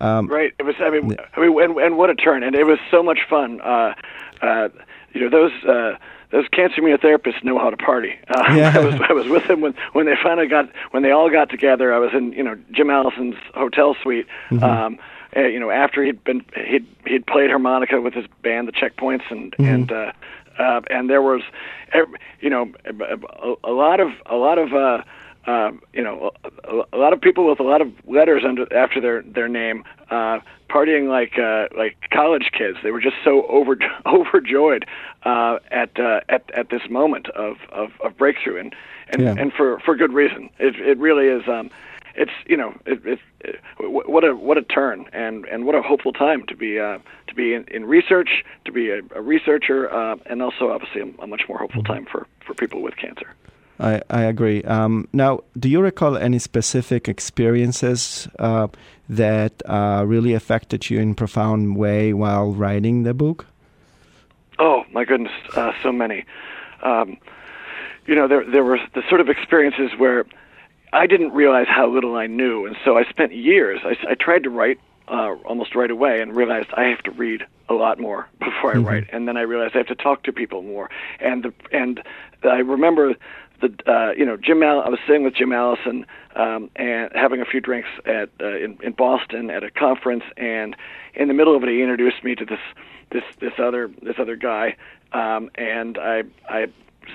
Um, 0.00 0.28
right. 0.28 0.52
It 0.58 0.62
was. 0.62 0.76
I 0.78 0.90
mean, 0.90 1.16
I 1.34 1.40
mean, 1.40 1.60
and, 1.60 1.76
and 1.78 1.96
what 1.96 2.10
a 2.10 2.14
turn! 2.14 2.42
And 2.42 2.54
it 2.54 2.64
was 2.64 2.78
so 2.90 3.02
much 3.02 3.20
fun. 3.28 3.60
Uh, 3.60 3.94
uh, 4.42 4.68
you 5.12 5.22
know, 5.22 5.28
those. 5.30 5.98
Those 6.30 6.46
cancer 6.48 6.82
immunotherapists 6.82 7.42
know 7.42 7.58
how 7.58 7.70
to 7.70 7.76
party. 7.76 8.14
Uh, 8.28 8.44
yeah. 8.54 8.72
I 8.74 8.80
was 8.80 8.94
I 9.08 9.12
was 9.12 9.28
with 9.28 9.46
them 9.48 9.60
when 9.60 9.74
when 9.92 10.06
they 10.06 10.14
finally 10.22 10.46
got 10.46 10.68
when 10.90 11.02
they 11.02 11.10
all 11.10 11.30
got 11.30 11.50
together. 11.50 11.94
I 11.94 11.98
was 11.98 12.10
in 12.12 12.32
you 12.32 12.42
know 12.42 12.56
Jim 12.70 12.90
Allison's 12.90 13.36
hotel 13.54 13.96
suite. 14.02 14.26
Mm-hmm. 14.50 14.64
Um, 14.64 14.98
uh, 15.36 15.40
you 15.40 15.60
know 15.60 15.70
after 15.70 16.04
he'd 16.04 16.22
been 16.24 16.44
he'd 16.54 16.86
he'd 17.06 17.26
played 17.26 17.50
harmonica 17.50 18.00
with 18.00 18.14
his 18.14 18.26
band, 18.42 18.68
the 18.68 18.72
Checkpoints, 18.72 19.30
and 19.30 19.52
mm-hmm. 19.52 19.64
and 19.64 19.92
uh, 19.92 20.12
uh, 20.58 20.80
and 20.90 21.08
there 21.08 21.22
was, 21.22 21.42
you 22.40 22.50
know, 22.50 22.72
a, 22.84 23.54
a 23.64 23.72
lot 23.72 24.00
of 24.00 24.08
a 24.26 24.36
lot 24.36 24.58
of. 24.58 24.74
Uh, 24.74 25.02
uh, 25.48 25.70
you 25.94 26.04
know, 26.04 26.30
a, 26.64 26.82
a 26.92 26.98
lot 26.98 27.14
of 27.14 27.20
people 27.22 27.48
with 27.48 27.58
a 27.58 27.62
lot 27.62 27.80
of 27.80 27.90
letters 28.06 28.44
under 28.46 28.70
after 28.72 29.00
their 29.00 29.22
their 29.22 29.48
name, 29.48 29.82
uh, 30.10 30.40
partying 30.68 31.08
like 31.08 31.38
uh, 31.38 31.74
like 31.74 31.96
college 32.12 32.50
kids. 32.52 32.76
They 32.82 32.90
were 32.90 33.00
just 33.00 33.16
so 33.24 33.46
over 33.46 33.78
overjoyed 34.06 34.84
uh, 35.24 35.58
at 35.70 35.98
uh, 35.98 36.20
at 36.28 36.50
at 36.52 36.68
this 36.68 36.82
moment 36.90 37.28
of, 37.30 37.56
of, 37.72 37.92
of 38.04 38.16
breakthrough, 38.18 38.60
and 38.60 38.74
and, 39.08 39.22
yeah. 39.22 39.34
and 39.38 39.50
for 39.50 39.80
for 39.80 39.96
good 39.96 40.12
reason. 40.12 40.50
It 40.58 40.76
it 40.76 40.98
really 40.98 41.28
is. 41.28 41.48
Um, 41.48 41.70
it's 42.14 42.32
you 42.46 42.56
know 42.56 42.74
it, 42.84 43.06
it, 43.06 43.18
it, 43.40 43.60
what 43.80 44.24
a 44.24 44.36
what 44.36 44.58
a 44.58 44.62
turn 44.62 45.06
and 45.14 45.46
and 45.46 45.64
what 45.64 45.74
a 45.74 45.80
hopeful 45.80 46.12
time 46.12 46.44
to 46.48 46.56
be 46.56 46.78
uh, 46.78 46.98
to 47.26 47.34
be 47.34 47.54
in, 47.54 47.64
in 47.68 47.86
research 47.86 48.44
to 48.66 48.72
be 48.72 48.90
a, 48.90 49.00
a 49.14 49.22
researcher 49.22 49.90
uh, 49.90 50.16
and 50.26 50.42
also 50.42 50.70
obviously 50.70 51.00
a, 51.00 51.22
a 51.22 51.26
much 51.26 51.42
more 51.48 51.56
hopeful 51.56 51.82
mm-hmm. 51.82 51.92
time 51.94 52.06
for 52.10 52.26
for 52.44 52.52
people 52.52 52.82
with 52.82 52.96
cancer. 52.96 53.34
I, 53.80 54.02
I 54.10 54.22
agree. 54.22 54.62
Um, 54.64 55.08
now, 55.12 55.40
do 55.58 55.68
you 55.68 55.80
recall 55.80 56.16
any 56.16 56.38
specific 56.38 57.08
experiences 57.08 58.28
uh, 58.38 58.68
that 59.08 59.62
uh, 59.66 60.04
really 60.06 60.34
affected 60.34 60.90
you 60.90 60.98
in 60.98 61.14
profound 61.14 61.76
way 61.76 62.12
while 62.12 62.52
writing 62.52 63.04
the 63.04 63.14
book? 63.14 63.46
Oh 64.58 64.84
my 64.92 65.04
goodness, 65.04 65.32
uh, 65.54 65.72
so 65.82 65.92
many. 65.92 66.24
Um, 66.82 67.18
you 68.06 68.14
know, 68.14 68.26
there 68.26 68.44
there 68.44 68.64
were 68.64 68.80
the 68.94 69.02
sort 69.08 69.20
of 69.20 69.28
experiences 69.28 69.90
where 69.96 70.24
I 70.92 71.06
didn't 71.06 71.32
realize 71.32 71.66
how 71.68 71.86
little 71.88 72.16
I 72.16 72.26
knew, 72.26 72.66
and 72.66 72.76
so 72.84 72.96
I 72.98 73.04
spent 73.04 73.32
years. 73.32 73.80
I, 73.84 73.96
I 74.10 74.14
tried 74.14 74.42
to 74.44 74.50
write 74.50 74.80
uh, 75.06 75.34
almost 75.44 75.74
right 75.74 75.90
away 75.90 76.20
and 76.20 76.34
realized 76.34 76.68
I 76.74 76.84
have 76.84 77.02
to 77.04 77.10
read 77.12 77.44
a 77.68 77.74
lot 77.74 78.00
more 78.00 78.28
before 78.38 78.72
I 78.72 78.74
mm-hmm. 78.74 78.84
write, 78.86 79.06
and 79.12 79.28
then 79.28 79.36
I 79.36 79.42
realized 79.42 79.74
I 79.74 79.78
have 79.78 79.86
to 79.88 79.94
talk 79.94 80.24
to 80.24 80.32
people 80.32 80.62
more. 80.62 80.90
And 81.20 81.44
the, 81.44 81.54
and 81.70 82.02
I 82.42 82.58
remember 82.58 83.14
the 83.60 83.74
uh, 83.90 84.12
you 84.16 84.24
know 84.24 84.36
Jim 84.36 84.62
I 84.62 84.88
was 84.88 84.98
sitting 85.06 85.24
with 85.24 85.34
Jim 85.34 85.52
Allison 85.52 86.06
um, 86.36 86.70
and 86.76 87.10
having 87.14 87.40
a 87.40 87.44
few 87.44 87.60
drinks 87.60 87.88
at 88.06 88.30
uh, 88.40 88.56
in, 88.56 88.78
in 88.82 88.92
Boston 88.92 89.50
at 89.50 89.64
a 89.64 89.70
conference, 89.70 90.24
and 90.36 90.76
in 91.14 91.28
the 91.28 91.34
middle 91.34 91.56
of 91.56 91.62
it, 91.62 91.68
he 91.68 91.82
introduced 91.82 92.22
me 92.22 92.34
to 92.34 92.44
this 92.44 92.60
this 93.10 93.24
this 93.40 93.52
other 93.58 93.90
this 94.02 94.16
other 94.18 94.36
guy, 94.36 94.76
um, 95.12 95.50
and 95.56 95.98
I 95.98 96.22
I 96.48 96.66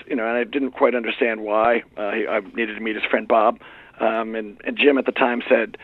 you 0.08 0.16
know 0.16 0.28
and 0.28 0.38
I 0.38 0.44
didn't 0.44 0.72
quite 0.72 0.96
understand 0.96 1.42
why 1.42 1.84
uh, 1.98 2.12
he, 2.12 2.28
I 2.28 2.40
needed 2.40 2.76
to 2.76 2.82
meet 2.82 2.96
his 2.96 3.06
friend 3.10 3.28
Bob, 3.28 3.60
um, 4.00 4.36
and 4.36 4.60
and 4.66 4.78
Jim 4.78 4.98
at 4.98 5.06
the 5.06 5.12
time 5.12 5.42
said 5.48 5.78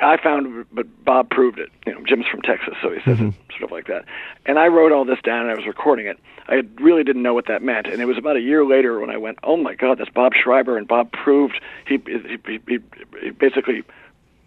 I 0.00 0.16
found, 0.16 0.66
but 0.72 1.04
Bob 1.04 1.30
proved 1.30 1.58
it. 1.58 1.70
You 1.86 1.94
know, 1.94 2.04
Jim's 2.04 2.26
from 2.26 2.42
Texas, 2.42 2.74
so 2.80 2.90
he 2.90 3.00
says 3.04 3.18
mm-hmm. 3.18 3.28
it 3.28 3.34
sort 3.50 3.64
of 3.64 3.70
like 3.72 3.86
that. 3.88 4.04
And 4.46 4.58
I 4.58 4.68
wrote 4.68 4.92
all 4.92 5.04
this 5.04 5.18
down, 5.24 5.42
and 5.42 5.50
I 5.50 5.54
was 5.54 5.66
recording 5.66 6.06
it. 6.06 6.18
I 6.48 6.62
really 6.80 7.04
didn't 7.04 7.22
know 7.22 7.34
what 7.34 7.46
that 7.46 7.62
meant, 7.62 7.86
and 7.86 8.00
it 8.00 8.06
was 8.06 8.16
about 8.16 8.36
a 8.36 8.40
year 8.40 8.64
later 8.64 9.00
when 9.00 9.10
I 9.10 9.16
went, 9.16 9.38
"Oh 9.42 9.56
my 9.56 9.74
God, 9.74 9.98
that's 9.98 10.10
Bob 10.10 10.32
Schreiber!" 10.34 10.78
And 10.78 10.86
Bob 10.86 11.12
proved 11.12 11.60
he 11.86 11.98
he, 12.06 12.38
he, 12.46 12.78
he 13.20 13.30
basically 13.30 13.82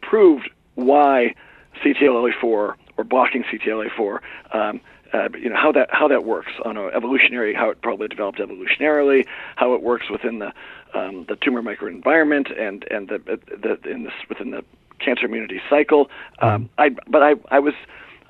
proved 0.02 0.49
why 0.76 1.36
CTLA4 1.84 2.43
or 2.43 2.76
blocking 3.04 3.43
CTLA4 3.43 4.20
um, 4.54 4.82
uh, 5.14 5.30
you 5.38 5.49
know 5.49 5.58
how 5.58 5.72
that 5.72 5.89
how 5.91 6.08
that 6.08 6.24
works 6.24 6.52
on 6.64 6.78
a 6.78 6.86
evolutionary 6.88 7.54
how 7.54 7.70
it 7.70 7.82
probably 7.82 8.08
developed 8.08 8.39
evolutionarily, 8.39 9.28
how 9.56 9.74
it 9.74 9.82
works 9.82 10.10
within 10.10 10.39
the 10.39 10.54
um, 10.93 11.26
the 11.28 11.36
tumor 11.36 11.62
microenvironment 11.62 12.58
and 12.60 12.86
and 12.89 13.10
the, 13.10 13.20
the 13.20 13.89
in 13.89 14.04
this 14.04 14.14
within 14.30 14.52
the 14.52 14.64
cancer 15.04 15.26
immunity 15.26 15.60
cycle. 15.70 16.10
Um, 16.39 16.70
I, 16.78 16.89
but 17.08 17.22
I, 17.24 17.34
I 17.49 17.60
was, 17.60 17.74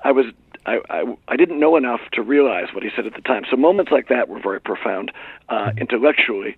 I 0.04 0.12
was, 0.12 0.26
I, 0.66 0.78
I, 0.90 1.16
I 1.28 1.36
didn't 1.36 1.58
know 1.58 1.76
enough 1.76 2.00
to 2.12 2.22
realize 2.22 2.68
what 2.74 2.82
he 2.82 2.90
said 2.94 3.06
at 3.06 3.14
the 3.14 3.20
time. 3.20 3.42
So 3.50 3.56
moments 3.56 3.90
like 3.92 4.08
that 4.08 4.28
were 4.28 4.40
very 4.40 4.60
profound 4.60 5.12
uh, 5.48 5.54
mm-hmm. 5.54 5.78
intellectually. 5.78 6.56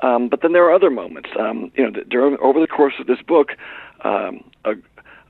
Um, 0.00 0.28
but 0.28 0.42
then 0.42 0.52
there 0.52 0.64
are 0.64 0.72
other 0.72 0.90
moments. 0.90 1.30
Um, 1.38 1.72
you 1.74 1.82
know, 1.84 1.90
during 2.08 2.36
over 2.40 2.60
the 2.60 2.66
course 2.66 2.94
of 3.00 3.06
this 3.06 3.18
book, 3.26 3.48
um, 4.04 4.44
a, 4.64 4.74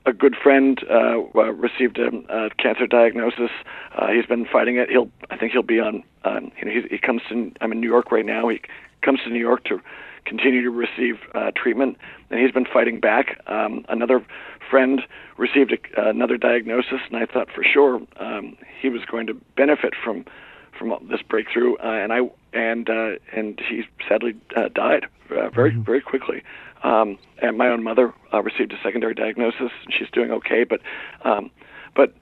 a 0.05 0.13
good 0.13 0.35
friend 0.41 0.79
uh, 0.89 1.21
uh, 1.35 1.51
received 1.53 1.97
a, 1.97 2.09
a 2.29 2.49
cancer 2.51 2.87
diagnosis. 2.87 3.49
Uh, 3.97 4.07
he's 4.07 4.25
been 4.25 4.45
fighting 4.45 4.77
it. 4.77 4.89
He'll, 4.89 5.09
I 5.29 5.37
think, 5.37 5.53
he'll 5.53 5.63
be 5.63 5.79
on. 5.79 6.03
Um, 6.23 6.51
you 6.57 6.65
know, 6.65 6.71
he, 6.71 6.87
he 6.95 6.97
comes 6.97 7.21
to. 7.29 7.51
I'm 7.61 7.71
in 7.71 7.79
New 7.81 7.89
York 7.89 8.11
right 8.11 8.25
now. 8.25 8.47
He 8.47 8.61
comes 9.01 9.19
to 9.23 9.29
New 9.29 9.39
York 9.39 9.63
to 9.65 9.81
continue 10.25 10.61
to 10.63 10.69
receive 10.69 11.17
uh, 11.33 11.51
treatment, 11.55 11.97
and 12.29 12.39
he's 12.39 12.51
been 12.51 12.65
fighting 12.65 12.99
back. 12.99 13.41
Um, 13.47 13.85
another 13.89 14.25
friend 14.69 15.01
received 15.37 15.73
a, 15.73 16.09
another 16.09 16.37
diagnosis, 16.37 16.99
and 17.11 17.17
I 17.17 17.25
thought 17.25 17.49
for 17.51 17.63
sure 17.63 18.01
um, 18.17 18.57
he 18.81 18.89
was 18.89 19.01
going 19.05 19.27
to 19.27 19.33
benefit 19.55 19.93
from 20.03 20.25
from 20.77 20.95
this 21.09 21.21
breakthrough, 21.21 21.75
uh, 21.75 21.87
and 21.87 22.13
I 22.13 22.21
and 22.53 22.89
uh, 22.89 23.15
and 23.35 23.59
he 23.67 23.83
sadly 24.07 24.35
uh, 24.55 24.69
died 24.69 25.05
uh, 25.29 25.49
very 25.49 25.71
mm-hmm. 25.71 25.81
very 25.81 26.01
quickly. 26.01 26.43
Um, 26.83 27.17
and 27.41 27.57
my 27.57 27.67
own 27.67 27.83
mother 27.83 28.13
uh, 28.33 28.41
received 28.41 28.71
a 28.71 28.77
secondary 28.81 29.13
diagnosis, 29.13 29.71
and 29.83 29.93
she's 29.93 30.09
doing 30.11 30.31
okay, 30.31 30.63
but 30.63 30.79
um, 31.23 31.51
but 31.95 32.13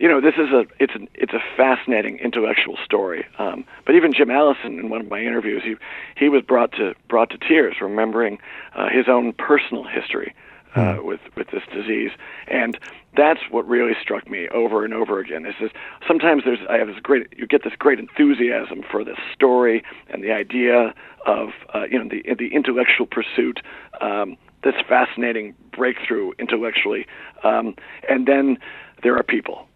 you 0.00 0.08
know, 0.08 0.18
this 0.18 0.34
is 0.36 0.48
a 0.50 0.64
it's 0.82 0.94
an 0.94 1.08
it's 1.14 1.34
a 1.34 1.42
fascinating 1.58 2.18
intellectual 2.18 2.78
story. 2.82 3.26
Um, 3.38 3.66
but 3.84 3.94
even 3.94 4.14
Jim 4.14 4.30
Allison, 4.30 4.78
in 4.78 4.88
one 4.88 5.02
of 5.02 5.10
my 5.10 5.20
interviews, 5.20 5.62
he 5.62 5.76
he 6.16 6.30
was 6.30 6.42
brought 6.42 6.72
to 6.72 6.94
brought 7.06 7.28
to 7.30 7.38
tears, 7.38 7.76
remembering 7.82 8.38
uh, 8.74 8.88
his 8.88 9.08
own 9.08 9.34
personal 9.34 9.84
history 9.84 10.34
uh, 10.74 10.94
hmm. 10.94 11.06
with 11.06 11.20
with 11.36 11.48
this 11.50 11.62
disease, 11.70 12.12
and 12.48 12.78
that's 13.14 13.40
what 13.50 13.68
really 13.68 13.92
struck 14.00 14.26
me 14.30 14.48
over 14.48 14.86
and 14.86 14.94
over 14.94 15.20
again. 15.20 15.44
Is 15.44 15.54
this 15.60 15.70
sometimes 16.08 16.44
there's 16.46 16.60
I 16.70 16.78
have 16.78 16.88
this 16.88 17.00
great 17.02 17.26
you 17.36 17.46
get 17.46 17.62
this 17.62 17.74
great 17.78 17.98
enthusiasm 17.98 18.82
for 18.90 19.04
this 19.04 19.18
story 19.34 19.84
and 20.08 20.24
the 20.24 20.32
idea 20.32 20.94
of 21.26 21.50
uh, 21.74 21.84
you 21.90 22.02
know 22.02 22.08
the 22.08 22.22
the 22.34 22.54
intellectual 22.54 23.06
pursuit. 23.06 23.60
Um, 24.00 24.38
this 24.62 24.74
fascinating 24.86 25.54
breakthrough 25.74 26.32
intellectually, 26.38 27.06
um, 27.44 27.74
and 28.06 28.26
then 28.26 28.58
there 29.02 29.16
are 29.16 29.22
people 29.22 29.66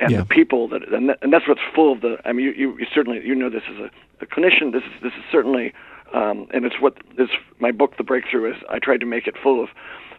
and 0.00 0.10
yeah. 0.10 0.18
the 0.18 0.24
people 0.24 0.68
that 0.68 0.92
and, 0.92 1.08
that, 1.08 1.18
and 1.22 1.32
that's 1.32 1.46
what's 1.48 1.60
full 1.74 1.92
of 1.92 2.00
the. 2.00 2.16
I 2.24 2.32
mean, 2.32 2.46
you, 2.46 2.52
you, 2.52 2.78
you 2.78 2.86
certainly 2.92 3.20
you 3.24 3.34
know 3.34 3.50
this 3.50 3.62
as 3.68 3.76
a, 3.78 3.90
a 4.20 4.26
clinician. 4.26 4.72
This 4.72 4.82
is 4.84 5.02
this 5.02 5.12
is 5.12 5.24
certainly, 5.30 5.72
um, 6.14 6.46
and 6.52 6.64
it's 6.64 6.80
what 6.80 6.96
is 7.18 7.28
my 7.60 7.72
book, 7.72 7.96
The 7.96 8.04
Breakthrough, 8.04 8.52
is. 8.52 8.56
I 8.70 8.78
tried 8.78 9.00
to 9.00 9.06
make 9.06 9.26
it 9.26 9.34
full 9.42 9.62
of 9.62 9.68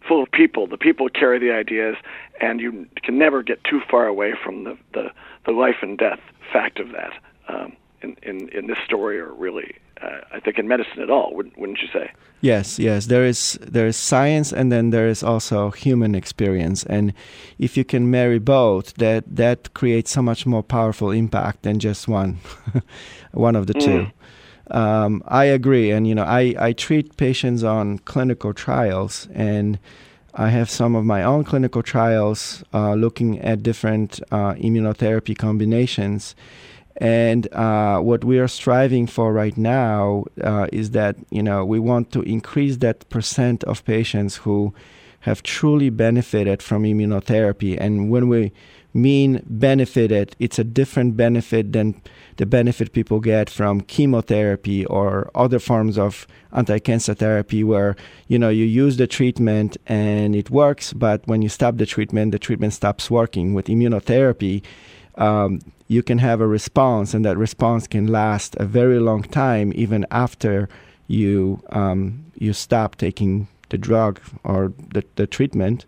full 0.07 0.23
of 0.23 0.31
people. 0.31 0.67
The 0.67 0.77
people 0.77 1.09
carry 1.09 1.39
the 1.39 1.51
ideas, 1.53 1.95
and 2.41 2.59
you 2.59 2.87
can 3.03 3.17
never 3.17 3.43
get 3.43 3.63
too 3.63 3.81
far 3.89 4.07
away 4.07 4.33
from 4.43 4.63
the 4.63 4.77
the, 4.93 5.11
the 5.45 5.51
life 5.51 5.77
and 5.81 5.97
death 5.97 6.19
fact 6.51 6.79
of 6.79 6.89
that. 6.91 7.13
Um, 7.47 7.75
in, 8.01 8.15
in 8.23 8.49
in 8.49 8.67
this 8.67 8.77
story 8.85 9.19
are 9.19 9.33
really 9.33 9.75
uh, 10.01 10.21
I 10.31 10.39
think 10.39 10.57
in 10.57 10.67
medicine 10.67 11.01
at 11.01 11.09
all. 11.09 11.33
Wouldn't, 11.33 11.57
wouldn't 11.57 11.81
you 11.81 11.87
say? 11.91 12.11
Yes, 12.41 12.79
yes. 12.79 13.07
There 13.07 13.25
is 13.25 13.59
there 13.61 13.87
is 13.87 13.97
science, 13.97 14.53
and 14.53 14.71
then 14.71 14.91
there 14.91 15.07
is 15.07 15.23
also 15.23 15.71
human 15.71 16.15
experience. 16.15 16.83
And 16.85 17.13
if 17.57 17.75
you 17.75 17.83
can 17.83 18.09
marry 18.09 18.39
both, 18.39 18.93
that 18.95 19.23
that 19.35 19.73
creates 19.73 20.11
so 20.11 20.21
much 20.21 20.45
more 20.45 20.63
powerful 20.63 21.11
impact 21.11 21.63
than 21.63 21.79
just 21.79 22.07
one, 22.07 22.39
one 23.31 23.55
of 23.55 23.67
the 23.67 23.73
mm. 23.73 23.85
two. 23.85 24.07
Um, 24.71 25.23
I 25.27 25.45
agree, 25.45 25.91
and 25.91 26.07
you 26.07 26.15
know, 26.15 26.23
I 26.23 26.55
I 26.57 26.73
treat 26.73 27.17
patients 27.17 27.63
on 27.63 27.99
clinical 27.99 28.53
trials, 28.53 29.27
and 29.33 29.79
I 30.33 30.49
have 30.49 30.69
some 30.69 30.95
of 30.95 31.03
my 31.03 31.23
own 31.23 31.43
clinical 31.43 31.83
trials 31.83 32.63
uh, 32.73 32.93
looking 32.93 33.39
at 33.39 33.63
different 33.63 34.21
uh, 34.31 34.53
immunotherapy 34.53 35.37
combinations 35.37 36.35
and 36.99 37.51
uh, 37.53 37.99
what 37.99 38.23
we 38.23 38.39
are 38.39 38.47
striving 38.47 39.07
for 39.07 39.31
right 39.31 39.57
now 39.57 40.25
uh, 40.43 40.67
is 40.71 40.91
that 40.91 41.15
you 41.31 41.41
know 41.41 41.65
we 41.65 41.79
want 41.79 42.11
to 42.11 42.21
increase 42.23 42.77
that 42.77 43.09
percent 43.09 43.63
of 43.63 43.83
patients 43.85 44.37
who 44.37 44.73
have 45.21 45.43
truly 45.43 45.89
benefited 45.89 46.63
from 46.63 46.83
immunotherapy. 46.83 47.77
And 47.79 48.09
when 48.09 48.27
we 48.27 48.51
mean 48.93 49.43
benefited, 49.45 50.35
it's 50.39 50.57
a 50.57 50.63
different 50.63 51.15
benefit 51.17 51.73
than 51.73 52.01
the 52.37 52.45
benefit 52.45 52.93
people 52.93 53.19
get 53.19 53.49
from 53.49 53.81
chemotherapy 53.81 54.85
or 54.85 55.29
other 55.35 55.59
forms 55.59 55.97
of 55.97 56.25
anti-cancer 56.53 57.13
therapy 57.13 57.63
where 57.63 57.95
you 58.27 58.39
know 58.39 58.49
you 58.49 58.65
use 58.65 58.97
the 58.97 59.05
treatment 59.05 59.77
and 59.85 60.35
it 60.35 60.49
works 60.49 60.93
but 60.93 61.21
when 61.27 61.41
you 61.43 61.49
stop 61.49 61.77
the 61.77 61.85
treatment 61.85 62.31
the 62.31 62.39
treatment 62.39 62.73
stops 62.73 63.11
working 63.11 63.53
with 63.53 63.67
immunotherapy 63.67 64.63
um, 65.19 65.59
you 65.87 66.01
can 66.01 66.17
have 66.17 66.41
a 66.41 66.47
response, 66.47 67.13
and 67.13 67.23
that 67.25 67.37
response 67.37 67.87
can 67.87 68.07
last 68.07 68.55
a 68.59 68.65
very 68.65 68.99
long 68.99 69.23
time, 69.23 69.71
even 69.75 70.05
after 70.09 70.67
you 71.07 71.61
um, 71.69 72.25
you 72.35 72.53
stop 72.53 72.95
taking 72.95 73.47
the 73.69 73.77
drug 73.77 74.19
or 74.43 74.73
the, 74.93 75.03
the 75.15 75.27
treatment. 75.27 75.85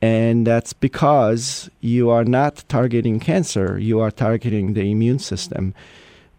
And 0.00 0.46
that's 0.46 0.72
because 0.72 1.70
you 1.80 2.10
are 2.10 2.24
not 2.24 2.64
targeting 2.68 3.20
cancer, 3.20 3.78
you 3.78 4.00
are 4.00 4.10
targeting 4.10 4.74
the 4.74 4.90
immune 4.90 5.18
system. 5.20 5.74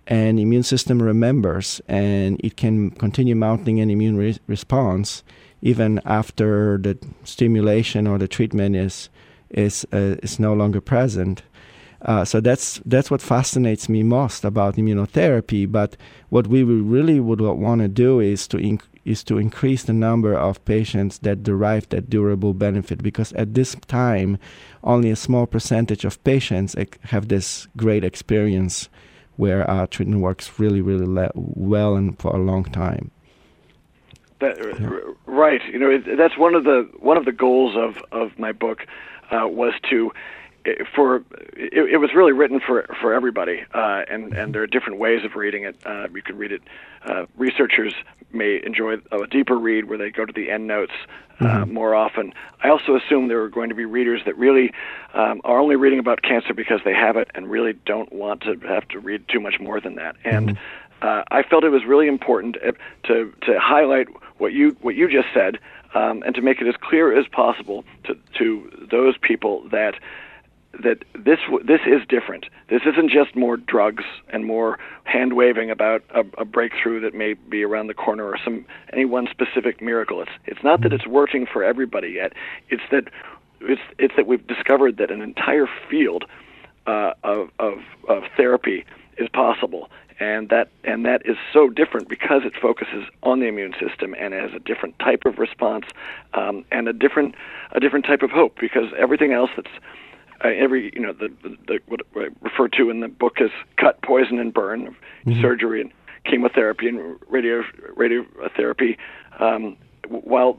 And 0.06 0.38
immune 0.38 0.64
system 0.64 1.02
remembers, 1.02 1.82
and 1.88 2.40
it 2.44 2.58
can 2.58 2.92
continue 2.92 3.36
mounting 3.36 3.80
an 3.80 3.90
immune 3.90 4.18
re- 4.18 4.38
response 4.48 5.24
even 5.62 6.02
after 6.04 6.78
the 6.78 6.98
stimulation 7.24 8.06
or 8.06 8.18
the 8.18 8.28
treatment 8.28 8.76
is 8.76 9.10
is 9.50 9.86
uh, 9.94 10.18
is 10.22 10.40
no 10.40 10.54
longer 10.54 10.82
present. 10.82 11.42
Uh, 12.04 12.26
so 12.26 12.42
that's 12.42 12.82
that's 12.86 13.10
what 13.10 13.22
fascinates 13.22 13.88
me 13.88 14.04
most 14.04 14.44
about 14.44 14.76
immunotherapy. 14.76 15.72
But 15.72 15.96
what 16.30 16.48
we 16.48 16.64
really 16.64 17.20
would 17.20 17.40
want 17.40 17.82
to 17.82 17.88
do 17.88 18.20
is 18.20 18.48
to 18.50 18.58
inc- 18.58 18.88
is 19.06 19.24
to 19.26 19.38
increase 19.38 19.84
the 19.84 19.94
number 19.94 20.34
of 20.34 20.64
patients 20.66 21.20
that 21.20 21.44
derive 21.44 21.88
that 21.90 22.10
durable 22.10 22.54
benefit 22.54 23.02
because 23.02 23.32
at 23.34 23.54
this 23.54 23.76
time, 23.88 24.38
only 24.84 25.12
a 25.12 25.16
small 25.16 25.46
percentage 25.46 26.06
of 26.06 26.22
patients 26.24 26.76
have 27.04 27.28
this 27.28 27.68
great 27.78 28.04
experience 28.04 28.90
where 29.36 29.70
uh, 29.70 29.88
treatment 29.88 30.22
works 30.22 30.60
really, 30.60 30.82
really 30.82 31.06
le- 31.06 31.32
well 31.36 31.96
and 31.96 32.20
for 32.20 32.36
a 32.36 32.40
long 32.40 32.64
time. 32.66 33.12
That, 34.40 34.58
yeah. 34.80 34.90
Right. 35.26 35.62
You 35.72 35.80
know, 35.80 35.90
it, 35.90 36.18
that's 36.18 36.38
one 36.38 36.54
of 36.54 36.66
the 36.66 36.90
one 37.00 37.18
of 37.18 37.26
the 37.26 37.32
goals 37.32 37.76
of 37.78 38.04
of 38.12 38.38
my 38.38 38.52
book 38.52 38.86
uh, 39.32 39.48
was 39.48 39.74
to 39.90 40.12
for 40.96 41.18
it, 41.54 41.92
it, 41.92 41.98
was 41.98 42.14
really 42.14 42.32
written 42.32 42.60
for 42.60 42.86
for 43.02 43.14
everybody, 43.14 43.64
uh, 43.74 44.04
and 44.10 44.34
and 44.34 44.54
there 44.54 44.62
are 44.62 44.68
different 44.68 45.00
ways 45.00 45.24
of 45.26 45.36
reading 45.36 45.64
it. 45.64 45.76
Uh, 45.86 46.08
you 46.14 46.22
could 46.22 46.38
read 46.38 46.52
it. 46.52 46.62
Uh, 47.06 47.26
researchers 47.38 47.94
may 48.32 48.62
enjoy 48.64 48.96
a 49.12 49.28
deeper 49.28 49.58
read 49.58 49.86
where 49.86 49.98
they 49.98 50.10
go 50.10 50.26
to 50.26 50.34
the 50.34 50.50
end 50.50 50.68
notes 50.68 50.94
uh, 51.40 51.46
mm-hmm. 51.46 51.74
more 51.74 51.94
often. 51.94 52.34
I 52.64 52.70
also 52.70 52.96
assume 52.96 53.28
there 53.28 53.42
are 53.42 53.50
going 53.50 53.70
to 53.70 53.76
be 53.76 53.86
readers 53.86 54.22
that 54.26 54.38
really 54.38 54.72
um, 55.14 55.42
are 55.44 55.60
only 55.60 55.76
reading 55.76 56.00
about 56.00 56.22
cancer 56.22 56.54
because 56.54 56.80
they 56.86 56.94
have 56.94 57.18
it 57.18 57.30
and 57.36 57.50
really 57.50 57.74
don't 57.86 58.12
want 58.14 58.42
to 58.42 58.56
have 58.68 58.88
to 58.90 59.00
read 59.00 59.28
too 59.28 59.40
much 59.40 59.60
more 59.60 59.80
than 59.80 59.96
that. 59.96 60.16
And 60.24 60.50
mm-hmm. 60.50 60.64
Uh, 61.02 61.22
I 61.32 61.44
felt 61.44 61.66
it 61.66 61.70
was 61.70 61.84
really 61.84 62.08
important 62.08 62.56
uh, 62.66 62.72
to 63.08 63.34
to 63.42 63.60
highlight 63.60 64.08
what 64.38 64.54
you 64.54 64.78
what 64.82 64.96
you 64.96 65.10
just 65.10 65.28
said. 65.34 65.60
Um, 65.96 66.24
and 66.26 66.34
to 66.34 66.42
make 66.42 66.60
it 66.60 66.66
as 66.66 66.74
clear 66.82 67.16
as 67.16 67.28
possible 67.28 67.86
to, 68.06 68.18
to 68.40 68.88
those 68.90 69.16
people 69.16 69.70
that 69.70 69.94
that 70.82 71.04
this 71.14 71.40
this 71.64 71.82
is 71.86 72.02
different. 72.08 72.46
This 72.70 72.82
isn't 72.86 73.12
just 73.12 73.36
more 73.36 73.58
drugs 73.58 74.04
and 74.30 74.46
more 74.46 74.80
hand 75.04 75.34
waving 75.34 75.70
about 75.70 76.04
a, 76.10 76.24
a, 76.38 76.46
breakthrough 76.46 77.00
that 77.02 77.14
may 77.14 77.34
be 77.34 77.64
around 77.64 77.88
the 77.88 77.94
corner 77.94 78.26
or 78.26 78.38
some 78.44 78.66
any 78.92 79.06
one 79.06 79.28
specific 79.30 79.82
miracle. 79.82 80.22
It's 80.22 80.32
it's 80.46 80.64
not 80.64 80.82
that 80.82 80.92
it's 80.92 81.06
working 81.06 81.46
for 81.46 81.64
everybody 81.64 82.10
yet. 82.10 82.34
It's 82.70 82.84
that 82.92 83.10
it's 83.62 83.82
it's 84.00 84.16
that 84.16 84.26
we've 84.26 84.46
discovered 84.48 84.98
that 84.98 85.12
an 85.12 85.22
entire 85.22 85.68
field 85.90 86.26
uh, 86.88 87.14
of, 87.24 87.50
of 87.60 87.80
of 88.10 88.24
therapy 88.36 88.84
is 89.18 89.30
possible, 89.30 89.90
and 90.20 90.50
that 90.50 90.70
and 90.84 91.06
that 91.06 91.22
is 91.26 91.38
so 91.52 91.70
different 91.70 92.10
because 92.10 92.42
it 92.46 92.54
focuses 92.60 93.06
on 93.22 93.40
the 93.40 93.46
immune 93.46 93.76
system 93.80 94.16
and 94.18 94.34
has 94.34 94.52
a 94.54 94.60
different 94.60 94.98
type 94.98 95.22
of 95.26 95.38
response 95.38 95.86
um, 96.34 96.66
and 96.72 96.88
a 96.88 96.94
different 96.94 97.36
a 97.74 97.80
different 97.80 98.06
type 98.06 98.24
of 98.24 98.32
hope 98.32 98.58
because 98.60 98.92
everything 98.98 99.34
else 99.34 99.52
that's 99.56 99.70
uh, 100.44 100.50
every 100.50 100.92
you 100.94 101.02
know 101.02 101.14
the, 101.14 101.30
the, 101.44 101.58
the 101.68 101.80
what 101.88 102.02
I 102.16 102.28
refer 102.42 102.68
to 102.70 102.90
in 102.90 103.00
the 103.00 103.08
book 103.08 103.42
as 103.42 103.50
cut, 103.78 104.02
poison, 104.02 104.40
and 104.40 104.54
burn, 104.54 104.96
mm-hmm. 105.26 105.42
surgery 105.42 105.82
and 105.82 105.92
chemotherapy 106.26 106.88
and 106.88 107.20
radio 107.30 107.64
radiotherapy. 107.96 108.98
Um, 109.40 109.78
while 110.08 110.58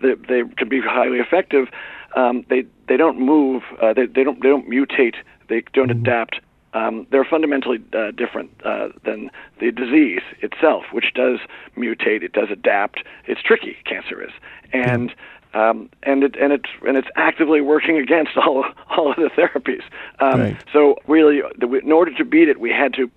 they, 0.00 0.14
they 0.14 0.42
can 0.56 0.68
be 0.68 0.80
highly 0.80 1.18
effective, 1.18 1.68
um, 2.16 2.44
they 2.48 2.64
they 2.88 2.96
don't 2.96 3.18
move. 3.18 3.62
Uh, 3.80 3.92
they 3.92 4.06
they 4.06 4.24
don't 4.24 4.42
they 4.42 4.48
don't 4.48 4.68
mutate. 4.68 5.16
They 5.48 5.62
don't 5.72 5.88
mm-hmm. 5.88 6.00
adapt. 6.00 6.40
Um, 6.74 7.06
they're 7.10 7.24
fundamentally 7.24 7.82
uh, 7.94 8.10
different 8.10 8.50
uh, 8.62 8.88
than 9.02 9.30
the 9.58 9.72
disease 9.72 10.20
itself, 10.42 10.84
which 10.92 11.14
does 11.14 11.38
mutate. 11.78 12.22
It 12.22 12.34
does 12.34 12.48
adapt. 12.50 13.02
It's 13.26 13.42
tricky. 13.42 13.78
Cancer 13.86 14.22
is, 14.22 14.32
and 14.72 15.10
mm-hmm 15.10 15.20
um, 15.54 15.88
and 16.02 16.22
it 16.24 16.36
and 16.36 16.52
it's 16.52 16.68
and 16.86 16.96
it's 16.96 17.08
actively 17.16 17.60
working 17.60 17.96
against 17.98 18.36
all 18.36 18.64
all 18.96 19.10
of 19.10 19.16
the 19.16 19.30
therapies. 19.36 19.82
Um, 20.20 20.40
right. 20.40 20.64
So 20.72 20.96
really, 21.06 21.42
the, 21.58 21.72
in 21.74 21.92
order 21.92 22.14
to 22.14 22.24
beat 22.24 22.48
it, 22.48 22.60
we 22.60 22.70
had 22.70 22.94
to 22.94 23.10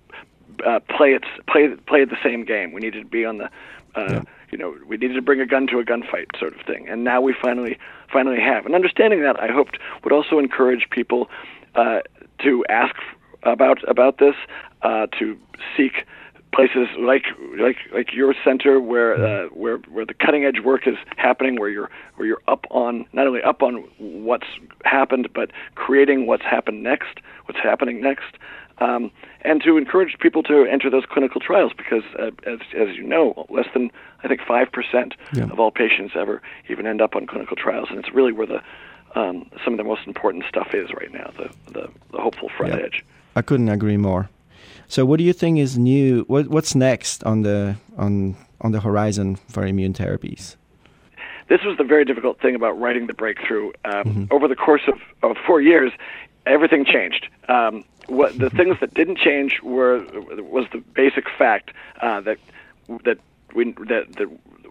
uh, 0.66 0.80
play 0.96 1.12
it 1.14 1.24
play 1.46 1.68
play 1.86 2.04
the 2.04 2.18
same 2.22 2.44
game. 2.44 2.72
We 2.72 2.80
needed 2.80 3.00
to 3.00 3.08
be 3.08 3.24
on 3.24 3.38
the 3.38 3.46
uh, 3.94 4.08
yeah. 4.08 4.22
you 4.50 4.58
know 4.58 4.76
we 4.86 4.96
needed 4.96 5.14
to 5.14 5.22
bring 5.22 5.40
a 5.40 5.46
gun 5.46 5.66
to 5.68 5.78
a 5.78 5.84
gunfight 5.84 6.38
sort 6.38 6.58
of 6.58 6.66
thing. 6.66 6.88
And 6.88 7.04
now 7.04 7.20
we 7.20 7.34
finally 7.40 7.78
finally 8.10 8.40
have. 8.40 8.66
And 8.66 8.74
understanding 8.74 9.22
that, 9.22 9.40
I 9.40 9.48
hoped 9.48 9.78
would 10.04 10.12
also 10.12 10.38
encourage 10.38 10.88
people 10.90 11.30
uh, 11.74 12.00
to 12.42 12.64
ask 12.68 12.94
about 13.42 13.86
about 13.88 14.18
this, 14.18 14.34
uh, 14.82 15.06
to 15.18 15.38
seek 15.76 16.06
places 16.52 16.88
like 16.98 17.24
like 17.58 17.76
like 17.94 18.12
your 18.12 18.34
center 18.44 18.80
where 18.80 19.14
uh, 19.14 19.46
where 19.48 19.78
where 19.90 20.04
the 20.04 20.14
cutting 20.14 20.44
edge 20.44 20.60
work 20.60 20.86
is 20.86 20.96
happening 21.16 21.58
where 21.58 21.68
you're 21.68 21.90
where 22.16 22.26
you're 22.26 22.42
up 22.46 22.66
on 22.70 23.06
not 23.12 23.26
only 23.26 23.42
up 23.42 23.62
on 23.62 23.84
what's 23.98 24.46
happened 24.84 25.28
but 25.34 25.50
creating 25.74 26.26
what's 26.26 26.44
happened 26.44 26.82
next 26.82 27.18
what's 27.46 27.60
happening 27.60 28.00
next. 28.00 28.36
Um, 28.78 29.10
and 29.42 29.62
to 29.62 29.76
encourage 29.76 30.18
people 30.18 30.42
to 30.44 30.64
enter 30.64 30.90
those 30.90 31.04
clinical 31.08 31.40
trials 31.40 31.72
because 31.76 32.02
uh, 32.18 32.30
as 32.46 32.58
as 32.76 32.96
you 32.96 33.02
know 33.02 33.46
less 33.48 33.66
than 33.74 33.90
I 34.24 34.28
think 34.28 34.40
5% 34.40 35.12
yeah. 35.34 35.44
of 35.44 35.60
all 35.60 35.70
patients 35.70 36.14
ever 36.16 36.40
even 36.68 36.86
end 36.86 37.00
up 37.00 37.14
on 37.14 37.26
clinical 37.26 37.56
trials. 37.56 37.88
And 37.90 37.98
it's 37.98 38.12
really 38.12 38.32
where 38.32 38.46
the 38.46 38.62
um, 39.14 39.48
some 39.62 39.74
of 39.74 39.76
the 39.76 39.84
most 39.84 40.06
important 40.06 40.44
stuff 40.48 40.74
is 40.74 40.90
right 40.94 41.12
now 41.12 41.30
the 41.36 41.50
the, 41.72 41.88
the 42.12 42.18
hopeful 42.18 42.48
front 42.56 42.74
yeah. 42.74 42.86
edge. 42.86 43.04
I 43.36 43.42
couldn't 43.42 43.68
agree 43.68 43.96
more 43.96 44.28
so, 44.92 45.06
what 45.06 45.16
do 45.16 45.24
you 45.24 45.32
think 45.32 45.58
is 45.58 45.78
new? 45.78 46.24
What, 46.28 46.48
what's 46.48 46.74
next 46.74 47.24
on 47.24 47.40
the 47.40 47.76
on 47.96 48.36
on 48.60 48.72
the 48.72 48.80
horizon 48.80 49.36
for 49.36 49.64
immune 49.66 49.94
therapies? 49.94 50.56
This 51.48 51.62
was 51.64 51.78
the 51.78 51.84
very 51.84 52.04
difficult 52.04 52.38
thing 52.40 52.54
about 52.54 52.78
writing 52.78 53.06
the 53.06 53.14
breakthrough. 53.14 53.68
Um, 53.86 53.92
mm-hmm. 54.04 54.24
Over 54.30 54.48
the 54.48 54.54
course 54.54 54.82
of, 54.86 55.00
of 55.22 55.38
four 55.46 55.62
years, 55.62 55.92
everything 56.44 56.84
changed. 56.84 57.26
Um, 57.48 57.84
what 58.06 58.38
the 58.38 58.50
things 58.50 58.76
that 58.80 58.92
didn't 58.92 59.16
change 59.16 59.62
were 59.62 60.04
was 60.42 60.66
the 60.72 60.80
basic 60.92 61.24
fact 61.38 61.70
uh, 62.02 62.20
that 62.20 62.36
that 63.06 63.18
we 63.54 63.72
that, 63.72 64.12
that 64.18 64.28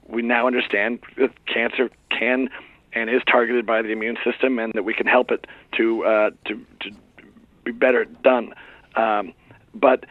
we 0.07 0.21
now 0.21 0.45
understand 0.45 0.99
that 1.17 1.31
cancer 1.47 1.89
can 2.11 2.47
and 2.93 3.09
is 3.09 3.23
targeted 3.25 3.65
by 3.65 3.81
the 3.81 3.89
immune 3.89 4.19
system, 4.23 4.59
and 4.59 4.71
that 4.73 4.83
we 4.83 4.93
can 4.93 5.07
help 5.07 5.31
it 5.31 5.47
to 5.77 6.05
uh, 6.05 6.29
to 6.45 6.63
to 6.81 6.91
be 7.63 7.71
better 7.71 8.05
done. 8.05 8.53
Um, 8.95 9.33
but 9.73 10.05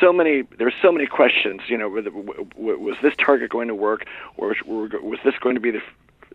so 0.00 0.12
many 0.12 0.42
there's 0.58 0.74
so 0.82 0.90
many 0.90 1.06
questions 1.06 1.62
you 1.68 1.78
know 1.78 1.88
was 1.88 2.96
this 3.02 3.14
target 3.18 3.50
going 3.50 3.68
to 3.68 3.74
work 3.74 4.06
or 4.36 4.54
was 4.66 5.18
this 5.24 5.34
going 5.40 5.54
to 5.54 5.60
be 5.60 5.70
the 5.70 5.82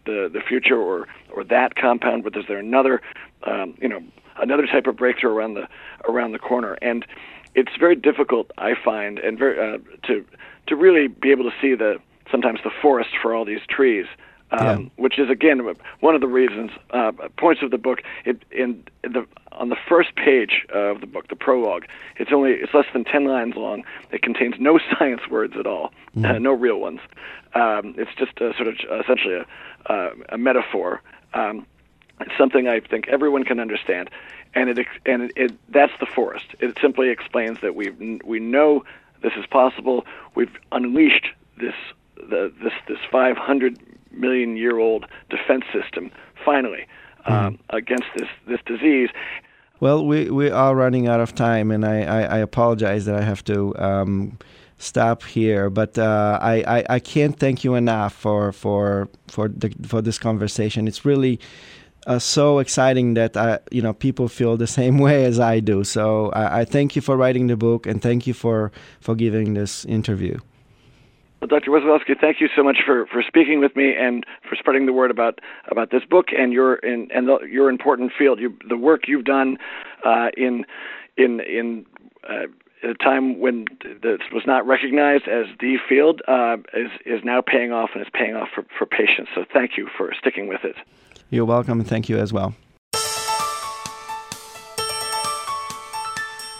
the, 0.06 0.30
the 0.34 0.42
future 0.42 0.78
or 0.78 1.08
or 1.32 1.44
that 1.44 1.76
compound 1.76 2.24
but 2.24 2.36
is 2.36 2.46
there 2.48 2.58
another 2.58 3.02
um, 3.44 3.76
you 3.82 3.88
know 3.88 4.02
another 4.38 4.66
type 4.66 4.88
of 4.88 4.96
breakthrough 4.96 5.32
around 5.32 5.54
the 5.54 5.68
around 6.08 6.32
the 6.32 6.40
corner 6.40 6.78
and 6.82 7.06
it's 7.56 7.72
very 7.80 7.96
difficult 7.96 8.52
I 8.58 8.74
find 8.76 9.20
and 9.20 9.38
very 9.38 9.60
uh, 9.60 9.78
to 10.08 10.26
to 10.68 10.76
really 10.76 11.08
be 11.08 11.32
able 11.32 11.44
to 11.44 11.56
see 11.62 11.76
the 11.76 12.00
sometimes 12.32 12.60
the 12.64 12.72
forest 12.82 13.10
for 13.22 13.34
all 13.34 13.46
these 13.46 13.62
trees. 13.70 14.06
Um, 14.52 14.66
yeah. 14.66 14.90
Which 14.98 15.18
is 15.18 15.30
again 15.30 15.62
one 16.02 16.16
of 16.16 16.22
the 16.22 16.28
reasons 16.28 16.72
uh, 16.92 17.12
points 17.38 17.62
of 17.62 17.72
the 17.72 17.78
book. 17.78 18.00
It, 18.26 18.44
in 18.52 18.84
the 19.02 19.26
on 19.54 19.70
the 19.70 19.78
first 19.88 20.16
page 20.16 20.66
of 20.74 21.02
the 21.02 21.08
book, 21.08 21.28
the 21.28 21.36
prologue, 21.36 21.86
it's 22.18 22.32
only 22.34 22.52
it's 22.52 22.74
less 22.74 22.86
than 22.94 23.04
ten 23.04 23.26
lines 23.26 23.56
long. 23.56 23.84
It 24.12 24.22
contains 24.22 24.56
no 24.60 24.80
science 24.98 25.22
words 25.30 25.56
at 25.58 25.68
all, 25.68 25.92
mm-hmm. 26.16 26.26
uh, 26.26 26.40
no 26.40 26.54
real 26.54 26.80
ones. 26.80 27.00
Um, 27.54 27.96
it's 27.98 28.12
just 28.18 28.40
a, 28.40 28.54
sort 28.56 28.68
of 28.68 28.76
essentially 29.02 29.36
a, 29.36 29.92
uh, 29.92 30.12
a 30.30 30.38
metaphor. 30.38 31.02
Um, 31.34 31.66
it's 32.20 32.38
something 32.38 32.68
I 32.68 32.80
think 32.80 33.08
everyone 33.08 33.44
can 33.44 33.60
understand, 33.60 34.10
and 34.54 34.70
it 34.70 34.88
and 35.06 35.24
it, 35.24 35.32
it 35.36 35.72
that's 35.72 35.94
the 36.00 36.06
forest. 36.06 36.46
It 36.60 36.78
simply 36.82 37.10
explains 37.10 37.60
that 37.62 37.76
we 37.76 38.20
we 38.24 38.40
know 38.40 38.84
this 39.22 39.34
is 39.38 39.46
possible. 39.46 40.06
We've 40.36 40.56
unleashed 40.72 41.28
this 41.58 41.76
the, 42.16 42.54
this 42.62 42.74
this 42.88 43.00
500 43.12 43.80
million 44.12 44.58
year 44.58 44.78
old 44.78 45.06
defense 45.30 45.64
system 45.72 46.12
finally 46.44 46.86
mm-hmm. 47.26 47.34
um, 47.34 47.60
against 47.70 48.08
this 48.16 48.30
this 48.48 48.60
disease. 48.66 49.10
Well, 49.82 50.06
we, 50.06 50.30
we 50.30 50.52
are 50.52 50.76
running 50.76 51.08
out 51.08 51.20
of 51.20 51.34
time, 51.34 51.72
and 51.72 51.84
I, 51.84 52.04
I, 52.04 52.22
I 52.22 52.38
apologize 52.38 53.06
that 53.06 53.16
I 53.16 53.22
have 53.22 53.44
to 53.46 53.76
um, 53.80 54.38
stop 54.78 55.24
here. 55.24 55.72
But 55.72 55.98
uh, 55.98 56.38
I, 56.40 56.64
I, 56.68 56.86
I 56.88 57.00
can't 57.00 57.38
thank 57.38 57.64
you 57.64 57.74
enough 57.74 58.14
for 58.14 58.52
for 58.52 59.10
for 59.28 59.48
the, 59.48 59.74
for 59.88 60.02
this 60.02 60.20
conversation. 60.20 60.88
It's 60.88 61.04
really 61.04 61.40
uh, 62.06 62.20
so 62.20 62.60
exciting 62.60 63.16
that 63.16 63.36
I, 63.36 63.58
you 63.72 63.82
know 63.82 63.94
people 63.94 64.28
feel 64.28 64.56
the 64.56 64.68
same 64.68 64.98
way 65.06 65.26
as 65.26 65.40
I 65.40 65.60
do. 65.60 65.84
So 65.84 66.30
I, 66.30 66.60
I 66.60 66.66
thank 66.66 66.96
you 66.96 67.02
for 67.02 67.18
writing 67.18 67.48
the 67.48 67.58
book, 67.58 67.88
and 67.88 68.02
thank 68.02 68.28
you 68.28 68.36
for 68.36 68.72
for 69.00 69.16
giving 69.16 69.56
this 69.56 69.84
interview. 69.86 70.38
Well, 71.42 71.48
Dr. 71.48 71.72
Wesolowski, 71.72 72.20
thank 72.20 72.40
you 72.40 72.48
so 72.56 72.62
much 72.62 72.78
for, 72.86 73.08
for 73.08 73.24
speaking 73.28 73.60
with 73.60 73.76
me 73.76 73.96
and 73.96 74.24
for 74.48 74.56
spreading 74.56 74.86
the 74.86 74.94
word 74.94 75.10
about, 75.10 75.40
about 75.72 75.90
this 75.90 76.04
book 76.08 76.28
and 76.38 76.54
your 76.54 76.76
and, 76.84 77.12
and 77.12 77.28
the, 77.28 77.40
your 77.50 77.68
important 77.68 78.12
field. 78.16 78.40
You, 78.40 78.56
the 78.70 78.78
work 78.78 79.08
you've 79.08 79.26
done 79.26 79.58
uh, 80.06 80.28
in 80.38 80.66
in 81.18 81.40
in 81.40 81.88
uh, 82.30 82.46
a 82.84 82.94
time 82.94 83.40
when 83.40 83.66
this 83.82 84.20
was 84.32 84.44
not 84.46 84.68
recognized 84.68 85.28
as 85.28 85.48
the 85.60 85.78
field 85.90 86.22
uh, 86.28 86.58
is 86.76 86.92
is 87.08 87.22
now 87.24 87.42
paying 87.42 87.72
off 87.72 87.90
and 87.96 88.04
is 88.04 88.12
paying 88.14 88.36
off 88.36 88.50
for, 88.54 88.64
for 88.78 88.86
patients. 88.86 89.32
So 89.34 89.44
thank 89.52 89.78
you 89.78 89.90
for 89.98 90.14
sticking 90.20 90.48
with 90.48 90.64
it. 90.64 90.76
You're 91.32 91.46
welcome, 91.46 91.80
and 91.80 91.90
thank 91.90 92.08
you 92.08 92.20
as 92.20 92.32
well. 92.32 92.54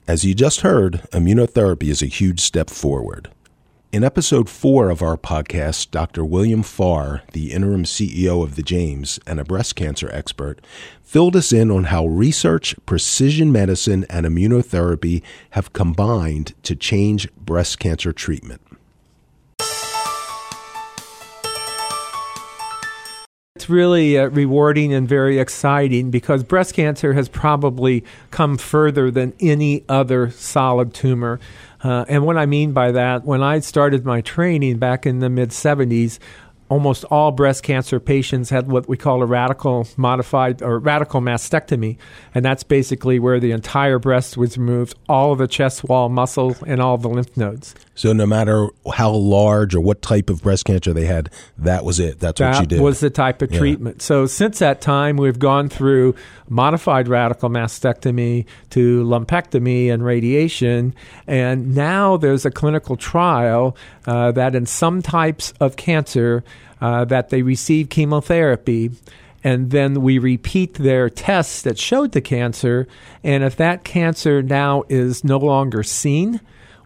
As 0.08 0.26
you 0.26 0.34
just 0.34 0.62
heard, 0.62 1.04
immunotherapy 1.12 1.90
is 1.90 2.02
a 2.02 2.08
huge 2.08 2.40
step 2.40 2.72
forward. 2.72 3.30
In 3.94 4.06
episode 4.06 4.48
four 4.48 4.90
of 4.90 5.02
our 5.02 5.18
podcast, 5.18 5.92
Dr. 5.92 6.24
William 6.24 6.64
Farrar, 6.64 7.24
the 7.34 7.52
interim 7.52 7.84
CEO 7.84 8.42
of 8.42 8.56
the 8.56 8.64
James 8.64 9.20
and 9.28 9.38
a 9.38 9.44
breast 9.44 9.76
cancer 9.76 10.10
expert, 10.14 10.66
filled 11.04 11.36
us 11.36 11.52
in 11.52 11.70
on 11.70 11.84
how 11.86 12.08
research, 12.08 12.74
precision 12.86 13.52
medicine, 13.52 14.06
and 14.10 14.26
immunotherapy 14.26 15.22
have 15.50 15.74
combined 15.74 16.54
to 16.64 16.74
change 16.74 17.30
breast 17.36 17.80
cancer 17.80 18.14
treatment. 18.14 18.62
It's 23.62 23.70
really 23.70 24.18
uh, 24.18 24.28
rewarding 24.30 24.92
and 24.92 25.08
very 25.08 25.38
exciting 25.38 26.10
because 26.10 26.44
breast 26.44 26.74
cancer 26.74 27.14
has 27.14 27.30
probably 27.30 28.04
come 28.32 28.58
further 28.58 29.12
than 29.12 29.34
any 29.40 29.84
other 29.88 30.32
solid 30.32 30.94
tumor. 30.94 31.40
Uh, 31.84 32.06
and 32.08 32.26
what 32.26 32.38
I 32.38 32.46
mean 32.46 32.74
by 32.74 32.92
that, 32.92 33.26
when 33.26 33.42
I 33.42 33.60
started 33.60 34.06
my 34.06 34.22
training 34.22 34.78
back 34.78 35.06
in 35.06 35.20
the 35.20 35.30
mid 35.30 35.50
70s, 35.50 36.20
almost 36.72 37.04
all 37.06 37.32
breast 37.32 37.64
cancer 37.64 38.00
patients 38.00 38.50
had 38.50 38.72
what 38.72 38.88
we 38.88 38.96
call 38.96 39.22
a 39.22 39.26
radical 39.26 39.86
modified 39.98 40.62
or 40.62 40.80
radical 40.80 41.20
mastectomy. 41.20 41.98
And 42.34 42.46
that's 42.46 42.64
basically 42.64 43.20
where 43.20 43.42
the 43.42 43.52
entire 43.52 44.00
breast 44.00 44.38
was 44.38 44.58
removed, 44.58 44.98
all 45.10 45.34
of 45.34 45.40
the 45.40 45.48
chest 45.48 45.84
wall 45.84 46.08
muscle, 46.08 46.56
and 46.66 46.82
all 46.82 46.98
the 46.98 47.10
lymph 47.10 47.36
nodes. 47.36 47.76
So, 48.02 48.14
no 48.14 48.26
matter 48.26 48.68
how 48.92 49.12
large 49.12 49.76
or 49.76 49.80
what 49.80 50.02
type 50.02 50.32
of 50.32 50.42
breast 50.42 50.66
cancer 50.66 50.92
they 50.92 51.06
had, 51.06 51.30
that 51.60 51.86
was 51.86 52.00
it. 52.00 52.20
That's 52.20 52.40
that 52.40 52.54
what 52.54 52.62
you 52.62 52.66
did. 52.66 52.80
That 52.80 52.84
was 52.84 53.00
the 53.00 53.12
type 53.12 53.44
of 53.44 53.52
yeah. 53.52 53.60
treatment. 53.60 54.02
So, 54.02 54.26
since 54.26 54.58
that 54.58 54.82
time, 54.82 55.18
we've 55.18 55.38
gone 55.38 55.70
through 55.70 56.16
modified 56.50 57.08
radical 57.08 57.48
mastectomy 57.48 58.48
to 58.72 59.04
lumpectomy 59.04 59.94
and 59.94 60.04
radiation. 60.04 60.96
And 61.28 61.76
now 61.76 62.18
there's 62.18 62.44
a 62.44 62.50
clinical 62.50 62.98
trial 62.98 63.78
uh, 64.08 64.32
that 64.32 64.56
in 64.56 64.66
some 64.66 65.04
types 65.04 65.54
of 65.60 65.76
cancer, 65.76 66.44
uh, 66.82 67.06
that 67.06 67.30
they 67.30 67.44
receive 67.44 67.90
chemotherapy 67.90 68.90
and 69.44 69.70
then 69.70 70.02
we 70.02 70.18
repeat 70.18 70.74
their 70.74 71.08
tests 71.08 71.62
that 71.62 71.78
showed 71.78 72.14
the 72.14 72.22
cancer. 72.22 72.88
And 73.24 73.44
if 73.44 73.56
that 73.58 73.84
cancer 73.84 74.42
now 74.42 74.86
is 74.90 75.24
no 75.24 75.38
longer 75.38 75.84
seen, 75.84 76.42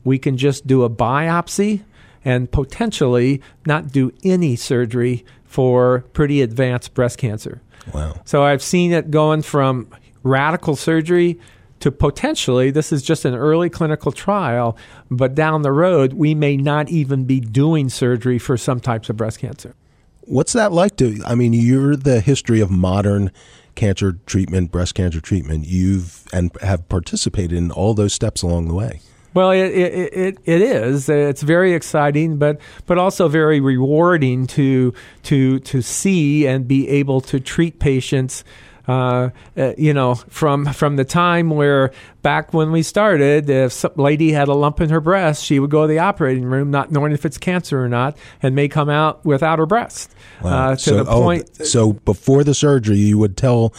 we 0.05 0.17
can 0.17 0.37
just 0.37 0.65
do 0.65 0.83
a 0.83 0.89
biopsy 0.89 1.81
and 2.23 2.49
potentially 2.49 3.41
not 3.65 3.91
do 3.91 4.13
any 4.23 4.55
surgery 4.55 5.25
for 5.43 6.05
pretty 6.13 6.41
advanced 6.41 6.93
breast 6.93 7.17
cancer. 7.17 7.61
Wow. 7.93 8.21
So 8.23 8.43
I've 8.43 8.63
seen 8.63 8.93
it 8.93 9.11
going 9.11 9.41
from 9.41 9.89
radical 10.23 10.75
surgery 10.75 11.39
to 11.81 11.91
potentially, 11.91 12.71
this 12.71 12.91
is 12.91 13.03
just 13.03 13.25
an 13.25 13.35
early 13.35 13.69
clinical 13.69 14.11
trial, 14.11 14.77
but 15.11 15.35
down 15.35 15.61
the 15.61 15.71
road, 15.71 16.13
we 16.13 16.33
may 16.33 16.57
not 16.57 16.89
even 16.89 17.25
be 17.25 17.39
doing 17.39 17.89
surgery 17.89 18.39
for 18.39 18.57
some 18.57 18.79
types 18.79 19.09
of 19.09 19.17
breast 19.17 19.39
cancer. 19.39 19.75
What's 20.21 20.53
that 20.53 20.71
like 20.71 20.95
to? 20.97 21.21
I 21.25 21.35
mean, 21.35 21.53
you're 21.53 21.95
the 21.95 22.21
history 22.21 22.59
of 22.59 22.71
modern 22.71 23.31
cancer 23.75 24.13
treatment, 24.25 24.71
breast 24.71 24.95
cancer 24.95 25.21
treatment. 25.21 25.67
You've 25.67 26.25
and 26.33 26.49
have 26.61 26.89
participated 26.89 27.53
in 27.53 27.71
all 27.71 27.93
those 27.93 28.13
steps 28.13 28.41
along 28.41 28.67
the 28.67 28.73
way. 28.73 29.01
Well, 29.35 29.51
it, 29.51 29.65
it, 29.65 30.13
it, 30.13 30.37
it 30.45 30.61
is. 30.61 31.09
It's 31.09 31.43
very 31.43 31.73
exciting, 31.73 32.37
but 32.37 32.59
but 32.87 32.97
also 32.97 33.27
very 33.27 33.59
rewarding 33.59 34.47
to 34.47 34.93
to 35.23 35.59
to 35.59 35.81
see 35.81 36.47
and 36.47 36.67
be 36.67 36.87
able 36.87 37.21
to 37.21 37.39
treat 37.39 37.79
patients 37.79 38.43
uh, 38.87 39.29
uh, 39.57 39.73
you 39.77 39.93
know, 39.93 40.15
from 40.15 40.65
from 40.65 40.95
the 40.95 41.03
time 41.03 41.49
where 41.49 41.91
back 42.21 42.53
when 42.53 42.71
we 42.71 42.83
started, 42.83 43.49
if 43.49 43.73
some 43.73 43.91
lady 43.95 44.31
had 44.31 44.47
a 44.47 44.53
lump 44.53 44.79
in 44.79 44.89
her 44.89 45.01
breast, 45.01 45.43
she 45.43 45.59
would 45.59 45.71
go 45.71 45.81
to 45.83 45.87
the 45.87 45.99
operating 45.99 46.45
room, 46.45 46.71
not 46.71 46.91
knowing 46.91 47.11
if 47.11 47.25
it's 47.25 47.37
cancer 47.37 47.83
or 47.83 47.89
not, 47.89 48.17
and 48.41 48.55
may 48.55 48.67
come 48.67 48.89
out 48.89 49.25
without 49.25 49.59
her 49.59 49.65
breast. 49.65 50.13
Wow. 50.41 50.69
Uh, 50.69 50.75
to 50.75 50.79
so, 50.79 51.03
the 51.03 51.09
oh, 51.09 51.21
point. 51.21 51.49
Oh, 51.59 51.63
so 51.63 51.93
before 51.93 52.43
the 52.43 52.53
surgery, 52.53 52.97
you 52.97 53.17
would 53.17 53.37
tell 53.37 53.73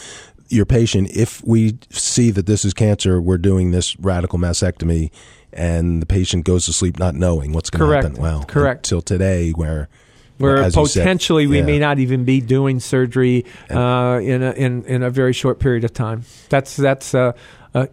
your 0.49 0.65
patient 0.65 1.09
if 1.11 1.43
we 1.43 1.77
see 1.89 2.31
that 2.31 2.45
this 2.45 2.65
is 2.65 2.73
cancer, 2.73 3.21
we're 3.21 3.37
doing 3.37 3.71
this 3.71 3.97
radical 3.99 4.39
mastectomy, 4.39 5.11
and 5.53 6.01
the 6.01 6.05
patient 6.05 6.45
goes 6.45 6.65
to 6.65 6.73
sleep 6.73 6.99
not 6.99 7.15
knowing 7.15 7.53
what's 7.53 7.69
going 7.69 7.89
to 7.89 7.95
happen. 7.95 8.21
Well, 8.21 8.43
correct. 8.43 8.87
Until 8.87 9.01
today, 9.01 9.51
where 9.51 9.89
where 10.37 10.69
potentially 10.69 11.45
said, 11.45 11.49
we 11.49 11.61
may 11.61 11.79
not 11.79 11.99
even 11.99 12.23
be 12.23 12.41
doing 12.41 12.79
surgery 12.79 13.45
uh, 13.69 14.19
in, 14.21 14.43
a, 14.43 14.51
in 14.51 14.83
in 14.85 15.03
a 15.03 15.09
very 15.09 15.33
short 15.33 15.59
period 15.59 15.83
of 15.83 15.93
time. 15.93 16.23
That's 16.49 16.75
that's 16.75 17.15
uh, 17.15 17.33
uh, 17.73 17.87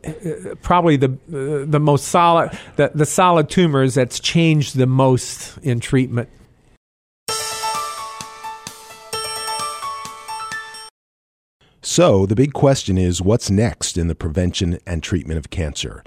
probably 0.62 0.96
the 0.96 1.08
uh, 1.08 1.64
the 1.70 1.80
most 1.80 2.06
solid 2.08 2.56
the, 2.76 2.90
the 2.94 3.06
solid 3.06 3.48
tumors 3.48 3.94
that's 3.94 4.20
changed 4.20 4.76
the 4.76 4.86
most 4.86 5.58
in 5.62 5.80
treatment. 5.80 6.28
So 11.86 12.24
the 12.26 12.34
big 12.34 12.54
question 12.54 12.96
is, 12.96 13.20
what's 13.20 13.50
next 13.50 13.98
in 13.98 14.08
the 14.08 14.14
prevention 14.14 14.78
and 14.86 15.02
treatment 15.02 15.38
of 15.38 15.50
cancer? 15.50 16.02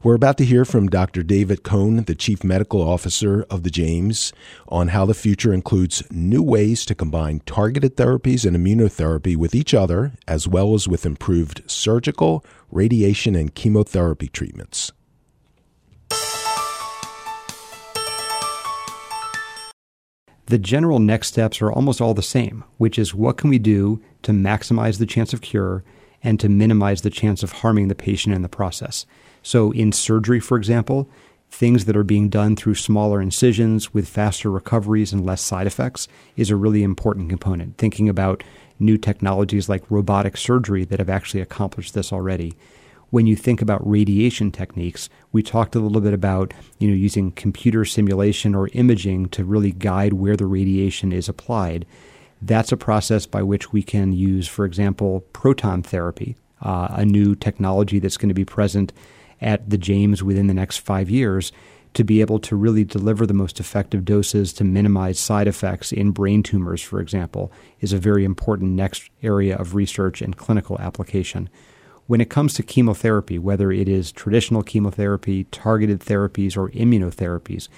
We're 0.00 0.14
about 0.14 0.38
to 0.38 0.44
hear 0.44 0.64
from 0.64 0.86
Dr. 0.86 1.24
David 1.24 1.64
Cohn, 1.64 2.04
the 2.04 2.14
Chief 2.14 2.44
Medical 2.44 2.80
Officer 2.80 3.44
of 3.50 3.64
the 3.64 3.70
James, 3.70 4.32
on 4.68 4.88
how 4.88 5.04
the 5.04 5.12
future 5.12 5.52
includes 5.52 6.04
new 6.08 6.40
ways 6.40 6.86
to 6.86 6.94
combine 6.94 7.40
targeted 7.46 7.96
therapies 7.96 8.46
and 8.46 8.56
immunotherapy 8.56 9.34
with 9.34 9.56
each 9.56 9.74
other, 9.74 10.12
as 10.28 10.46
well 10.46 10.74
as 10.74 10.86
with 10.86 11.04
improved 11.04 11.62
surgical, 11.66 12.44
radiation, 12.70 13.34
and 13.34 13.56
chemotherapy 13.56 14.28
treatments. 14.28 14.92
The 20.46 20.58
general 20.58 21.00
next 21.00 21.26
steps 21.26 21.60
are 21.60 21.72
almost 21.72 22.00
all 22.00 22.14
the 22.14 22.22
same, 22.22 22.62
which 22.76 23.00
is 23.00 23.16
what 23.16 23.36
can 23.36 23.50
we 23.50 23.58
do 23.58 24.00
to 24.22 24.30
maximize 24.30 25.00
the 25.00 25.06
chance 25.06 25.32
of 25.32 25.40
cure 25.40 25.82
and 26.22 26.38
to 26.38 26.48
minimize 26.48 27.02
the 27.02 27.10
chance 27.10 27.42
of 27.42 27.50
harming 27.50 27.88
the 27.88 27.96
patient 27.96 28.36
in 28.36 28.42
the 28.42 28.48
process. 28.48 29.04
So, 29.48 29.70
in 29.70 29.92
surgery, 29.92 30.40
for 30.40 30.58
example, 30.58 31.08
things 31.50 31.86
that 31.86 31.96
are 31.96 32.04
being 32.04 32.28
done 32.28 32.54
through 32.54 32.74
smaller 32.74 33.18
incisions 33.18 33.94
with 33.94 34.06
faster 34.06 34.50
recoveries 34.50 35.10
and 35.10 35.24
less 35.24 35.40
side 35.40 35.66
effects 35.66 36.06
is 36.36 36.50
a 36.50 36.56
really 36.56 36.82
important 36.82 37.30
component. 37.30 37.78
Thinking 37.78 38.10
about 38.10 38.44
new 38.78 38.98
technologies 38.98 39.66
like 39.66 39.90
robotic 39.90 40.36
surgery 40.36 40.84
that 40.84 40.98
have 40.98 41.08
actually 41.08 41.40
accomplished 41.40 41.94
this 41.94 42.12
already. 42.12 42.52
when 43.08 43.26
you 43.26 43.34
think 43.34 43.62
about 43.62 43.90
radiation 43.90 44.50
techniques, 44.50 45.08
we 45.32 45.42
talked 45.42 45.74
a 45.74 45.80
little 45.80 46.02
bit 46.02 46.12
about 46.12 46.52
you 46.78 46.86
know 46.86 46.94
using 46.94 47.32
computer 47.32 47.86
simulation 47.86 48.54
or 48.54 48.68
imaging 48.74 49.30
to 49.30 49.44
really 49.44 49.72
guide 49.72 50.12
where 50.12 50.36
the 50.36 50.44
radiation 50.44 51.10
is 51.10 51.26
applied. 51.26 51.86
That's 52.42 52.70
a 52.70 52.76
process 52.76 53.24
by 53.24 53.42
which 53.42 53.72
we 53.72 53.82
can 53.82 54.12
use, 54.12 54.46
for 54.46 54.66
example, 54.66 55.20
proton 55.32 55.82
therapy, 55.82 56.36
uh, 56.60 56.88
a 56.90 57.06
new 57.06 57.34
technology 57.34 57.98
that's 57.98 58.18
going 58.18 58.28
to 58.28 58.34
be 58.34 58.44
present 58.44 58.92
at 59.40 59.68
the 59.70 59.78
James 59.78 60.22
within 60.22 60.46
the 60.46 60.54
next 60.54 60.78
five 60.78 61.10
years 61.10 61.52
to 61.94 62.04
be 62.04 62.20
able 62.20 62.38
to 62.38 62.56
really 62.56 62.84
deliver 62.84 63.26
the 63.26 63.34
most 63.34 63.58
effective 63.60 64.04
doses 64.04 64.52
to 64.52 64.64
minimize 64.64 65.18
side 65.18 65.48
effects 65.48 65.90
in 65.90 66.10
brain 66.10 66.42
tumors, 66.42 66.82
for 66.82 67.00
example, 67.00 67.50
is 67.80 67.92
a 67.92 67.98
very 67.98 68.24
important 68.24 68.72
next 68.72 69.10
area 69.22 69.56
of 69.56 69.74
research 69.74 70.20
and 70.20 70.36
clinical 70.36 70.78
application. 70.78 71.48
When 72.06 72.20
it 72.20 72.30
comes 72.30 72.54
to 72.54 72.62
chemotherapy, 72.62 73.38
whether 73.38 73.70
it 73.70 73.88
is 73.88 74.12
traditional 74.12 74.62
chemotherapy, 74.62 75.44
targeted 75.44 76.00
therapies, 76.00 76.56
or 76.56 76.70
immunotherapies, 76.70 77.68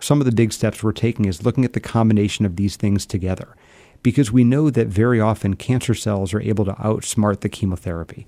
some 0.00 0.20
of 0.20 0.26
the 0.26 0.32
big 0.32 0.52
steps 0.52 0.82
we're 0.82 0.92
taking 0.92 1.24
is 1.24 1.44
looking 1.44 1.64
at 1.64 1.72
the 1.72 1.80
combination 1.80 2.46
of 2.46 2.56
these 2.56 2.76
things 2.76 3.06
together. 3.06 3.56
Because 4.02 4.30
we 4.30 4.44
know 4.44 4.70
that 4.70 4.88
very 4.88 5.20
often 5.20 5.56
cancer 5.56 5.94
cells 5.94 6.34
are 6.34 6.40
able 6.40 6.64
to 6.66 6.74
outsmart 6.74 7.40
the 7.40 7.48
chemotherapy. 7.48 8.26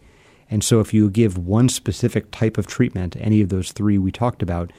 And 0.51 0.62
so, 0.62 0.80
if 0.80 0.94
you 0.94 1.11
give 1.11 1.36
one 1.36 1.68
specific 1.68 2.30
type 2.30 2.57
of 2.57 2.66
treatment, 2.66 3.16
any 3.18 3.40
of 3.40 3.49
those 3.49 3.72
three 3.72 3.99
we 3.99 4.12
talked 4.12 4.42
about, 4.42 4.72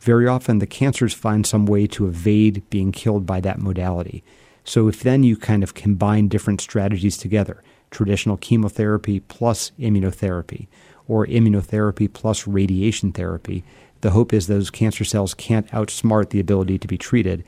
very 0.00 0.28
often 0.28 0.58
the 0.58 0.66
cancers 0.66 1.14
find 1.14 1.46
some 1.46 1.64
way 1.64 1.86
to 1.88 2.06
evade 2.06 2.62
being 2.68 2.92
killed 2.92 3.24
by 3.24 3.40
that 3.40 3.58
modality. 3.58 4.22
So, 4.64 4.88
if 4.88 5.02
then 5.02 5.22
you 5.22 5.36
kind 5.36 5.62
of 5.62 5.74
combine 5.74 6.28
different 6.28 6.60
strategies 6.60 7.16
together, 7.16 7.62
traditional 7.90 8.36
chemotherapy 8.36 9.20
plus 9.20 9.72
immunotherapy 9.78 10.66
or 11.08 11.26
immunotherapy 11.26 12.12
plus 12.12 12.46
radiation 12.46 13.12
therapy, 13.12 13.64
the 14.02 14.10
hope 14.10 14.34
is 14.34 14.46
those 14.46 14.70
cancer 14.70 15.04
cells 15.04 15.32
can't 15.32 15.68
outsmart 15.68 16.30
the 16.30 16.40
ability 16.40 16.78
to 16.78 16.86
be 16.86 16.98
treated, 16.98 17.44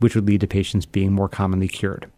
which 0.00 0.16
would 0.16 0.26
lead 0.26 0.40
to 0.40 0.48
patients 0.48 0.86
being 0.86 1.12
more 1.12 1.28
commonly 1.28 1.68
cured. 1.68 2.10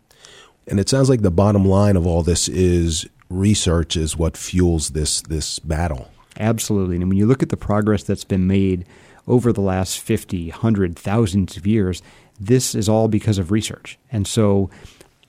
And 0.67 0.81
it 0.81 0.89
sounds 0.89 1.11
like 1.11 1.21
the 1.21 1.31
bottom 1.31 1.67
line 1.67 1.97
of 1.97 2.07
all 2.07 2.23
this 2.23 2.49
is 2.49 3.07
research 3.29 3.97
is 3.97 4.17
what 4.17 4.37
fuels 4.37 4.91
this 4.91 5.23
this 5.23 5.59
battle. 5.59 6.11
Absolutely. 6.39 6.97
And 6.97 7.09
when 7.09 7.19
you 7.19 7.27
look 7.27 7.43
at 7.43 7.49
the 7.49 7.57
progress 7.57 8.03
that's 8.03 8.25
been 8.25 8.47
made 8.47 8.85
over 9.27 9.53
the 9.53 9.61
last 9.61 10.01
50, 10.01 10.51
100, 10.51 10.99
thousands 10.99 11.57
of 11.57 11.67
years, 11.67 12.03
this 12.39 12.75
is 12.75 12.89
all 12.89 13.09
because 13.09 13.39
of 13.39 13.51
research. 13.51 13.99
And 14.11 14.27
so 14.27 14.69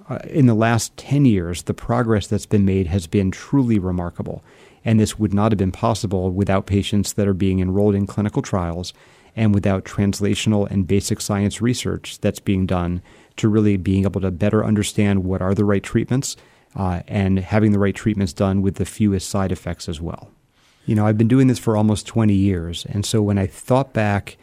uh, 0.10 0.20
in 0.30 0.48
the 0.48 0.56
last 0.56 0.96
10 0.98 1.26
years, 1.26 1.64
the 1.64 1.74
progress 1.74 2.28
that's 2.28 2.46
been 2.46 2.66
made 2.66 2.88
has 2.88 3.08
been 3.08 3.32
truly 3.32 3.80
remarkable. 3.80 4.44
And 4.84 5.00
this 5.00 5.18
would 5.18 5.34
not 5.34 5.52
have 5.52 5.58
been 5.58 5.72
possible 5.72 6.32
without 6.32 6.66
patients 6.66 7.14
that 7.14 7.28
are 7.28 7.34
being 7.34 7.60
enrolled 7.60 7.96
in 7.96 8.06
clinical 8.06 8.42
trials 8.42 8.94
and 9.36 9.54
without 9.54 9.84
translational 9.84 10.70
and 10.70 10.88
basic 10.88 11.22
science 11.22 11.62
research 11.62 12.20
that's 12.20 12.40
being 12.40 12.66
done 12.66 13.02
to 13.38 13.50
really 13.50 13.78
being 13.78 14.06
able 14.06 14.22
to 14.22 14.32
better 14.32 14.64
understand 14.64 15.24
what 15.24 15.42
are 15.42 15.54
the 15.54 15.66
right 15.66 15.84
treatments 15.84 16.38
uh, 16.76 17.02
and 17.08 17.40
having 17.40 17.72
the 17.72 17.80
right 17.80 17.96
treatments 17.96 18.34
done 18.34 18.62
with 18.62 18.76
the 18.76 18.86
fewest 18.86 19.30
side 19.30 19.52
effects 19.52 19.88
as 19.88 20.02
well. 20.02 20.30
You 20.86 20.96
know, 20.96 21.08
I've 21.08 21.18
been 21.18 21.28
doing 21.28 21.48
this 21.48 21.60
for 21.60 21.76
almost 21.76 22.06
20 22.08 22.34
years. 22.34 22.86
And 22.86 23.06
so 23.06 23.22
when 23.22 23.38
I 23.38 23.48
thought 23.48 23.94
back 23.94 24.38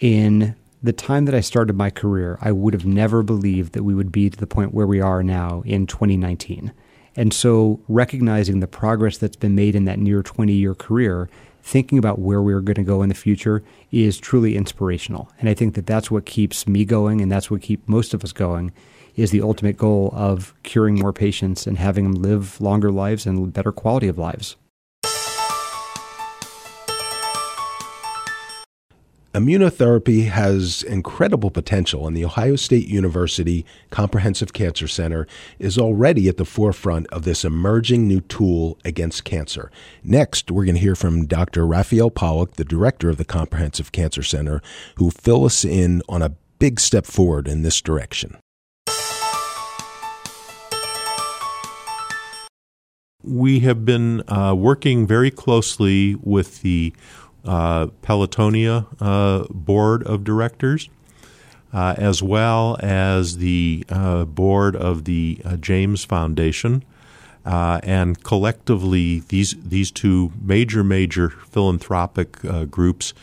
in 0.00 0.56
the 0.82 0.92
time 0.92 1.24
that 1.24 1.34
I 1.34 1.40
started 1.40 1.76
my 1.76 1.90
career, 1.90 2.38
I 2.42 2.52
would 2.52 2.74
have 2.74 2.84
never 2.84 3.22
believed 3.22 3.72
that 3.72 3.84
we 3.84 3.94
would 3.94 4.12
be 4.12 4.28
to 4.28 4.36
the 4.36 4.46
point 4.46 4.74
where 4.74 4.86
we 4.86 5.00
are 5.00 5.22
now 5.22 5.62
in 5.64 5.86
2019. 5.86 6.72
And 7.16 7.32
so, 7.32 7.80
recognizing 7.86 8.58
the 8.58 8.66
progress 8.66 9.18
that's 9.18 9.36
been 9.36 9.54
made 9.54 9.76
in 9.76 9.84
that 9.84 10.00
near 10.00 10.22
20 10.22 10.52
year 10.52 10.74
career, 10.74 11.30
thinking 11.62 11.96
about 11.96 12.18
where 12.18 12.42
we're 12.42 12.60
going 12.60 12.74
to 12.74 12.82
go 12.82 13.02
in 13.02 13.08
the 13.08 13.14
future 13.14 13.62
is 13.90 14.18
truly 14.18 14.56
inspirational. 14.56 15.30
And 15.38 15.48
I 15.48 15.54
think 15.54 15.74
that 15.76 15.86
that's 15.86 16.10
what 16.10 16.26
keeps 16.26 16.66
me 16.66 16.84
going, 16.84 17.20
and 17.20 17.32
that's 17.32 17.50
what 17.50 17.62
keeps 17.62 17.88
most 17.88 18.12
of 18.12 18.24
us 18.24 18.32
going, 18.32 18.72
is 19.16 19.30
the 19.30 19.42
ultimate 19.42 19.76
goal 19.76 20.10
of 20.14 20.54
curing 20.62 20.98
more 20.98 21.12
patients 21.12 21.66
and 21.66 21.78
having 21.78 22.04
them 22.04 22.22
live 22.22 22.60
longer 22.60 22.90
lives 22.90 23.26
and 23.26 23.52
better 23.52 23.72
quality 23.72 24.08
of 24.08 24.18
lives. 24.18 24.56
Immunotherapy 29.34 30.28
has 30.28 30.84
incredible 30.84 31.50
potential, 31.50 32.06
and 32.06 32.16
the 32.16 32.24
Ohio 32.24 32.54
State 32.54 32.86
University 32.86 33.66
Comprehensive 33.90 34.52
Cancer 34.52 34.86
Center 34.86 35.26
is 35.58 35.76
already 35.76 36.28
at 36.28 36.36
the 36.36 36.44
forefront 36.44 37.08
of 37.08 37.24
this 37.24 37.44
emerging 37.44 38.06
new 38.06 38.20
tool 38.20 38.78
against 38.84 39.24
cancer. 39.24 39.72
Next, 40.04 40.52
we're 40.52 40.64
going 40.64 40.76
to 40.76 40.80
hear 40.80 40.94
from 40.94 41.26
Dr. 41.26 41.66
Raphael 41.66 42.12
Pollock, 42.12 42.52
the 42.52 42.64
director 42.64 43.10
of 43.10 43.16
the 43.16 43.24
Comprehensive 43.24 43.90
Cancer 43.90 44.22
Center, 44.22 44.62
who 44.98 45.10
fill 45.10 45.44
us 45.44 45.64
in 45.64 46.00
on 46.08 46.22
a 46.22 46.36
big 46.60 46.78
step 46.78 47.04
forward 47.04 47.48
in 47.48 47.62
this 47.62 47.80
direction. 47.80 48.36
We 53.26 53.60
have 53.60 53.84
been 53.84 54.22
uh, 54.28 54.54
working 54.54 55.06
very 55.06 55.30
closely 55.30 56.14
with 56.16 56.60
the 56.60 56.92
uh, 57.44 57.86
Pelotonia 58.02 58.86
uh, 59.00 59.46
board 59.50 60.02
of 60.02 60.24
directors, 60.24 60.90
uh, 61.72 61.94
as 61.96 62.22
well 62.22 62.76
as 62.80 63.38
the 63.38 63.84
uh, 63.88 64.24
board 64.26 64.76
of 64.76 65.04
the 65.04 65.40
uh, 65.44 65.56
James 65.56 66.04
Foundation. 66.04 66.84
And 67.46 68.22
collectively, 68.22 69.20
these 69.28 69.54
these 69.62 69.90
two 69.90 70.32
major 70.40 70.84
major 70.84 71.30
philanthropic 71.30 72.40
groups 72.70 73.14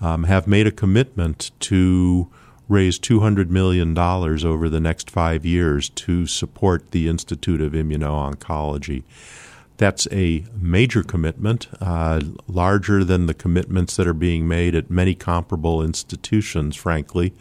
um, 0.00 0.24
have 0.24 0.46
made 0.46 0.66
a 0.66 0.72
commitment 0.72 1.50
to 1.60 2.28
raise 2.68 2.98
two 2.98 3.20
hundred 3.20 3.50
million 3.50 3.94
dollars 3.94 4.44
over 4.44 4.68
the 4.68 4.80
next 4.80 5.10
five 5.10 5.44
years 5.44 5.88
to 5.90 6.26
support 6.26 6.90
the 6.90 7.08
Institute 7.08 7.60
of 7.60 7.72
Immuno-Oncology. 7.72 9.02
That's 9.82 10.06
a 10.12 10.44
major 10.54 11.02
commitment, 11.02 11.66
uh, 11.80 12.20
larger 12.46 13.02
than 13.02 13.26
the 13.26 13.34
commitments 13.34 13.96
that 13.96 14.06
are 14.06 14.14
being 14.14 14.46
made 14.46 14.76
at 14.76 14.90
many 14.90 15.16
comparable 15.16 15.82
institutions, 15.82 16.76
frankly, 16.76 17.34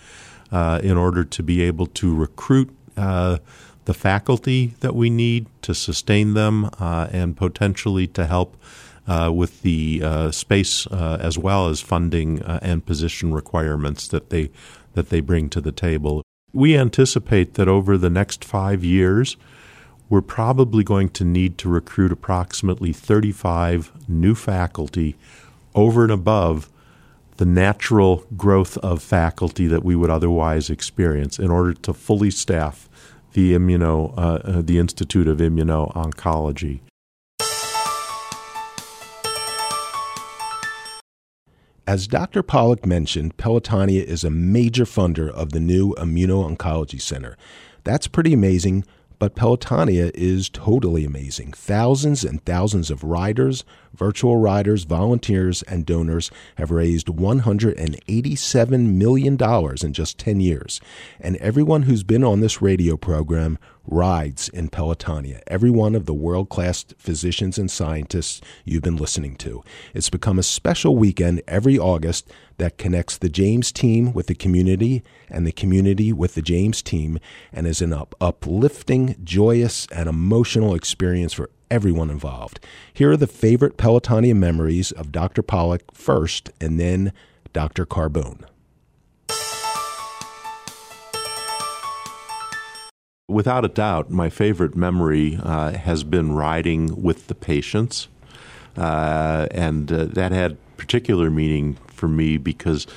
uh, 0.52 0.80
in 0.82 0.98
order 0.98 1.24
to 1.24 1.44
be 1.44 1.62
able 1.62 1.86
to 1.86 2.16
recruit 2.16 2.76
uh, 2.98 3.38
the 3.86 3.94
faculty 3.94 4.74
that 4.80 4.96
we 4.96 5.12
need 5.12 5.46
to 5.62 5.76
sustain 5.76 6.34
them 6.34 6.72
uh, 6.80 7.10
and 7.12 7.38
potentially 7.38 8.08
to 8.08 8.26
help 8.26 8.58
uh, 9.08 9.32
with 9.32 9.62
the 9.62 10.02
uh, 10.04 10.32
space 10.32 10.88
as 10.88 11.38
well 11.38 11.70
as 11.70 11.80
funding 11.80 12.42
and 12.42 12.88
position 12.88 13.32
requirements 13.32 14.08
that 14.08 14.32
they 14.32 14.50
that 14.96 15.10
they 15.10 15.20
bring 15.20 15.48
to 15.48 15.62
the 15.62 15.72
table. 15.72 16.24
We 16.54 16.76
anticipate 16.76 17.54
that 17.54 17.68
over 17.68 18.00
the 18.00 18.10
next 18.10 18.44
five 18.44 18.84
years, 18.84 19.38
we're 20.12 20.22
probably 20.22 20.84
going 20.84 21.08
to 21.08 21.24
need 21.24 21.58
to 21.58 21.70
recruit 21.70 22.12
approximately 22.12 22.92
35 22.92 23.94
new 24.10 24.36
faculty 24.36 25.16
over 25.74 26.04
and 26.04 26.12
above 26.12 26.70
the 27.38 27.46
natural 27.46 28.26
growth 28.36 28.78
of 28.80 29.02
faculty 29.02 29.68
that 29.68 29.86
we 29.86 29.96
would 29.96 30.10
otherwise 30.10 30.70
experience 30.70 31.40
in 31.40 31.50
order 31.50 31.74
to 31.74 31.94
fully 31.94 32.30
staff 32.30 32.90
the 33.32 33.54
immuno 33.54 34.14
uh, 34.18 34.22
uh, 34.44 34.62
the 34.62 34.78
Institute 34.78 35.30
of 35.30 35.38
Immuno-Oncology. 35.38 36.82
As 41.88 42.06
Dr. 42.06 42.44
Pollock 42.44 42.86
mentioned, 42.86 43.38
Pelotonia 43.38 44.04
is 44.04 44.26
a 44.26 44.30
major 44.30 44.84
funder 44.84 45.30
of 45.30 45.54
the 45.54 45.62
new 45.62 45.96
Immuno-Oncology 45.96 47.00
Center. 47.00 47.38
That's 47.86 48.08
pretty 48.08 48.34
amazing 48.34 48.84
but 49.22 49.36
Pelotonia 49.36 50.10
is 50.16 50.50
totally 50.50 51.06
amazing. 51.06 51.54
Thousands 51.54 52.24
and 52.24 52.44
thousands 52.44 52.90
of 52.90 53.04
riders, 53.04 53.64
virtual 53.94 54.38
riders, 54.38 54.84
volunteers, 54.84 55.62
and 55.64 55.86
donors 55.86 56.32
have 56.56 56.72
raised 56.72 57.08
$187 57.08 58.94
million 58.94 59.38
in 59.84 59.94
just 59.94 60.18
10 60.18 60.40
years. 60.40 60.82
And 61.20 61.36
everyone 61.38 61.84
who's 61.84 62.04
been 62.04 62.24
on 62.24 62.40
this 62.40 62.62
radio 62.62 62.98
program 62.98 63.58
rides 63.86 64.48
in 64.50 64.70
Pelotonia, 64.70 65.42
every 65.48 65.72
one 65.72 65.96
of 65.96 66.06
the 66.06 66.14
world 66.14 66.50
class 66.50 66.86
physicians 66.98 67.58
and 67.58 67.70
scientists 67.70 68.42
you've 68.64 68.84
been 68.84 68.96
listening 68.96 69.36
to. 69.38 69.64
It's 69.94 70.10
become 70.10 70.40
a 70.40 70.44
special 70.44 70.96
weekend 70.96 71.42
every 71.48 71.78
August 71.78 72.30
that 72.58 72.78
connects 72.78 73.18
the 73.18 73.30
James 73.30 73.72
team 73.72 74.14
with 74.14 74.28
the 74.28 74.36
community 74.36 75.04
and 75.30 75.48
the 75.48 75.52
community 75.52 76.14
with 76.14 76.36
the 76.36 76.42
James 76.42 76.82
team 76.82 77.20
and 77.52 77.66
is 77.66 77.82
an 77.82 77.92
up- 77.92 78.16
uplifting, 78.22 79.16
joyous, 79.24 79.88
and 79.92 80.08
emotional 80.08 80.76
experience 80.76 81.34
for 81.34 81.50
everyone 81.72 82.12
involved. 82.12 82.60
Here 82.94 83.10
are 83.12 83.18
the 83.18 83.26
favorite 83.26 83.78
Pelotonia 83.78 84.36
memories 84.36 84.92
of 84.92 85.12
Dr. 85.12 85.42
Pollock 85.42 85.82
first 85.94 86.52
and 86.60 86.80
then 86.80 87.14
Dr. 87.54 87.86
Carbone. 87.88 88.44
Without 93.28 93.64
a 93.64 93.70
doubt, 93.70 94.12
my 94.12 94.30
favorite 94.30 94.76
memory 94.76 95.40
uh, 95.42 95.72
has 95.72 96.04
been 96.04 96.34
riding 96.34 97.02
with 97.02 97.28
the 97.28 97.36
patients. 97.36 98.10
uh, 98.78 99.48
and 99.52 99.92
uh, 99.92 100.06
that 100.06 100.32
had 100.32 100.58
particular 100.78 101.30
meaning 101.30 101.78
for 101.88 102.08
me 102.08 102.38
because 102.38 102.88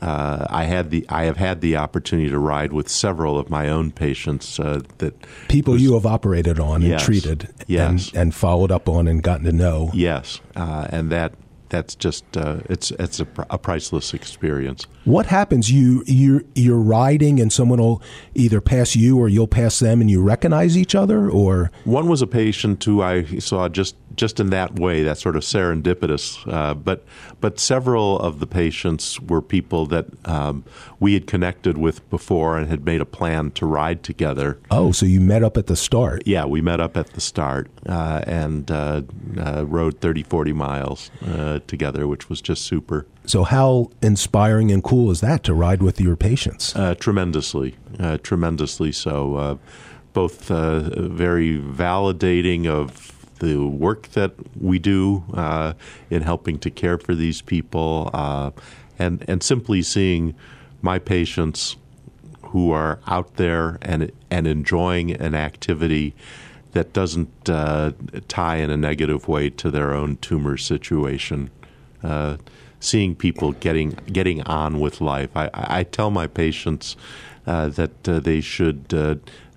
uh, 0.00 0.46
I 0.50 0.64
had 0.64 0.90
the 0.90 1.06
I 1.08 1.24
have 1.24 1.36
had 1.36 1.60
the 1.60 1.76
opportunity 1.76 2.28
to 2.30 2.38
ride 2.38 2.72
with 2.72 2.88
several 2.88 3.38
of 3.38 3.50
my 3.50 3.68
own 3.68 3.92
patients 3.92 4.58
uh, 4.58 4.80
that 4.98 5.14
people 5.48 5.74
was, 5.74 5.82
you 5.82 5.94
have 5.94 6.06
operated 6.06 6.58
on 6.58 6.82
yes, 6.82 7.00
and 7.00 7.06
treated 7.06 7.48
yes. 7.66 8.08
and, 8.08 8.16
and, 8.16 8.34
followed 8.34 8.70
up 8.70 8.88
on 8.88 9.06
and 9.06 9.22
gotten 9.22 9.44
to 9.44 9.52
know. 9.52 9.90
Yes, 9.94 10.40
uh, 10.56 10.88
and 10.90 11.10
that 11.10 11.34
that's 11.68 11.94
just 11.94 12.36
uh, 12.36 12.58
it's 12.66 12.90
it's 12.92 13.20
a, 13.20 13.26
a, 13.50 13.58
priceless 13.58 14.14
experience. 14.14 14.86
What 15.04 15.26
happens? 15.26 15.70
You 15.70 16.02
you 16.06 16.46
you're 16.54 16.78
riding, 16.78 17.40
and 17.40 17.52
someone 17.52 17.78
will 17.78 18.02
either 18.34 18.60
pass 18.60 18.96
you 18.96 19.18
or 19.18 19.28
you'll 19.28 19.46
pass 19.46 19.78
them, 19.78 20.00
and 20.00 20.10
you 20.10 20.22
recognize 20.22 20.76
each 20.76 20.94
other. 20.94 21.28
Or 21.28 21.70
one 21.84 22.08
was 22.08 22.22
a 22.22 22.26
patient 22.26 22.82
who 22.84 23.02
I 23.02 23.24
saw 23.38 23.68
just 23.68 23.96
just 24.16 24.40
in 24.40 24.50
that 24.50 24.78
way, 24.78 25.02
that 25.02 25.18
sort 25.18 25.36
of 25.36 25.42
serendipitous. 25.42 26.50
Uh, 26.50 26.74
but 26.74 27.04
but 27.40 27.58
several 27.58 28.18
of 28.18 28.40
the 28.40 28.46
patients 28.46 29.20
were 29.20 29.42
people 29.42 29.86
that 29.86 30.06
um, 30.26 30.64
we 31.00 31.14
had 31.14 31.26
connected 31.26 31.76
with 31.78 32.08
before 32.10 32.56
and 32.56 32.68
had 32.68 32.84
made 32.84 33.00
a 33.00 33.06
plan 33.06 33.50
to 33.52 33.66
ride 33.66 34.02
together. 34.02 34.58
Oh, 34.70 34.92
so 34.92 35.06
you 35.06 35.20
met 35.20 35.42
up 35.42 35.56
at 35.56 35.66
the 35.66 35.76
start? 35.76 36.22
Yeah, 36.26 36.44
we 36.44 36.60
met 36.60 36.80
up 36.80 36.96
at 36.96 37.08
the 37.08 37.20
start 37.20 37.70
uh, 37.86 38.22
and 38.26 38.70
uh, 38.70 39.02
uh 39.38 39.64
rode 39.66 40.00
30, 40.00 40.22
40 40.22 40.52
miles 40.52 41.10
uh, 41.26 41.60
together, 41.66 42.06
which 42.06 42.28
was 42.28 42.40
just 42.40 42.62
super. 42.62 43.06
So, 43.26 43.44
how 43.44 43.90
inspiring 44.02 44.70
and 44.70 44.82
cool 44.82 45.10
is 45.10 45.20
that 45.20 45.42
to 45.44 45.54
ride 45.54 45.82
with 45.82 46.00
your 46.00 46.16
patients? 46.16 46.76
Uh, 46.76 46.94
tremendously, 46.94 47.76
tremendously 48.22 48.92
so. 48.92 49.58
both 50.12 50.48
very 50.48 51.58
validating 51.58 52.66
of 52.66 53.14
the 53.38 53.66
work 53.66 54.08
that 54.08 54.32
we 54.60 54.78
do 54.78 55.24
uh, 55.34 55.74
in 56.10 56.22
helping 56.22 56.58
to 56.60 56.70
care 56.70 56.98
for 56.98 57.14
these 57.14 57.42
people, 57.42 58.10
uh, 58.12 58.50
and 58.98 59.24
and 59.28 59.42
simply 59.42 59.82
seeing 59.82 60.34
my 60.82 60.98
patients 60.98 61.76
who 62.48 62.70
are 62.70 63.00
out 63.06 63.36
there 63.36 63.78
and 63.82 64.10
and 64.30 64.46
enjoying 64.46 65.10
an 65.12 65.34
activity 65.34 66.14
that 66.72 66.92
doesn't 66.92 67.48
uh, 67.48 67.92
tie 68.28 68.56
in 68.56 68.70
a 68.70 68.76
negative 68.76 69.28
way 69.28 69.48
to 69.48 69.70
their 69.70 69.92
own 69.92 70.16
tumor 70.16 70.56
situation. 70.56 71.50
Uh, 72.84 72.90
seeing 72.94 73.16
people 73.16 73.52
getting 73.52 73.90
getting 74.12 74.42
on 74.42 74.78
with 74.80 75.00
life, 75.00 75.30
I, 75.36 75.50
I 75.54 75.84
tell 75.84 76.10
my 76.10 76.26
patients 76.26 76.96
uh, 77.46 77.68
that 77.68 78.08
uh, 78.08 78.20
they 78.20 78.40
should 78.40 78.92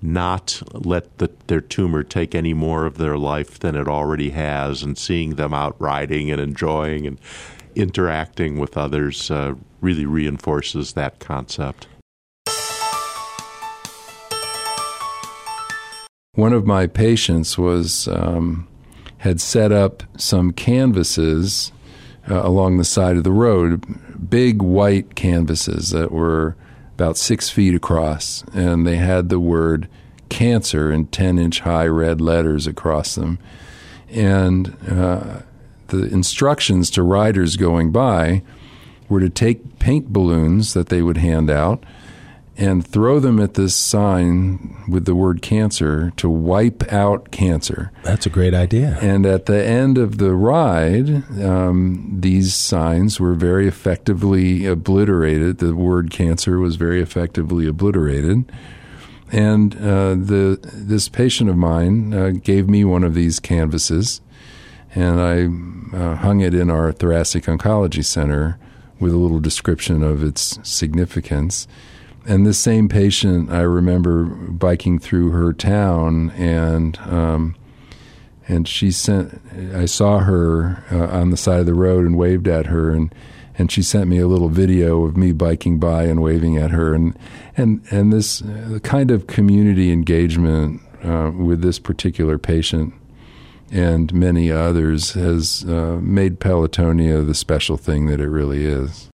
not 0.02 0.62
let 0.74 1.18
the, 1.18 1.30
their 1.48 1.62
tumor 1.62 2.04
take 2.04 2.36
any 2.36 2.54
more 2.54 2.86
of 2.86 2.98
their 2.98 3.18
life 3.18 3.60
than 3.60 3.76
it 3.76 3.88
already 3.88 4.32
has, 4.32 4.84
and 4.84 4.98
seeing 4.98 5.36
them 5.36 5.54
out 5.54 5.76
riding 5.80 6.32
and 6.32 6.42
enjoying 6.42 7.06
and 7.08 7.20
interacting 7.76 8.60
with 8.60 8.78
others 8.78 9.30
uh, 9.30 9.54
really 9.82 10.06
reinforces 10.06 10.94
that 10.94 11.20
concept. 11.20 11.88
One 16.34 16.54
of 16.54 16.66
my 16.66 16.88
patients 16.88 17.58
was 17.58 18.08
um, 18.08 18.68
had 19.20 19.42
set 19.42 19.72
up 19.72 20.04
some 20.18 20.54
canvases 20.54 21.72
uh, 22.30 22.42
along 22.44 22.78
the 22.78 22.84
side 22.84 23.18
of 23.18 23.24
the 23.24 23.32
road, 23.32 23.84
big 24.30 24.62
white 24.62 25.16
canvases 25.16 25.90
that 25.92 26.12
were 26.12 26.56
about 26.96 27.18
six 27.18 27.50
feet 27.50 27.76
across, 27.76 28.44
and 28.54 28.86
they 28.86 28.98
had 28.98 29.30
the 29.30 29.40
word 29.40 29.88
cancer 30.30 30.92
in 30.92 31.08
10 31.08 31.40
inch 31.40 31.62
high 31.62 31.88
red 31.88 32.20
letters 32.20 32.68
across 32.68 33.16
them. 33.16 33.40
And 34.10 34.76
uh, 34.90 35.42
the 35.88 36.04
instructions 36.06 36.90
to 36.92 37.04
riders 37.04 37.56
going 37.56 37.92
by 37.92 38.42
were 39.10 39.20
to 39.20 39.30
take 39.30 39.80
paint 39.80 40.12
balloons 40.12 40.74
that 40.74 40.90
they 40.90 41.02
would 41.02 41.18
hand 41.18 41.50
out 41.50 41.84
and 42.58 42.86
throw 42.86 43.20
them 43.20 43.40
at 43.40 43.54
this 43.54 43.76
sign 43.76 44.84
with 44.88 45.06
the 45.06 45.14
word 45.14 45.44
cancer 45.44 46.12
to 46.18 46.28
wipe 46.28 46.92
out 46.92 47.30
cancer. 47.30 47.92
That's 48.04 48.26
a 48.26 48.32
great 48.32 48.56
idea. 48.56 48.98
And 49.00 49.28
at 49.28 49.46
the 49.46 49.64
end 49.64 50.00
of 50.00 50.18
the 50.18 50.34
ride, 50.34 51.24
um, 51.40 52.18
these 52.20 52.56
signs 52.56 53.20
were 53.20 53.36
very 53.36 53.68
effectively 53.68 54.66
obliterated. 54.66 55.60
The 55.60 55.76
word 55.76 56.10
cancer 56.10 56.58
was 56.60 56.78
very 56.78 57.00
effectively 57.00 57.68
obliterated. 57.68 58.52
And 59.32 59.76
uh, 59.76 60.16
the 60.16 60.58
this 60.74 61.10
patient 61.10 61.50
of 61.50 61.58
mine 61.58 62.14
uh, 62.14 62.32
gave 62.42 62.70
me 62.70 62.86
one 62.86 63.04
of 63.04 63.14
these 63.14 63.42
canvases, 63.42 64.22
and 64.96 65.20
I 65.20 65.98
uh, 65.98 66.16
hung 66.16 66.40
it 66.40 66.54
in 66.54 66.70
our 66.70 66.94
thoracic 66.94 67.44
oncology 67.44 68.06
center 68.06 68.58
with 69.02 69.14
a 69.14 69.18
little 69.18 69.42
description 69.42 70.02
of 70.02 70.24
its 70.24 70.60
significance 70.64 71.68
and 72.28 72.46
this 72.46 72.60
same 72.60 72.90
patient, 72.90 73.52
I 73.52 73.62
remember 73.62 74.26
biking 74.26 75.00
through 75.00 75.32
her 75.32 75.54
town, 75.54 76.32
and 76.32 76.98
um, 77.00 77.56
and 78.48 78.68
she 78.68 78.92
sent. 78.92 79.42
I 79.74 79.86
saw 79.86 80.20
her 80.20 80.84
uh, 80.92 81.08
on 81.18 81.30
the 81.30 81.38
side 81.38 81.62
of 81.62 81.66
the 81.66 81.74
road 81.74 82.06
and 82.06 82.18
waved 82.18 82.48
at 82.48 82.68
her, 82.68 82.92
and 82.92 83.14
and 83.58 83.72
she 83.72 83.82
sent 83.82 84.10
me 84.10 84.20
a 84.20 84.28
little 84.28 84.50
video 84.50 85.04
of 85.06 85.18
me 85.18 85.32
biking 85.32 85.80
by 85.80 86.04
and 86.04 86.22
waving 86.22 86.58
at 86.58 86.72
her, 86.72 86.94
and 86.94 87.18
and 87.56 87.82
and 87.92 88.12
this 88.12 88.42
uh, 88.42 88.80
kind 88.84 89.10
of 89.10 89.28
community 89.28 89.92
engagement 89.92 90.82
uh, 91.04 91.32
with 91.36 91.62
this 91.62 91.80
particular 91.80 92.38
patient 92.38 92.94
and 93.72 94.14
many 94.14 94.52
others 94.52 95.14
has 95.14 95.66
uh, 95.66 96.00
made 96.02 96.40
Pelotonia 96.40 97.26
the 97.26 97.34
special 97.34 97.78
thing 97.78 98.06
that 98.08 98.22
it 98.22 98.30
really 98.30 98.66
is. 98.66 99.10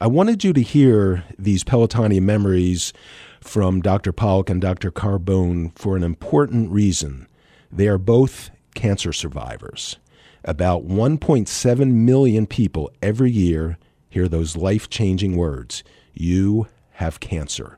I 0.00 0.06
wanted 0.06 0.44
you 0.44 0.52
to 0.52 0.62
hear 0.62 1.24
these 1.36 1.64
Pelotonia 1.64 2.22
memories 2.22 2.92
from 3.40 3.80
Dr. 3.80 4.12
Pollock 4.12 4.48
and 4.48 4.60
Dr. 4.60 4.92
Carbone 4.92 5.76
for 5.76 5.96
an 5.96 6.04
important 6.04 6.70
reason. 6.70 7.26
They 7.72 7.88
are 7.88 7.98
both 7.98 8.50
cancer 8.76 9.12
survivors. 9.12 9.96
About 10.44 10.86
1.7 10.86 11.92
million 11.92 12.46
people 12.46 12.92
every 13.02 13.32
year 13.32 13.76
hear 14.08 14.28
those 14.28 14.56
life 14.56 14.88
changing 14.88 15.36
words 15.36 15.82
You 16.14 16.68
have 16.92 17.18
cancer. 17.18 17.76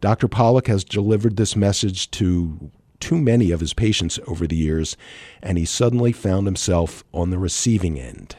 Dr. 0.00 0.26
Pollock 0.26 0.66
has 0.66 0.82
delivered 0.82 1.36
this 1.36 1.54
message 1.54 2.10
to 2.10 2.72
too 2.98 3.18
many 3.18 3.52
of 3.52 3.60
his 3.60 3.72
patients 3.72 4.18
over 4.26 4.48
the 4.48 4.56
years, 4.56 4.96
and 5.40 5.56
he 5.58 5.64
suddenly 5.64 6.10
found 6.10 6.48
himself 6.48 7.04
on 7.12 7.30
the 7.30 7.38
receiving 7.38 8.00
end. 8.00 8.34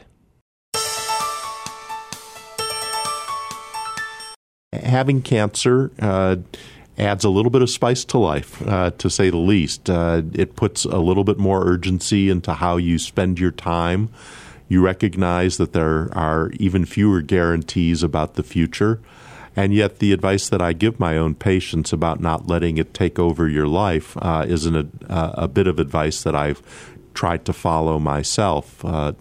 Having 4.82 5.22
cancer 5.22 5.90
uh, 6.00 6.36
adds 6.96 7.24
a 7.24 7.30
little 7.30 7.50
bit 7.50 7.62
of 7.62 7.70
spice 7.70 8.04
to 8.04 8.18
life, 8.18 8.66
uh, 8.66 8.90
to 8.92 9.10
say 9.10 9.30
the 9.30 9.36
least. 9.36 9.90
Uh, 9.90 10.22
it 10.32 10.56
puts 10.56 10.84
a 10.84 10.98
little 10.98 11.24
bit 11.24 11.38
more 11.38 11.66
urgency 11.66 12.30
into 12.30 12.54
how 12.54 12.76
you 12.76 12.98
spend 12.98 13.38
your 13.38 13.50
time. 13.50 14.08
You 14.68 14.82
recognize 14.82 15.56
that 15.58 15.72
there 15.72 16.16
are 16.16 16.50
even 16.54 16.84
fewer 16.84 17.20
guarantees 17.20 18.02
about 18.02 18.34
the 18.34 18.42
future. 18.42 19.00
And 19.56 19.72
yet, 19.72 20.00
the 20.00 20.12
advice 20.12 20.48
that 20.48 20.60
I 20.60 20.72
give 20.72 20.98
my 20.98 21.16
own 21.16 21.36
patients 21.36 21.92
about 21.92 22.20
not 22.20 22.48
letting 22.48 22.76
it 22.76 22.92
take 22.92 23.18
over 23.18 23.48
your 23.48 23.68
life 23.68 24.16
uh, 24.20 24.44
is 24.48 24.66
an, 24.66 24.76
a, 25.08 25.34
a, 25.34 25.48
bit 25.48 25.68
of 25.68 25.78
advice 25.78 26.22
that 26.24 26.34
I've 26.34 26.60
tried 27.14 27.44
to 27.44 27.52
follow 27.52 28.00
myself. 28.00 28.84
Uh, 28.84 29.12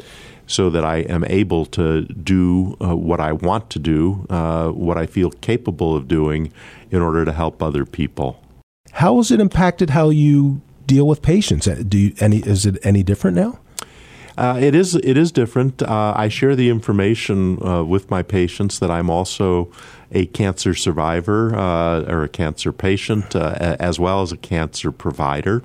so 0.54 0.70
that 0.70 0.86
I 0.86 0.98
am 1.00 1.24
able 1.26 1.66
to 1.68 2.04
do 2.04 2.78
uh, 2.80 2.96
what 2.96 3.20
I 3.20 3.32
want 3.32 3.70
to 3.72 3.80
do, 3.80 4.26
uh, 4.30 4.70
what 4.70 4.98
I 4.98 5.06
feel 5.08 5.32
capable 5.32 5.96
of 5.96 6.08
doing 6.08 6.52
in 6.92 7.02
order 7.02 7.26
to 7.26 7.32
help 7.32 7.62
other 7.62 7.86
people. 7.86 8.40
How 8.92 9.18
has 9.18 9.32
it 9.32 9.40
impacted 9.40 9.90
how 9.90 10.10
you 10.10 10.62
deal 10.86 11.08
with 11.08 11.22
patients? 11.22 11.68
Uh, 11.68 11.82
do 11.88 11.98
you, 11.98 12.14
any 12.20 12.38
is 12.38 12.66
it 12.66 12.78
any 12.84 13.04
different 13.04 13.36
now? 13.36 13.60
Uh, 14.38 14.58
it 14.60 14.74
is. 14.74 14.96
It 14.96 15.18
is 15.18 15.32
different. 15.32 15.82
Uh, 15.82 16.14
I 16.16 16.28
share 16.28 16.56
the 16.56 16.70
information 16.70 17.64
uh, 17.64 17.84
with 17.84 18.10
my 18.10 18.24
patients 18.24 18.80
that 18.80 18.90
I'm 18.90 19.10
also 19.10 19.72
a 20.12 20.26
cancer 20.28 20.74
survivor 20.74 21.56
uh, 21.56 22.02
or 22.12 22.24
a 22.24 22.30
cancer 22.30 22.72
patient, 22.72 23.36
uh, 23.36 23.76
as 23.80 24.00
well 24.00 24.22
as 24.22 24.32
a 24.32 24.38
cancer 24.38 24.92
provider. 24.92 25.64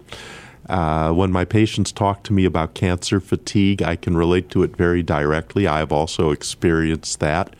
Uh, 0.69 1.12
when 1.12 1.33
my 1.33 1.45
patients 1.45 1.93
talk 1.93 2.23
to 2.25 2.33
me 2.33 2.45
about 2.45 2.75
cancer 2.75 3.21
fatigue, 3.21 3.83
I 3.83 3.97
can 3.97 4.16
relate 4.16 4.51
to 4.51 4.62
it 4.62 4.77
very 4.77 5.03
directly. 5.03 5.66
I've 5.66 5.93
also 5.93 6.31
experienced 6.31 7.21
that. 7.21 7.55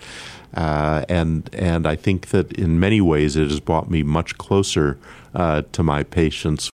Uh, 0.55 1.05
and 1.09 1.49
and 1.53 1.87
I 1.87 1.97
think 1.97 2.29
that 2.29 2.53
in 2.53 2.81
many 2.81 3.01
ways 3.01 3.37
it 3.37 3.51
has 3.51 3.61
brought 3.61 3.91
me 3.91 4.03
much 4.03 4.39
closer 4.39 4.99
uh, 5.35 5.63
to 5.73 5.83
my 5.83 6.03
patients. 6.03 6.71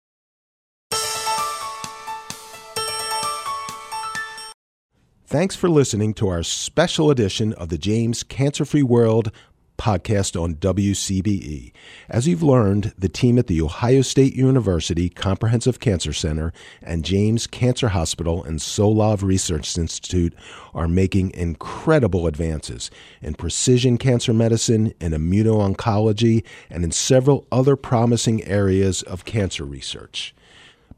Thanks 5.25 5.55
for 5.55 5.69
listening 5.69 6.15
to 6.15 6.27
our 6.27 6.41
special 6.41 7.11
edition 7.11 7.53
of 7.53 7.69
the 7.69 7.77
James 7.77 8.23
Cancer 8.23 8.65
Free 8.65 8.81
World 8.81 9.31
podcast 9.79 10.39
on 10.39 10.55
WCBE. 10.55 11.71
As 12.09 12.27
you've 12.27 12.43
learned, 12.43 12.93
the 12.97 13.09
team 13.09 13.39
at 13.39 13.47
the 13.47 13.61
Ohio 13.61 14.01
State 14.01 14.35
University 14.35 15.09
Comprehensive 15.09 15.79
Cancer 15.79 16.13
Center 16.13 16.53
and 16.83 17.05
James 17.05 17.47
Cancer 17.47 17.87
Hospital 17.87 18.43
and 18.43 18.59
Solove 18.59 19.23
Research 19.23 19.77
Institute 19.77 20.35
are 20.73 20.87
making 20.87 21.31
incredible 21.33 22.27
advances 22.27 22.91
in 23.21 23.33
precision 23.33 23.97
cancer 23.97 24.33
medicine, 24.33 24.93
in 24.99 25.13
immuno-oncology, 25.13 26.43
and 26.69 26.83
in 26.83 26.91
several 26.91 27.47
other 27.51 27.75
promising 27.75 28.43
areas 28.43 29.01
of 29.03 29.25
cancer 29.25 29.63
research. 29.63 30.35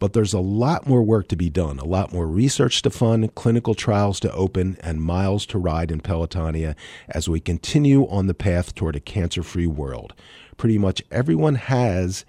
But 0.02 0.14
there's 0.14 0.34
a 0.34 0.40
lot 0.40 0.88
more 0.88 1.04
work 1.04 1.28
to 1.28 1.36
be 1.36 1.52
done, 1.52 1.78
a 1.78 1.86
lot 1.86 2.12
more 2.12 2.26
research 2.26 2.82
to 2.82 2.90
fund, 2.90 3.36
clinical 3.36 3.76
trials 3.76 4.20
to 4.22 4.34
open, 4.34 4.78
and 4.82 5.00
miles 5.00 5.46
to 5.46 5.60
ride 5.60 5.92
in 5.92 6.02
Pelotonia 6.02 6.76
as 7.10 7.30
we 7.30 7.40
continue 7.40 8.08
on 8.08 8.26
the 8.26 8.34
path 8.34 8.74
toward 8.74 8.96
a 8.96 9.00
cancer 9.00 9.44
free 9.44 9.68
world. 9.68 10.16
Pretty 10.58 10.80
much 10.80 11.04
everyone 11.12 11.54
has 11.54 12.26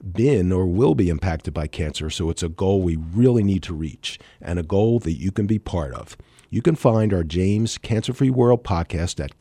been 0.00 0.52
or 0.52 0.66
will 0.66 0.94
be 0.94 1.08
impacted 1.08 1.52
by 1.52 1.66
cancer, 1.66 2.10
so 2.10 2.30
it's 2.30 2.44
a 2.44 2.48
goal 2.48 2.80
we 2.80 2.94
really 2.94 3.42
need 3.42 3.64
to 3.64 3.74
reach 3.74 4.20
and 4.40 4.60
a 4.60 4.62
goal 4.62 5.00
that 5.00 5.18
you 5.18 5.32
can 5.32 5.48
be 5.48 5.58
part 5.58 5.94
of. 5.94 6.16
You 6.48 6.62
can 6.62 6.76
find 6.76 7.12
our 7.12 7.24
James 7.24 7.76
Cancer 7.76 8.12
Free 8.12 8.30
World 8.30 8.62
podcast 8.62 9.22
at 9.22 9.38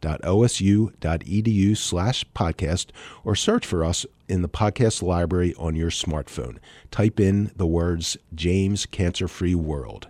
cancer.osu.edu 0.00 1.76
slash 1.76 2.24
podcast 2.34 2.86
or 3.24 3.34
search 3.34 3.66
for 3.66 3.84
us 3.84 4.06
in 4.28 4.42
the 4.42 4.48
podcast 4.48 5.02
library 5.02 5.54
on 5.58 5.76
your 5.76 5.90
smartphone. 5.90 6.58
Type 6.90 7.20
in 7.20 7.50
the 7.56 7.66
words 7.66 8.16
James 8.34 8.86
Cancer 8.86 9.28
Free 9.28 9.54
World. 9.54 10.08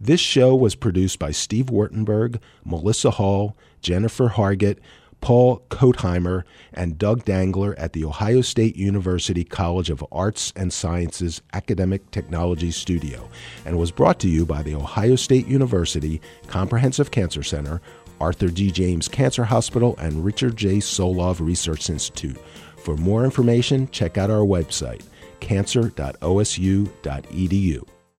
This 0.00 0.20
show 0.20 0.54
was 0.54 0.74
produced 0.74 1.18
by 1.18 1.30
Steve 1.30 1.66
Wartenberg, 1.66 2.40
Melissa 2.64 3.12
Hall, 3.12 3.56
Jennifer 3.80 4.28
Hargett, 4.28 4.78
Paul 5.22 5.62
Kotheimer, 5.70 6.44
and 6.74 6.98
Doug 6.98 7.24
Dangler 7.24 7.74
at 7.78 7.94
the 7.94 8.04
Ohio 8.04 8.42
State 8.42 8.76
University 8.76 9.42
College 9.42 9.88
of 9.88 10.04
Arts 10.12 10.52
and 10.54 10.70
Sciences 10.70 11.40
Academic 11.54 12.10
Technology 12.10 12.70
Studio, 12.70 13.28
and 13.64 13.78
was 13.78 13.90
brought 13.90 14.20
to 14.20 14.28
you 14.28 14.44
by 14.44 14.62
the 14.62 14.74
Ohio 14.74 15.16
State 15.16 15.46
University 15.46 16.20
Comprehensive 16.48 17.10
Cancer 17.10 17.42
Center, 17.42 17.80
Arthur 18.20 18.48
G. 18.48 18.70
James 18.70 19.08
Cancer 19.08 19.44
Hospital, 19.44 19.96
and 19.98 20.24
Richard 20.24 20.56
J. 20.56 20.78
Solove 20.78 21.40
Research 21.40 21.90
Institute. 21.90 22.38
For 22.76 22.96
more 22.96 23.24
information, 23.24 23.88
check 23.90 24.18
out 24.18 24.30
our 24.30 24.44
website, 24.44 25.02
cancer.osu.edu. 25.40 27.95